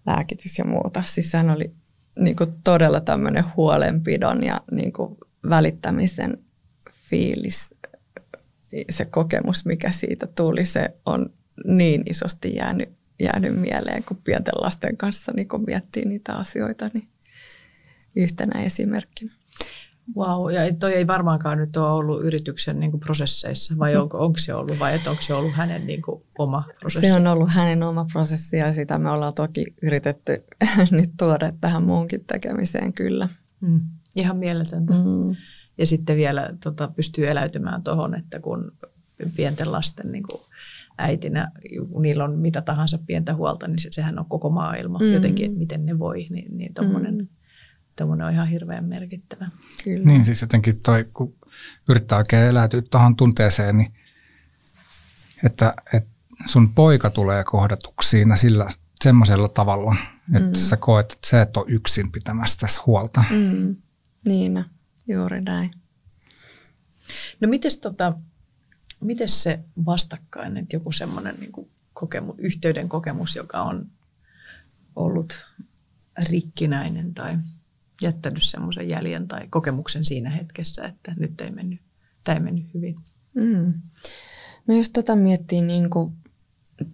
lääkitys 0.08 0.58
ja 0.58 0.66
muuta. 0.66 1.04
Siis 1.06 1.32
sehän 1.32 1.50
oli 1.50 1.72
niin 2.20 2.36
kuin 2.36 2.54
todella 2.64 3.00
tämmöinen 3.00 3.44
huolenpidon 3.56 4.44
ja 4.44 4.62
niin 4.72 4.94
kuin 4.94 5.18
välittämisen 5.50 6.38
fiilis, 6.92 7.76
se 8.90 9.06
kokemus, 9.06 9.66
mikä 9.66 9.92
siitä 9.92 10.28
tuli, 10.28 10.66
se 10.66 10.90
on 11.06 11.34
niin 11.66 12.04
isosti 12.10 12.56
jäänyt, 12.56 12.90
jäänyt 13.20 13.62
mieleen, 13.62 14.04
kun 14.04 14.18
pienten 14.24 14.54
lasten 14.62 14.98
kanssa 14.98 15.32
niin 15.36 15.48
kun 15.48 15.64
miettii 15.68 16.06
niitä 16.06 16.34
asioita, 16.34 16.90
niin 16.94 17.08
yhtenä 18.16 18.62
esimerkkinä. 18.62 19.37
Wow, 20.16 20.52
ja 20.54 20.74
toi 20.80 20.94
ei 20.94 21.08
varmaankaan 21.08 21.58
nyt 21.58 21.78
ole 21.78 21.92
ollut 21.92 22.26
yrityksen 22.26 22.80
niin 22.80 22.92
kuin 22.92 23.02
prosesseissa, 23.02 23.78
vai 23.78 23.96
mm. 23.96 24.02
onko, 24.02 24.18
onko 24.18 24.38
se 24.38 24.54
ollut, 24.54 24.80
vai 24.80 24.96
että 24.96 25.10
onko 25.10 25.22
se 25.22 25.34
ollut 25.34 25.54
hänen 25.54 25.88
niin 25.88 26.02
kuin, 26.02 26.24
oma 26.38 26.64
prosessi? 26.80 27.08
Se 27.08 27.14
on 27.14 27.28
ollut 27.28 27.50
hänen 27.50 27.84
oma 27.84 28.06
prosessi, 28.14 28.58
ja 28.58 28.74
sitä 28.74 29.00
me 29.00 29.10
ollaan 29.10 29.34
toki 29.34 29.66
yritetty 29.82 30.38
nyt 30.92 31.10
tuoda 31.20 31.52
tähän 31.62 31.84
muunkin 31.84 32.26
tekemiseen 32.26 32.94
kyllä. 32.94 33.30
Mm. 33.62 33.80
Ihan 34.16 34.38
mieletöntä. 34.38 34.94
Mm. 34.94 35.36
Ja 35.78 35.86
sitten 35.86 36.18
vielä 36.18 36.54
tota, 36.64 36.92
pystyy 36.96 37.28
eläytymään 37.28 37.84
tuohon, 37.84 38.16
että 38.16 38.40
kun 38.40 38.72
pienten 39.36 39.72
lasten 39.72 40.12
niin 40.12 40.24
kuin, 40.24 40.42
äitinä, 40.98 41.52
kun 41.92 42.02
niillä 42.02 42.24
on 42.24 42.40
mitä 42.40 42.62
tahansa 42.62 43.00
pientä 43.06 43.36
huolta, 43.36 43.68
niin 43.68 43.80
se, 43.80 43.90
sehän 43.92 44.20
on 44.20 44.26
koko 44.26 44.50
maailma 44.50 45.00
mm. 45.00 45.14
jotenkin, 45.14 45.46
että 45.46 45.60
miten 45.60 45.86
ne 45.86 46.00
voi, 46.00 46.28
niin, 46.30 46.58
niin 46.58 46.74
tuommoinen 46.74 47.16
mm 47.16 47.28
tuommoinen 47.98 48.28
on 48.28 48.34
ihan 48.34 48.48
hirveän 48.48 48.86
merkittävä. 48.86 49.48
Kyllä. 49.84 50.06
Niin 50.06 50.26
siis 50.26 50.42
jotenkin 50.42 50.80
toi, 50.80 51.06
kun 51.14 51.36
yrittää 51.90 52.18
oikein 52.18 52.44
eläytyä 52.44 52.82
tuohon 52.92 53.16
tunteeseen, 53.16 53.78
niin 53.78 53.94
että, 55.46 55.74
että 55.94 56.10
sun 56.46 56.74
poika 56.74 57.10
tulee 57.10 57.44
kohdatuksi 57.44 58.10
siinä 58.10 58.36
sillä 58.36 58.70
semmoisella 59.04 59.50
tavalla, 59.50 59.96
että 60.36 60.48
mm. 60.48 60.54
sä 60.54 60.78
koet, 60.78 61.12
että 61.12 61.28
sä 61.30 61.42
et 61.42 61.58
ole 61.58 61.66
yksin 61.68 62.12
pitämässä 62.12 62.58
tässä 62.60 62.82
huolta. 62.86 63.24
Mm. 63.30 63.76
Niin, 64.26 64.66
juuri 65.08 65.42
näin. 65.42 65.72
No 67.40 67.48
mites, 67.48 67.78
tota, 67.78 68.14
mites 69.00 69.44
se 69.44 69.60
vastakkain, 69.86 70.58
että 70.58 70.76
joku 70.76 70.92
semmoinen 70.92 71.36
niin 71.40 71.52
kokemu, 71.94 72.34
yhteyden 72.38 72.90
kokemus, 72.90 73.36
joka 73.36 73.62
on 73.62 73.88
ollut 74.96 75.48
rikkinäinen 76.30 77.14
tai 77.14 77.38
jättänyt 78.02 78.44
semmoisen 78.44 78.90
jäljen 78.90 79.28
tai 79.28 79.48
kokemuksen 79.50 80.06
siinä 80.06 80.30
hetkessä, 80.30 80.86
että 80.86 81.14
nyt 81.20 81.42
ei 81.42 81.52
mennyt, 81.52 81.80
tämä 82.24 82.36
ei 82.36 82.44
mennyt 82.44 82.74
hyvin. 82.74 82.96
Mm. 83.34 83.74
No 84.68 84.76
jos 84.76 84.90
tota 84.90 85.16
miettii 85.16 85.62
niin 85.62 85.90
kuin 85.90 86.14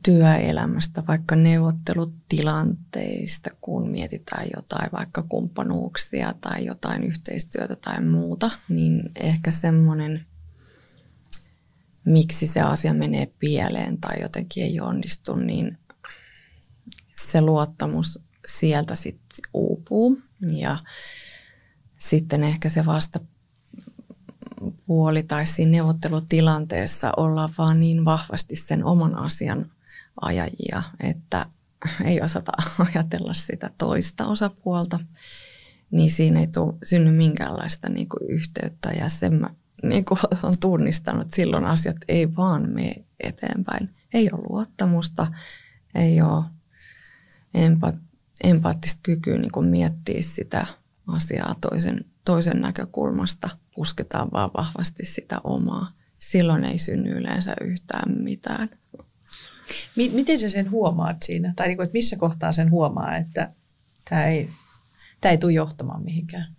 työelämästä, 0.04 1.04
vaikka 1.08 1.36
neuvottelutilanteista, 1.36 3.49
kun 3.62 3.89
mietitään 3.89 4.47
jotain 4.56 4.89
vaikka 4.91 5.24
kumppanuuksia 5.30 6.34
tai 6.41 6.66
jotain 6.66 7.04
yhteistyötä 7.04 7.76
tai 7.76 8.01
muuta, 8.01 8.51
niin 8.70 9.12
ehkä 9.16 9.51
semmoinen, 9.51 10.26
miksi 12.06 12.47
se 12.47 12.62
asia 12.62 12.93
menee 12.93 13.34
pieleen 13.39 13.97
tai 13.97 14.22
jotenkin 14.22 14.64
ei 14.64 14.80
onnistu, 14.80 15.36
niin 15.36 15.78
se 17.32 17.41
luottamus 17.41 18.20
sieltä 18.47 18.95
sitten 18.95 19.49
uupuu. 19.54 20.22
Ja 20.52 20.78
sitten 21.98 22.44
ehkä 22.44 22.70
se 22.70 22.86
vasta 22.86 23.20
puoli 24.86 25.24
tai 25.24 25.46
siinä 25.46 25.72
neuvottelutilanteessa 25.72 27.12
ollaan 27.18 27.50
vaan 27.58 27.80
niin 27.80 28.06
vahvasti 28.06 28.56
sen 28.56 28.86
oman 28.86 29.16
asian 29.16 29.72
ajajia, 30.22 30.84
että 31.00 31.46
ei 32.06 32.22
osata 32.22 32.52
ajatella 32.94 33.34
sitä 33.34 33.72
toista 33.78 34.28
osapuolta, 34.28 35.00
niin 35.91 36.12
siinä 36.12 36.39
ei 36.39 36.48
tule, 36.48 36.74
synny 36.84 37.12
minkäänlaista 37.12 37.89
niin 37.89 38.10
kuin 38.10 38.30
yhteyttä. 38.30 38.91
Ja 38.91 39.10
sen 39.10 39.34
mä 39.34 39.50
niin 39.89 40.06
kuin 40.06 40.20
olen 40.44 40.60
tunnistanut, 40.60 41.22
että 41.22 41.36
silloin 41.36 41.66
asiat 41.66 41.98
ei 42.08 42.36
vaan 42.36 42.70
mene 42.70 42.96
eteenpäin. 43.20 43.89
Ei 44.14 44.30
ole 44.32 44.41
luottamusta, 44.50 45.28
ei 45.96 46.22
ole 46.22 46.44
empat- 47.58 48.12
empaattista 48.44 49.00
kykyä 49.04 49.38
niin 49.38 49.52
kuin 49.52 49.66
miettiä 49.66 50.22
sitä 50.36 50.66
asiaa 51.08 51.56
toisen, 51.62 52.06
toisen 52.26 52.62
näkökulmasta. 52.62 53.50
Pusketaan 53.76 54.30
vaan 54.34 54.52
vahvasti 54.58 55.06
sitä 55.06 55.41
omaa. 55.44 55.91
Silloin 56.20 56.64
ei 56.64 56.80
synny 56.80 57.12
yleensä 57.12 57.54
yhtään 57.62 58.24
mitään. 58.24 58.70
Miten 59.96 60.39
sä 60.39 60.50
sen 60.50 60.72
huomaat 60.72 61.24
siinä? 61.24 61.54
Tai 61.56 61.68
niin 61.68 61.78
kuin, 61.78 61.84
että 61.86 61.94
missä 61.98 62.16
kohtaa 62.16 62.54
sen 62.54 62.72
huomaa, 62.72 63.18
että 63.18 63.54
tämä 64.10 64.26
ei, 64.26 64.50
tämä 65.22 65.32
ei 65.32 65.38
tule 65.38 65.54
johtamaan 65.54 66.04
mihinkään? 66.04 66.56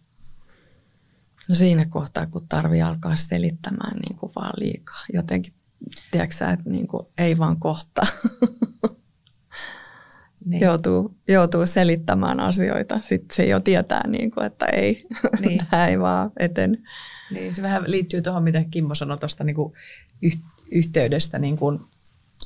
No 1.48 1.54
siinä 1.54 1.84
kohtaa, 1.84 2.26
kun 2.26 2.48
tarvii 2.48 2.82
alkaa 2.82 3.16
selittämään 3.16 3.96
niin 4.08 4.18
kuin 4.18 4.32
vaan 4.36 4.52
liikaa. 4.56 5.04
Jotenkin, 5.12 5.52
tiedätkö 6.10 6.44
että 6.44 6.70
niin 6.70 6.86
kuin, 6.86 7.06
ei 7.18 7.38
vaan 7.38 7.60
kohta. 7.60 8.06
niin. 10.44 10.62
joutuu, 10.62 11.14
joutuu 11.28 11.66
selittämään 11.66 12.40
asioita. 12.40 13.00
Sitten 13.00 13.36
se 13.36 13.44
jo 13.44 13.60
tietää, 13.60 14.08
niin 14.08 14.30
kuin, 14.30 14.46
että 14.46 14.66
ei, 14.66 15.06
niin. 15.40 15.60
tämä 15.70 15.86
ei 15.86 16.00
vaan 16.00 16.30
eten. 16.38 16.78
Niin, 17.30 17.54
se 17.54 17.62
vähän 17.62 17.84
liittyy 17.86 18.22
tuohon, 18.22 18.42
mitä 18.42 18.64
Kimmo 18.70 18.94
sanoi 18.94 19.18
tuosta 19.18 19.44
niin 19.44 19.56
yhteydestä 20.70 21.38
niin 21.38 21.56
kuin 21.56 21.80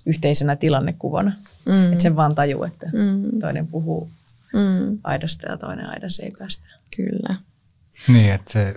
yhteisenä 0.06 0.56
tilannekuvana. 0.56 1.32
Mm. 1.66 1.92
Että 1.92 2.02
sen 2.02 2.16
vaan 2.16 2.34
tajuu, 2.34 2.64
että 2.64 2.86
mm. 2.92 3.38
toinen 3.40 3.66
puhuu 3.66 4.10
mm. 4.52 4.98
aidasta 5.04 5.50
ja 5.50 5.56
toinen 5.56 5.86
aida 5.86 6.10
seipäästä. 6.10 6.64
Kyllä. 6.96 7.34
Niin, 8.08 8.32
että 8.32 8.52
se 8.52 8.74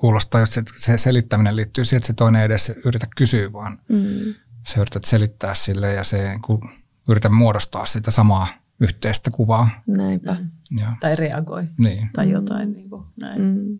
kuulostaa 0.00 0.40
just, 0.40 0.56
että 0.56 0.72
se 0.76 0.98
selittäminen 0.98 1.56
liittyy 1.56 1.84
siihen, 1.84 1.96
että 1.96 2.06
se 2.06 2.12
toinen 2.12 2.40
ei 2.40 2.46
edes 2.46 2.72
yritä 2.84 3.06
kysyä, 3.16 3.52
vaan 3.52 3.78
mm. 3.88 4.34
se 4.66 4.80
yrität 4.80 5.04
selittää 5.04 5.54
sille 5.54 5.92
ja 5.92 6.04
se 6.04 6.38
kun 6.44 6.70
yritä 7.08 7.28
muodostaa 7.28 7.86
sitä 7.86 8.10
samaa 8.10 8.48
yhteistä 8.80 9.30
kuvaa. 9.30 9.82
Näinpä. 9.86 10.36
Mm. 10.40 10.78
Ja. 10.78 10.96
Tai 11.00 11.16
reagoi. 11.16 11.64
Niin. 11.78 12.10
Tai 12.14 12.30
jotain 12.30 12.72
niin 12.72 12.90
kuin 12.90 13.04
näin. 13.20 13.42
Mm. 13.42 13.78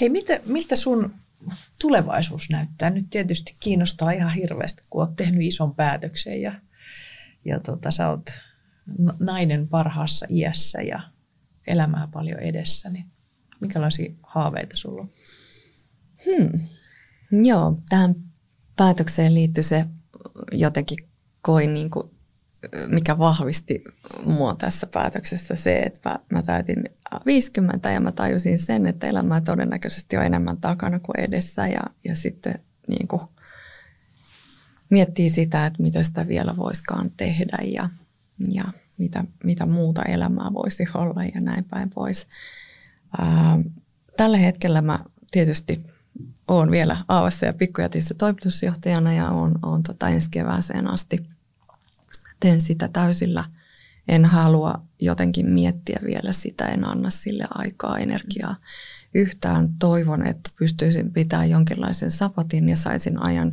Hei, 0.00 0.08
mitä, 0.08 0.40
miltä 0.46 0.76
sun 0.76 1.14
tulevaisuus 1.78 2.50
näyttää? 2.50 2.90
Nyt 2.90 3.10
tietysti 3.10 3.56
kiinnostaa 3.60 4.10
ihan 4.10 4.32
hirveästi, 4.32 4.82
kun 4.90 5.02
olet 5.02 5.16
tehnyt 5.16 5.42
ison 5.42 5.74
päätöksen 5.74 6.42
ja, 6.42 6.52
ja 7.44 7.60
tota, 7.60 7.90
sä 7.90 8.08
oot 8.08 8.30
nainen 9.18 9.68
parhaassa 9.68 10.26
iässä 10.30 10.82
ja 10.82 11.00
elämää 11.66 12.08
paljon 12.12 12.38
edessä, 12.38 12.90
niin 12.90 13.04
minkälaisia 13.60 14.12
haaveita 14.22 14.76
sulla 14.76 15.02
on? 15.02 15.10
Hmm. 16.26 16.60
Joo, 17.44 17.82
tähän 17.88 18.14
päätökseen 18.76 19.34
liittyy 19.34 19.62
se 19.62 19.84
jotenkin 20.52 20.98
koin 21.42 21.74
niin 21.74 21.90
kuin 21.90 22.10
mikä 22.86 23.18
vahvisti 23.18 23.84
mua 24.24 24.54
tässä 24.54 24.86
päätöksessä 24.86 25.54
se, 25.54 25.78
että 25.78 26.18
mä, 26.30 26.42
täytin 26.42 26.84
50 27.26 27.90
ja 27.90 28.00
mä 28.00 28.12
tajusin 28.12 28.58
sen, 28.58 28.86
että 28.86 29.06
elämää 29.06 29.40
todennäköisesti 29.40 30.16
on 30.16 30.24
enemmän 30.24 30.56
takana 30.56 30.98
kuin 30.98 31.20
edessä 31.20 31.68
ja, 31.68 31.80
ja 32.04 32.14
sitten 32.14 32.54
niin 32.88 33.08
kuin 33.08 33.22
miettii 34.90 35.30
sitä, 35.30 35.66
että 35.66 35.82
mitä 35.82 36.02
sitä 36.02 36.28
vielä 36.28 36.56
voiskaan 36.56 37.10
tehdä 37.16 37.58
ja, 37.64 37.88
ja 38.52 38.64
mitä, 38.98 39.24
mitä 39.44 39.66
muuta 39.66 40.02
elämää 40.02 40.52
voisi 40.52 40.84
olla 40.94 41.24
ja 41.24 41.40
näin 41.40 41.64
päin 41.64 41.90
pois. 41.90 42.26
Ää, 43.18 43.58
tällä 44.16 44.36
hetkellä 44.36 44.82
mä 44.82 44.98
tietysti 45.30 45.86
olen 46.48 46.70
vielä 46.70 46.96
Aavassa 47.08 47.46
ja 47.46 47.52
Pikkujätissä 47.52 48.14
toimitusjohtajana 48.14 49.12
ja 49.12 49.28
on, 49.28 49.58
on 49.62 49.82
tota 49.82 50.08
ensi 50.08 50.28
kevääseen 50.30 50.86
asti– 50.86 51.20
teen 52.40 52.60
sitä 52.60 52.88
täysillä. 52.88 53.44
En 54.08 54.24
halua 54.24 54.82
jotenkin 55.00 55.46
miettiä 55.50 56.00
vielä 56.06 56.32
sitä, 56.32 56.66
en 56.66 56.84
anna 56.84 57.10
sille 57.10 57.44
aikaa, 57.50 57.98
energiaa. 57.98 58.56
Yhtään 59.14 59.68
toivon, 59.78 60.26
että 60.26 60.50
pystyisin 60.58 61.12
pitämään 61.12 61.50
jonkinlaisen 61.50 62.10
sapatin 62.10 62.68
ja 62.68 62.76
saisin 62.76 63.22
ajan 63.22 63.52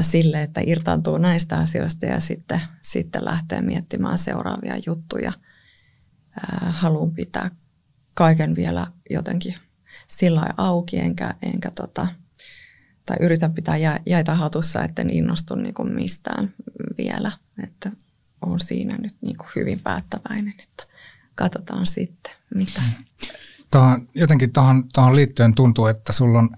sille, 0.00 0.42
että 0.42 0.60
irtaantuu 0.66 1.18
näistä 1.18 1.58
asioista 1.58 2.06
ja 2.06 2.20
sitten, 2.20 2.60
sitten 2.82 3.24
lähtee 3.24 3.60
miettimään 3.60 4.18
seuraavia 4.18 4.74
juttuja. 4.86 5.32
Haluan 6.60 7.10
pitää 7.10 7.50
kaiken 8.14 8.54
vielä 8.54 8.86
jotenkin 9.10 9.54
sillä 10.06 10.46
auki, 10.56 10.98
enkä, 10.98 11.34
enkä 11.42 11.70
tota, 11.70 12.06
tai 13.10 13.16
yritän 13.20 13.54
pitää 13.54 13.76
jäitä 14.06 14.34
hatussa, 14.34 14.84
etten 14.84 15.10
innostu 15.10 15.54
niin 15.54 15.74
kuin 15.74 15.94
mistään 15.94 16.54
vielä. 16.98 17.32
Että 17.62 17.90
on 18.40 18.60
siinä 18.60 18.96
nyt 18.96 19.16
niin 19.20 19.36
kuin 19.36 19.48
hyvin 19.56 19.80
päättäväinen, 19.80 20.54
että 20.62 20.84
katsotaan 21.34 21.86
sitten 21.86 22.32
mitä. 22.54 22.82
Tuohon, 23.70 24.08
jotenkin 24.14 24.52
tuohon, 24.52 24.84
tuohon 24.94 25.16
liittyen 25.16 25.54
tuntuu, 25.54 25.86
että 25.86 26.12
sulla 26.12 26.38
on, 26.38 26.56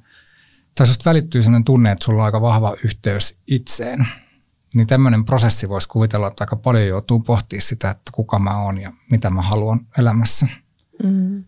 tai 0.75 0.87
susta 0.87 1.11
välittyy 1.11 1.43
sellainen 1.43 1.65
tunne, 1.65 1.93
että 1.93 2.05
sulla 2.05 2.23
on 2.23 2.27
aika 2.27 2.41
vahva 2.41 2.77
yhteys 2.85 3.37
itseen. 3.47 4.07
Niin 4.75 4.87
tämmöinen 4.87 5.25
prosessi 5.25 5.69
voisi 5.69 5.89
kuvitella, 5.89 6.29
että 6.29 6.45
aika 6.45 6.57
paljon 6.57 6.87
joutuu 6.87 7.21
pohtimaan 7.21 7.63
sitä, 7.63 7.91
että 7.91 8.13
kuka 8.15 8.39
mä 8.39 8.63
oon 8.63 8.81
ja 8.81 8.93
mitä 9.11 9.31
mä 9.31 9.43
haluan 9.43 9.87
elämässä. 9.99 10.47
Mm. 11.03 11.45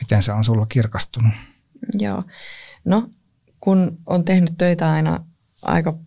Miten 0.00 0.22
se 0.22 0.32
on 0.32 0.44
sulla 0.44 0.66
kirkastunut? 0.66 1.34
Joo. 1.98 2.24
No, 2.84 3.10
kun 3.60 3.98
on 4.06 4.24
tehnyt 4.24 4.54
töitä 4.58 4.92
aina 4.92 5.24
aika 5.62 5.98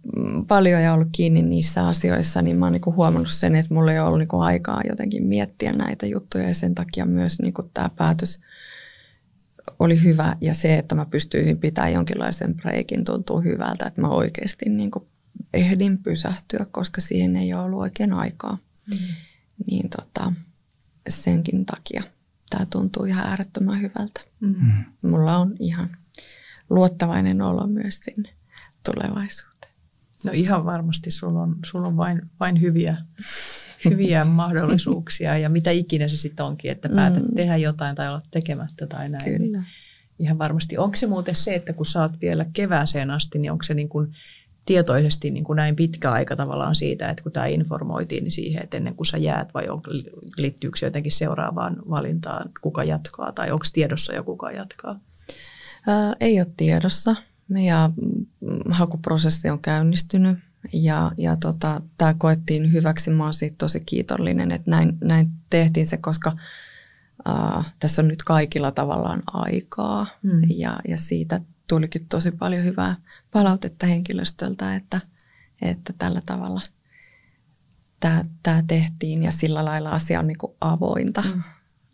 paljon 0.47 0.81
ja 0.81 0.93
ollut 0.93 1.07
kiinni 1.11 1.41
niissä 1.41 1.87
asioissa, 1.87 2.41
niin 2.41 2.57
mä 2.57 2.65
oon 2.65 2.73
niinku 2.73 2.93
huomannut 2.93 3.31
sen, 3.31 3.55
että 3.55 3.73
mulla 3.73 3.91
ei 3.91 3.99
ole 3.99 4.07
ollut 4.07 4.19
niinku 4.19 4.39
aikaa 4.39 4.81
jotenkin 4.89 5.23
miettiä 5.23 5.73
näitä 5.73 6.05
juttuja 6.05 6.47
ja 6.47 6.53
sen 6.53 6.75
takia 6.75 7.05
myös 7.05 7.39
niinku 7.39 7.69
tämä 7.73 7.89
päätös 7.95 8.39
oli 9.79 10.03
hyvä 10.03 10.35
ja 10.41 10.53
se, 10.53 10.77
että 10.77 10.95
mä 10.95 11.05
pystyisin 11.05 11.57
pitämään 11.57 11.93
jonkinlaisen 11.93 12.55
breikin 12.55 13.05
tuntuu 13.05 13.41
hyvältä, 13.41 13.85
että 13.87 14.01
mä 14.01 14.07
oikeasti 14.07 14.69
niinku 14.69 15.07
ehdin 15.53 15.97
pysähtyä, 15.97 16.65
koska 16.71 17.01
siihen 17.01 17.35
ei 17.35 17.53
ole 17.53 17.63
ollut 17.63 17.79
oikein 17.79 18.13
aikaa. 18.13 18.57
Mm. 18.91 18.97
Niin 19.67 19.89
tota, 19.89 20.33
senkin 21.09 21.65
takia 21.65 22.03
tämä 22.49 22.65
tuntuu 22.65 23.05
ihan 23.05 23.27
äärettömän 23.27 23.81
hyvältä. 23.81 24.21
Mm. 24.39 24.55
Mulla 25.01 25.37
on 25.37 25.55
ihan 25.59 25.89
luottavainen 26.73 27.41
olo 27.41 27.67
myös 27.67 27.99
sinne 27.99 28.29
tulevaisuuteen. 28.85 29.73
No 30.25 30.31
ihan 30.31 30.65
varmasti 30.65 31.11
sulla 31.11 31.41
on, 31.41 31.55
sulla 31.65 31.87
on 31.87 31.97
vain, 31.97 32.21
vain 32.39 32.61
hyviä, 32.61 32.97
hyviä 33.85 34.25
mahdollisuuksia 34.41 35.37
ja 35.37 35.49
mitä 35.49 35.71
ikinä 35.71 36.07
se 36.07 36.17
sitten 36.17 36.45
onkin, 36.45 36.71
että 36.71 36.89
päätät 36.89 37.23
mm. 37.23 37.35
tehdä 37.35 37.57
jotain 37.57 37.95
tai 37.95 38.09
olla 38.09 38.21
tekemättä 38.31 38.87
tai 38.87 39.09
näin. 39.09 39.25
Niin 39.25 39.37
Kyllä. 39.37 39.57
Niin 39.57 39.67
ihan 40.19 40.37
varmasti. 40.37 40.77
Onko 40.77 40.95
se 40.95 41.07
muuten 41.07 41.35
se, 41.35 41.55
että 41.55 41.73
kun 41.73 41.85
saat 41.85 42.21
vielä 42.21 42.45
kevääseen 42.53 43.11
asti, 43.11 43.39
niin 43.39 43.51
onko 43.51 43.63
se 43.63 43.73
niin 43.73 43.89
kuin 43.89 44.13
tietoisesti 44.65 45.31
niin 45.31 45.43
kuin 45.43 45.57
näin 45.57 45.75
pitkä 45.75 46.11
aika 46.11 46.35
tavallaan 46.35 46.75
siitä, 46.75 47.09
että 47.09 47.23
kun 47.23 47.31
tämä 47.31 47.45
informoitiin 47.45 48.23
niin 48.23 48.31
siihen, 48.31 48.63
että 48.63 48.77
ennen 48.77 48.95
kuin 48.95 49.07
sä 49.07 49.17
jäät 49.17 49.53
vai 49.53 49.67
on, 49.69 49.81
liittyykö 50.37 50.77
se 50.77 50.85
jotenkin 50.85 51.11
seuraavaan 51.11 51.77
valintaan, 51.89 52.49
kuka 52.61 52.83
jatkaa 52.83 53.31
tai 53.31 53.51
onko 53.51 53.65
tiedossa 53.73 54.13
jo 54.13 54.23
kuka 54.23 54.51
jatkaa? 54.51 54.99
Ää, 55.87 56.15
ei 56.19 56.39
ole 56.39 56.51
tiedossa 56.57 57.15
ja 57.65 57.89
hakuprosessi 58.69 59.49
on 59.49 59.59
käynnistynyt 59.59 60.37
ja, 60.73 61.11
ja 61.17 61.35
tota, 61.35 61.81
tämä 61.97 62.13
koettiin 62.13 62.71
hyväksi. 62.71 63.09
Mä 63.09 63.23
olen 63.23 63.33
siitä 63.33 63.55
tosi 63.57 63.79
kiitollinen, 63.79 64.51
että 64.51 64.71
näin, 64.71 64.97
näin 65.03 65.31
tehtiin 65.49 65.87
se, 65.87 65.97
koska 65.97 66.31
äh, 67.27 67.73
tässä 67.79 68.01
on 68.01 68.07
nyt 68.07 68.23
kaikilla 68.23 68.71
tavallaan 68.71 69.23
aikaa 69.27 70.07
mm. 70.21 70.41
ja, 70.55 70.79
ja 70.87 70.97
siitä 70.97 71.41
tulikin 71.67 72.05
tosi 72.09 72.31
paljon 72.31 72.63
hyvää 72.63 72.95
palautetta 73.31 73.85
henkilöstöltä, 73.85 74.75
että, 74.75 75.01
että 75.61 75.93
tällä 75.97 76.21
tavalla 76.25 76.61
tämä, 77.99 78.25
tämä 78.43 78.63
tehtiin 78.67 79.23
ja 79.23 79.31
sillä 79.31 79.65
lailla 79.65 79.89
asia 79.89 80.19
on 80.19 80.27
niin 80.27 80.37
kuin 80.37 80.53
avointa, 80.61 81.21
mm. 81.21 81.43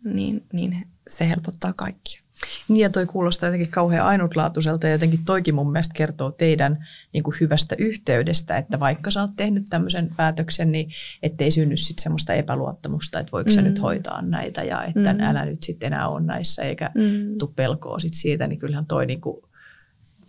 niin, 0.04 0.46
niin 0.52 0.88
se 1.08 1.28
helpottaa 1.28 1.72
kaikkia. 1.72 2.20
Niin 2.68 2.80
ja 2.80 2.90
toi 2.90 3.06
kuulostaa 3.06 3.46
jotenkin 3.46 3.70
kauhean 3.70 4.06
ainutlaatuiselta 4.06 4.86
ja 4.86 4.92
jotenkin 4.92 5.24
toikin 5.24 5.54
mun 5.54 5.72
mielestä 5.72 5.94
kertoo 5.94 6.30
teidän 6.30 6.86
niin 7.12 7.22
kuin 7.22 7.36
hyvästä 7.40 7.76
yhteydestä, 7.78 8.58
että 8.58 8.80
vaikka 8.80 9.10
sä 9.10 9.20
oot 9.20 9.30
tehnyt 9.36 9.64
tämmöisen 9.70 10.10
päätöksen, 10.16 10.72
niin 10.72 10.90
ettei 11.22 11.50
synny 11.50 11.76
sitten 11.76 12.02
semmoista 12.02 12.34
epäluottamusta, 12.34 13.20
että 13.20 13.32
voiko 13.32 13.50
mm. 13.50 13.54
sä 13.54 13.62
nyt 13.62 13.82
hoitaa 13.82 14.22
näitä 14.22 14.62
ja 14.62 14.84
että 14.84 15.12
mm. 15.12 15.20
älä 15.20 15.44
nyt 15.44 15.62
sitten 15.62 15.86
enää 15.86 16.08
ole 16.08 16.20
näissä 16.20 16.62
eikä 16.62 16.90
mm. 16.94 17.38
tuu 17.38 17.52
pelkoa 17.56 17.98
sit 17.98 18.14
siitä, 18.14 18.46
niin 18.46 18.58
kyllähän 18.58 18.86
toi 18.86 19.06
niin 19.06 19.20
kuin 19.20 19.42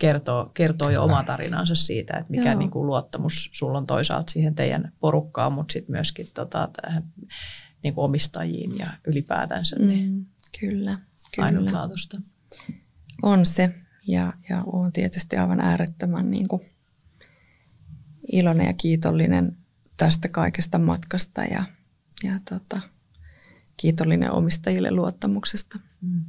kertoo, 0.01 0.51
kertoo 0.53 0.89
jo 0.89 1.03
oma 1.03 1.23
tarinansa 1.23 1.75
siitä, 1.75 2.17
että 2.17 2.31
mikä 2.31 2.55
niin 2.55 2.71
kuin 2.71 2.87
luottamus 2.87 3.49
sulla 3.51 3.77
on 3.77 3.87
toisaalta 3.87 4.31
siihen 4.31 4.55
teidän 4.55 4.91
porukkaan, 4.99 5.53
mutta 5.53 5.73
sitten 5.73 5.91
myöskin 5.91 6.27
tota, 6.33 6.69
tähän, 6.81 7.03
niin 7.83 7.93
kuin 7.93 8.05
omistajiin 8.05 8.77
ja 8.77 8.87
ylipäätänsä. 9.07 9.75
Niin 9.79 10.11
mm, 10.11 10.25
kyllä, 10.59 10.97
kyllä. 11.35 11.45
Ainutlaatuista. 11.45 12.21
On 13.23 13.45
se 13.45 13.75
ja, 14.07 14.33
ja 14.49 14.63
on 14.65 14.93
tietysti 14.93 15.37
aivan 15.37 15.59
äärettömän 15.59 16.31
niin 16.31 16.47
kuin 16.47 16.61
iloinen 18.31 18.67
ja 18.67 18.73
kiitollinen 18.73 19.57
tästä 19.97 20.27
kaikesta 20.27 20.77
matkasta 20.77 21.41
ja, 21.41 21.63
ja 22.23 22.33
tota, 22.49 22.81
kiitollinen 23.77 24.31
omistajille 24.31 24.91
luottamuksesta. 24.91 25.79
Mm. 26.01 26.25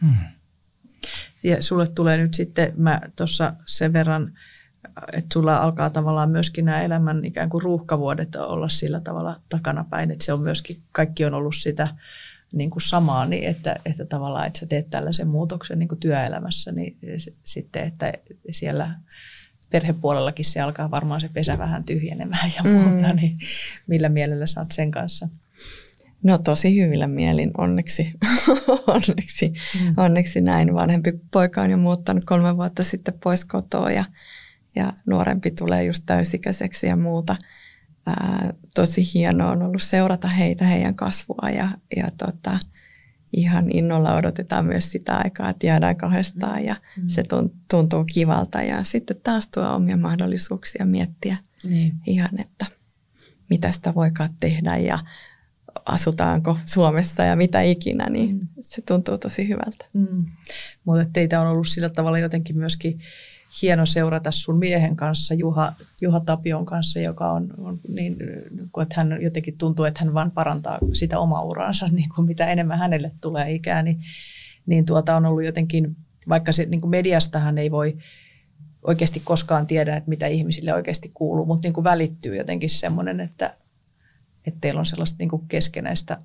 Hmm. 0.00 0.16
Ja 1.42 1.62
sulle 1.62 1.86
tulee 1.88 2.16
nyt 2.16 2.34
sitten, 2.34 2.72
mä 2.76 3.00
tuossa 3.16 3.54
sen 3.66 3.92
verran, 3.92 4.38
että 5.12 5.32
sulla 5.32 5.56
alkaa 5.56 5.90
tavallaan 5.90 6.30
myöskin 6.30 6.64
nämä 6.64 6.82
elämän 6.82 7.24
ikään 7.24 7.50
kuin 7.50 7.62
ruuhkavuodet 7.62 8.34
olla 8.34 8.68
sillä 8.68 9.00
tavalla 9.00 9.40
takanapäin, 9.48 10.10
että 10.10 10.24
se 10.24 10.32
on 10.32 10.40
myöskin, 10.40 10.82
kaikki 10.92 11.24
on 11.24 11.34
ollut 11.34 11.56
sitä 11.56 11.88
niin 12.52 12.70
kuin 12.70 12.82
samaa, 12.82 13.26
niin 13.26 13.44
että, 13.44 13.76
että 13.84 14.04
tavallaan, 14.04 14.46
että 14.46 14.58
sä 14.58 14.66
teet 14.66 14.90
tällaisen 14.90 15.28
muutoksen 15.28 15.78
niin 15.78 15.88
kuin 15.88 16.00
työelämässä, 16.00 16.72
niin 16.72 16.98
sitten, 17.44 17.84
että 17.84 18.12
siellä 18.50 18.94
perhepuolellakin 19.70 20.44
se 20.44 20.60
alkaa 20.60 20.90
varmaan 20.90 21.20
se 21.20 21.28
pesä 21.28 21.58
vähän 21.58 21.84
tyhjenemään 21.84 22.52
ja 22.56 22.62
muuta, 22.72 23.08
mm. 23.08 23.16
niin 23.16 23.38
millä 23.86 24.08
mielellä 24.08 24.46
sä 24.46 24.60
oot 24.60 24.72
sen 24.72 24.90
kanssa? 24.90 25.28
No 26.22 26.38
tosi 26.38 26.80
hyvillä 26.80 27.06
mielin, 27.06 27.50
onneksi, 27.58 28.12
onneksi, 28.86 29.52
mm. 29.80 29.94
onneksi 29.96 30.40
näin. 30.40 30.74
Vanhempi 30.74 31.12
poika 31.30 31.62
on 31.62 31.70
jo 31.70 31.76
muuttanut 31.76 32.24
kolme 32.24 32.56
vuotta 32.56 32.82
sitten 32.82 33.14
pois 33.24 33.44
kotoa 33.44 33.90
ja, 33.90 34.04
ja 34.76 34.92
nuorempi 35.06 35.50
tulee 35.50 35.84
just 35.84 36.02
täysikäiseksi 36.06 36.86
ja 36.86 36.96
muuta. 36.96 37.36
Ää, 38.06 38.52
tosi 38.74 39.14
hienoa 39.14 39.50
on 39.50 39.62
ollut 39.62 39.82
seurata 39.82 40.28
heitä, 40.28 40.64
heidän 40.64 40.94
kasvua 40.94 41.50
ja, 41.50 41.68
ja 41.96 42.10
tota, 42.18 42.58
ihan 43.32 43.70
innolla 43.70 44.14
odotetaan 44.14 44.66
myös 44.66 44.92
sitä 44.92 45.16
aikaa, 45.16 45.50
että 45.50 45.66
jäädään 45.66 45.96
kahdestaan 45.96 46.64
ja 46.64 46.76
mm. 46.96 47.08
se 47.08 47.24
tuntuu 47.70 48.04
kivalta. 48.04 48.62
Ja 48.62 48.82
sitten 48.82 49.16
taas 49.22 49.48
tuo 49.48 49.74
omia 49.74 49.96
mahdollisuuksia 49.96 50.84
miettiä 50.84 51.36
niin. 51.64 51.92
ihan, 52.06 52.40
että 52.40 52.66
mitä 53.50 53.72
sitä 53.72 53.94
voikaan 53.94 54.30
tehdä 54.40 54.76
ja 54.76 54.98
asutaanko 55.86 56.58
Suomessa 56.64 57.24
ja 57.24 57.36
mitä 57.36 57.60
ikinä, 57.60 58.10
niin 58.10 58.34
mm. 58.36 58.48
se 58.60 58.82
tuntuu 58.82 59.18
tosi 59.18 59.48
hyvältä. 59.48 59.84
Mm. 59.94 60.26
Mutta 60.84 61.06
teitä 61.12 61.40
on 61.40 61.46
ollut 61.46 61.68
sillä 61.68 61.88
tavalla 61.88 62.18
jotenkin 62.18 62.58
myöskin 62.58 63.00
hieno 63.62 63.86
seurata 63.86 64.30
sun 64.30 64.58
miehen 64.58 64.96
kanssa, 64.96 65.34
Juha, 65.34 65.72
Juha 66.00 66.20
Tapion 66.20 66.66
kanssa, 66.66 67.00
joka 67.00 67.32
on, 67.32 67.54
on 67.58 67.80
niin, 67.88 68.16
että 68.82 68.94
hän 68.96 69.18
jotenkin 69.22 69.58
tuntuu, 69.58 69.84
että 69.84 70.04
hän 70.04 70.14
vaan 70.14 70.30
parantaa 70.30 70.78
sitä 70.92 71.18
omaa 71.18 71.42
uraansa, 71.42 71.88
niin 71.92 72.08
kuin 72.14 72.26
mitä 72.26 72.46
enemmän 72.46 72.78
hänelle 72.78 73.12
tulee 73.20 73.52
ikää, 73.52 73.82
niin, 73.82 74.00
niin 74.66 74.86
tuota 74.86 75.16
on 75.16 75.26
ollut 75.26 75.44
jotenkin, 75.44 75.96
vaikka 76.28 76.52
se 76.52 76.64
niin 76.64 76.80
kuin 76.80 76.90
mediastahan 76.90 77.58
ei 77.58 77.70
voi 77.70 77.96
oikeasti 78.82 79.22
koskaan 79.24 79.66
tiedä, 79.66 79.96
että 79.96 80.08
mitä 80.08 80.26
ihmisille 80.26 80.74
oikeasti 80.74 81.10
kuuluu, 81.14 81.46
mutta 81.46 81.66
niin 81.66 81.74
kuin 81.74 81.84
välittyy 81.84 82.36
jotenkin 82.36 82.70
semmoinen, 82.70 83.20
että 83.20 83.54
että 84.46 84.60
teillä 84.60 84.78
on 84.78 84.86
sellaista 84.86 85.16
niin 85.18 85.28
kuin 85.28 85.48
keskenäistä 85.48 86.18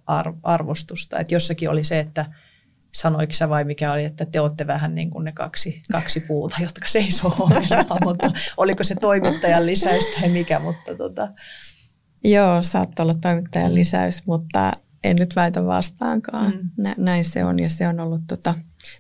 arvostusta. 0.44 1.20
Että 1.20 1.36
jossakin 1.36 1.70
oli 1.70 1.84
se, 1.84 2.00
että 2.00 2.26
sanoiko 2.94 3.34
sä 3.34 3.50
vai 3.50 3.64
mikä 3.64 3.92
oli, 3.92 4.06
että 4.06 4.26
te 4.26 4.40
olette 4.40 4.68
vähän 4.68 4.96
niin 4.96 5.10
kuin 5.10 5.24
ne 5.24 5.32
kaksi, 5.32 5.82
kaksi 5.92 6.20
puuta, 6.20 6.56
jotka 6.62 6.88
seisoo 6.88 7.36
ohjelmaa, 7.40 7.98
mutta 8.04 8.32
oliko 8.58 8.84
se 8.84 8.96
toimittajan 8.96 9.66
lisäys 9.66 10.06
tai 10.20 10.30
mikä, 10.30 10.60
mutta 10.60 10.96
tota. 10.96 11.28
Joo, 12.24 12.64
saattoi 12.64 13.04
olla 13.04 13.18
toimittajan 13.22 13.76
lisäys, 13.76 14.28
mutta 14.28 14.72
en 15.04 15.16
nyt 15.16 15.36
väitä 15.36 15.66
vastaankaan. 15.66 16.54
Mm. 16.78 16.94
Näin 16.98 17.26
se 17.26 17.46
on 17.46 17.60
ja 17.60 17.70
se 17.70 17.88
on 17.88 18.00
ollut 18.00 18.22
tota, 18.28 18.56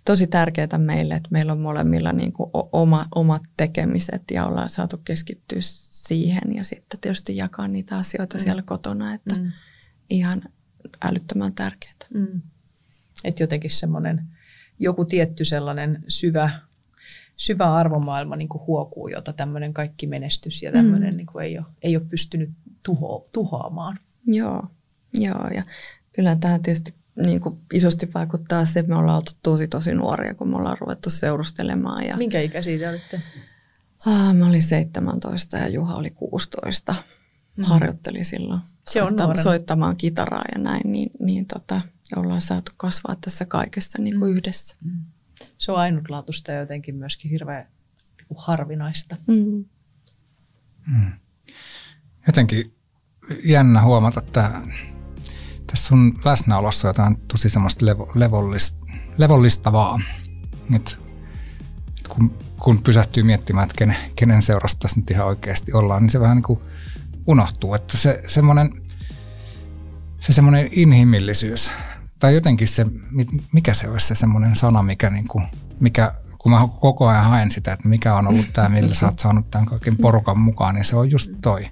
tosi 0.05 0.27
tärkeää 0.27 0.77
meille, 0.77 1.13
että 1.13 1.29
meillä 1.31 1.51
on 1.51 1.59
molemmilla 1.59 2.11
niin 2.11 2.33
kuin 2.33 2.49
oma, 2.53 3.05
omat 3.15 3.41
tekemiset 3.57 4.23
ja 4.31 4.45
ollaan 4.45 4.69
saatu 4.69 4.97
keskittyä 4.97 5.59
siihen 5.61 6.55
ja 6.55 6.63
sitten 6.63 6.99
tietysti 6.99 7.37
jakaa 7.37 7.67
niitä 7.67 7.97
asioita 7.97 8.37
mm. 8.37 8.43
siellä 8.43 8.61
kotona, 8.61 9.13
että 9.13 9.35
mm. 9.35 9.51
ihan 10.09 10.41
älyttömän 11.01 11.53
tärkeää. 11.53 11.93
Mm. 12.13 12.41
Että 13.23 13.43
jotenkin 13.43 13.71
semmoinen 13.71 14.27
joku 14.79 15.05
tietty 15.05 15.45
sellainen 15.45 16.03
syvä, 16.07 16.49
syvä 17.35 17.73
arvomaailma 17.73 18.35
niin 18.35 18.49
kuin 18.49 18.65
huokuu, 18.67 19.07
jota 19.07 19.33
tämmöinen 19.33 19.73
kaikki 19.73 20.07
menestys 20.07 20.63
ja 20.63 20.71
tämmöinen 20.71 21.13
mm. 21.13 21.17
niin 21.17 21.27
kuin 21.27 21.45
ei, 21.45 21.57
ole, 21.57 21.65
ei 21.81 21.97
ole 21.97 22.05
pystynyt 22.09 22.49
tuho, 22.83 23.29
tuhoamaan. 23.31 23.97
Joo, 24.25 24.63
joo 25.13 25.47
ja 25.47 25.63
kyllä 26.13 26.35
tähän 26.35 26.61
tietysti 26.61 26.93
niin 27.15 27.41
kuin 27.41 27.59
isosti 27.73 28.09
vaikuttaa 28.13 28.65
se, 28.65 28.79
että 28.79 28.89
me 28.89 28.99
ollaan 28.99 29.17
oltu 29.17 29.31
tosi 29.43 29.67
tosi 29.67 29.93
nuoria, 29.93 30.35
kun 30.35 30.49
me 30.49 30.55
ollaan 30.55 30.77
ruvettu 30.79 31.09
seurustelemaan. 31.09 32.05
Ja... 32.05 32.17
Minkä 32.17 32.41
ikäisiä 32.41 32.79
te 32.79 32.89
olitte? 32.89 33.21
Ah, 34.05 34.35
mä 34.35 34.47
olin 34.47 34.61
17 34.61 35.57
ja 35.57 35.67
Juha 35.67 35.95
oli 35.95 36.09
16. 36.09 36.95
mm. 37.57 37.63
harjoitteli 37.63 38.23
silloin 38.23 38.61
Se 38.87 39.01
on 39.01 39.07
soittamaan, 39.07 39.43
soittamaan 39.43 39.95
kitaraa 39.95 40.43
ja 40.55 40.61
näin, 40.61 40.91
niin, 40.91 41.11
niin 41.19 41.45
tota, 41.45 41.81
ollaan 42.15 42.41
saatu 42.41 42.71
kasvaa 42.77 43.15
tässä 43.21 43.45
kaikessa 43.45 44.01
niin 44.01 44.19
kuin 44.19 44.31
mm. 44.31 44.37
yhdessä. 44.37 44.75
Mm. 44.83 44.99
Se 45.57 45.71
on 45.71 45.77
ainutlaatuista 45.77 46.51
ja 46.51 46.59
jotenkin 46.59 46.95
myöskin 46.95 47.31
hirveän 47.31 47.67
niin 48.17 48.27
kuin 48.27 48.37
harvinaista. 48.39 49.15
Mm. 49.27 49.65
Mm. 50.87 51.11
Jotenkin 52.27 52.73
jännä 53.43 53.81
huomata 53.81 54.19
että 54.19 54.61
tässä 55.67 55.87
sun 55.87 56.19
läsnäolossa 56.25 56.87
jotain 56.87 57.17
tosi 57.27 57.49
semmoista 57.49 57.85
levo, 57.85 58.11
levollista, 58.15 58.77
levollistavaa. 59.17 60.01
Et, 60.75 60.97
et 61.99 62.07
kun, 62.09 62.37
kun 62.59 62.83
pysähtyy 62.83 63.23
miettimään, 63.23 63.63
että 63.63 63.77
kenen, 63.77 63.97
kenen 64.15 64.41
seurasta 64.41 64.79
tässä 64.79 64.99
nyt 64.99 65.11
ihan 65.11 65.27
oikeasti 65.27 65.73
ollaan, 65.73 66.01
niin 66.03 66.09
se 66.09 66.19
vähän 66.19 66.37
niin 66.37 66.43
kuin 66.43 66.59
unohtuu. 67.27 67.73
Että 67.73 67.97
se 67.97 68.23
semmoinen 68.27 68.81
se 70.19 70.33
semmoinen 70.33 70.69
inhimillisyys, 70.71 71.71
tai 72.19 72.35
jotenkin 72.35 72.67
se, 72.67 72.85
mikä 73.51 73.73
se 73.73 73.89
olisi 73.89 74.07
se 74.07 74.15
semmoinen 74.15 74.55
sana, 74.55 74.83
mikä, 74.83 75.09
niin 75.09 75.27
kuin, 75.27 75.47
mikä 75.79 76.13
kun 76.37 76.51
mä 76.51 76.67
koko 76.79 77.07
ajan 77.07 77.29
haen 77.29 77.51
sitä, 77.51 77.73
että 77.73 77.87
mikä 77.87 78.15
on 78.15 78.27
ollut 78.27 78.45
tämä, 78.53 78.69
millä 78.69 78.95
sä 78.95 79.05
oot 79.05 79.19
saanut 79.19 79.51
tämän 79.51 79.65
kaiken 79.65 79.97
porukan 79.97 80.39
mukaan, 80.39 80.75
niin 80.75 80.85
se 80.85 80.95
on 80.95 81.11
just 81.11 81.31
toi. 81.41 81.69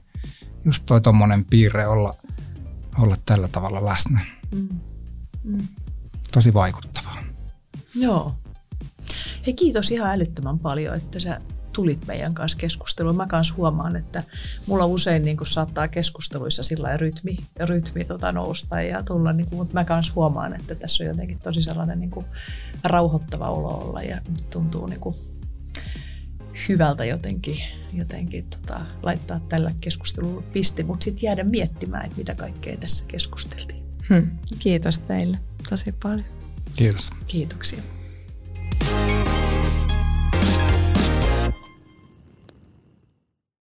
Just 0.65 0.83
toi 0.85 1.01
tommonen 1.01 1.45
piirre 1.45 1.87
olla, 1.87 2.15
olla 2.97 3.17
tällä 3.25 3.47
tavalla 3.47 3.85
läsnä. 3.85 4.25
Mm. 4.55 4.69
Mm. 5.43 5.67
Tosi 6.33 6.53
vaikuttavaa. 6.53 7.23
Joo. 7.95 8.35
Hei 9.45 9.53
kiitos 9.53 9.91
ihan 9.91 10.11
älyttömän 10.11 10.59
paljon, 10.59 10.95
että 10.95 11.19
sä 11.19 11.41
tulit 11.75 12.07
meidän 12.07 12.33
kanssa 12.33 12.57
keskusteluun. 12.57 13.15
Mä 13.15 13.27
kanssa 13.27 13.53
huomaan, 13.57 13.95
että 13.95 14.23
mulla 14.67 14.85
usein 14.85 15.23
niin 15.23 15.37
kuin 15.37 15.47
saattaa 15.47 15.87
keskusteluissa 15.87 16.63
sillä 16.63 16.97
rytmi, 16.97 17.37
rytmi 17.59 18.05
tota 18.05 18.31
nousta 18.31 18.81
ja 18.81 19.03
tulla, 19.03 19.33
niin 19.33 19.49
kuin, 19.49 19.57
mutta 19.57 19.73
mä 19.73 19.83
kanssa 19.83 20.13
huomaan, 20.15 20.55
että 20.55 20.75
tässä 20.75 21.03
on 21.03 21.07
jotenkin 21.07 21.39
tosi 21.39 21.61
sellainen 21.61 21.99
niin 21.99 22.11
kuin 22.11 22.25
rauhoittava 22.83 23.49
olo 23.49 23.69
olla 23.69 24.01
ja 24.01 24.21
tuntuu 24.49 24.87
niin 24.87 24.99
kuin 24.99 25.15
hyvältä 26.69 27.05
jotenkin, 27.05 27.57
jotenkin 27.93 28.45
tota, 28.45 28.81
laittaa 29.03 29.39
tällä 29.49 29.71
keskustelulla 29.81 30.43
pisti, 30.53 30.83
mutta 30.83 31.03
sitten 31.03 31.27
jäädä 31.27 31.43
miettimään, 31.43 32.05
että 32.05 32.17
mitä 32.17 32.35
kaikkea 32.35 32.77
tässä 32.77 33.05
keskusteltiin. 33.07 33.83
Hmm. 34.09 34.31
Kiitos 34.59 34.99
teille 34.99 35.39
tosi 35.69 35.91
paljon. 36.03 36.25
Kiitos. 36.75 37.09
Kiitoksia. 37.27 37.79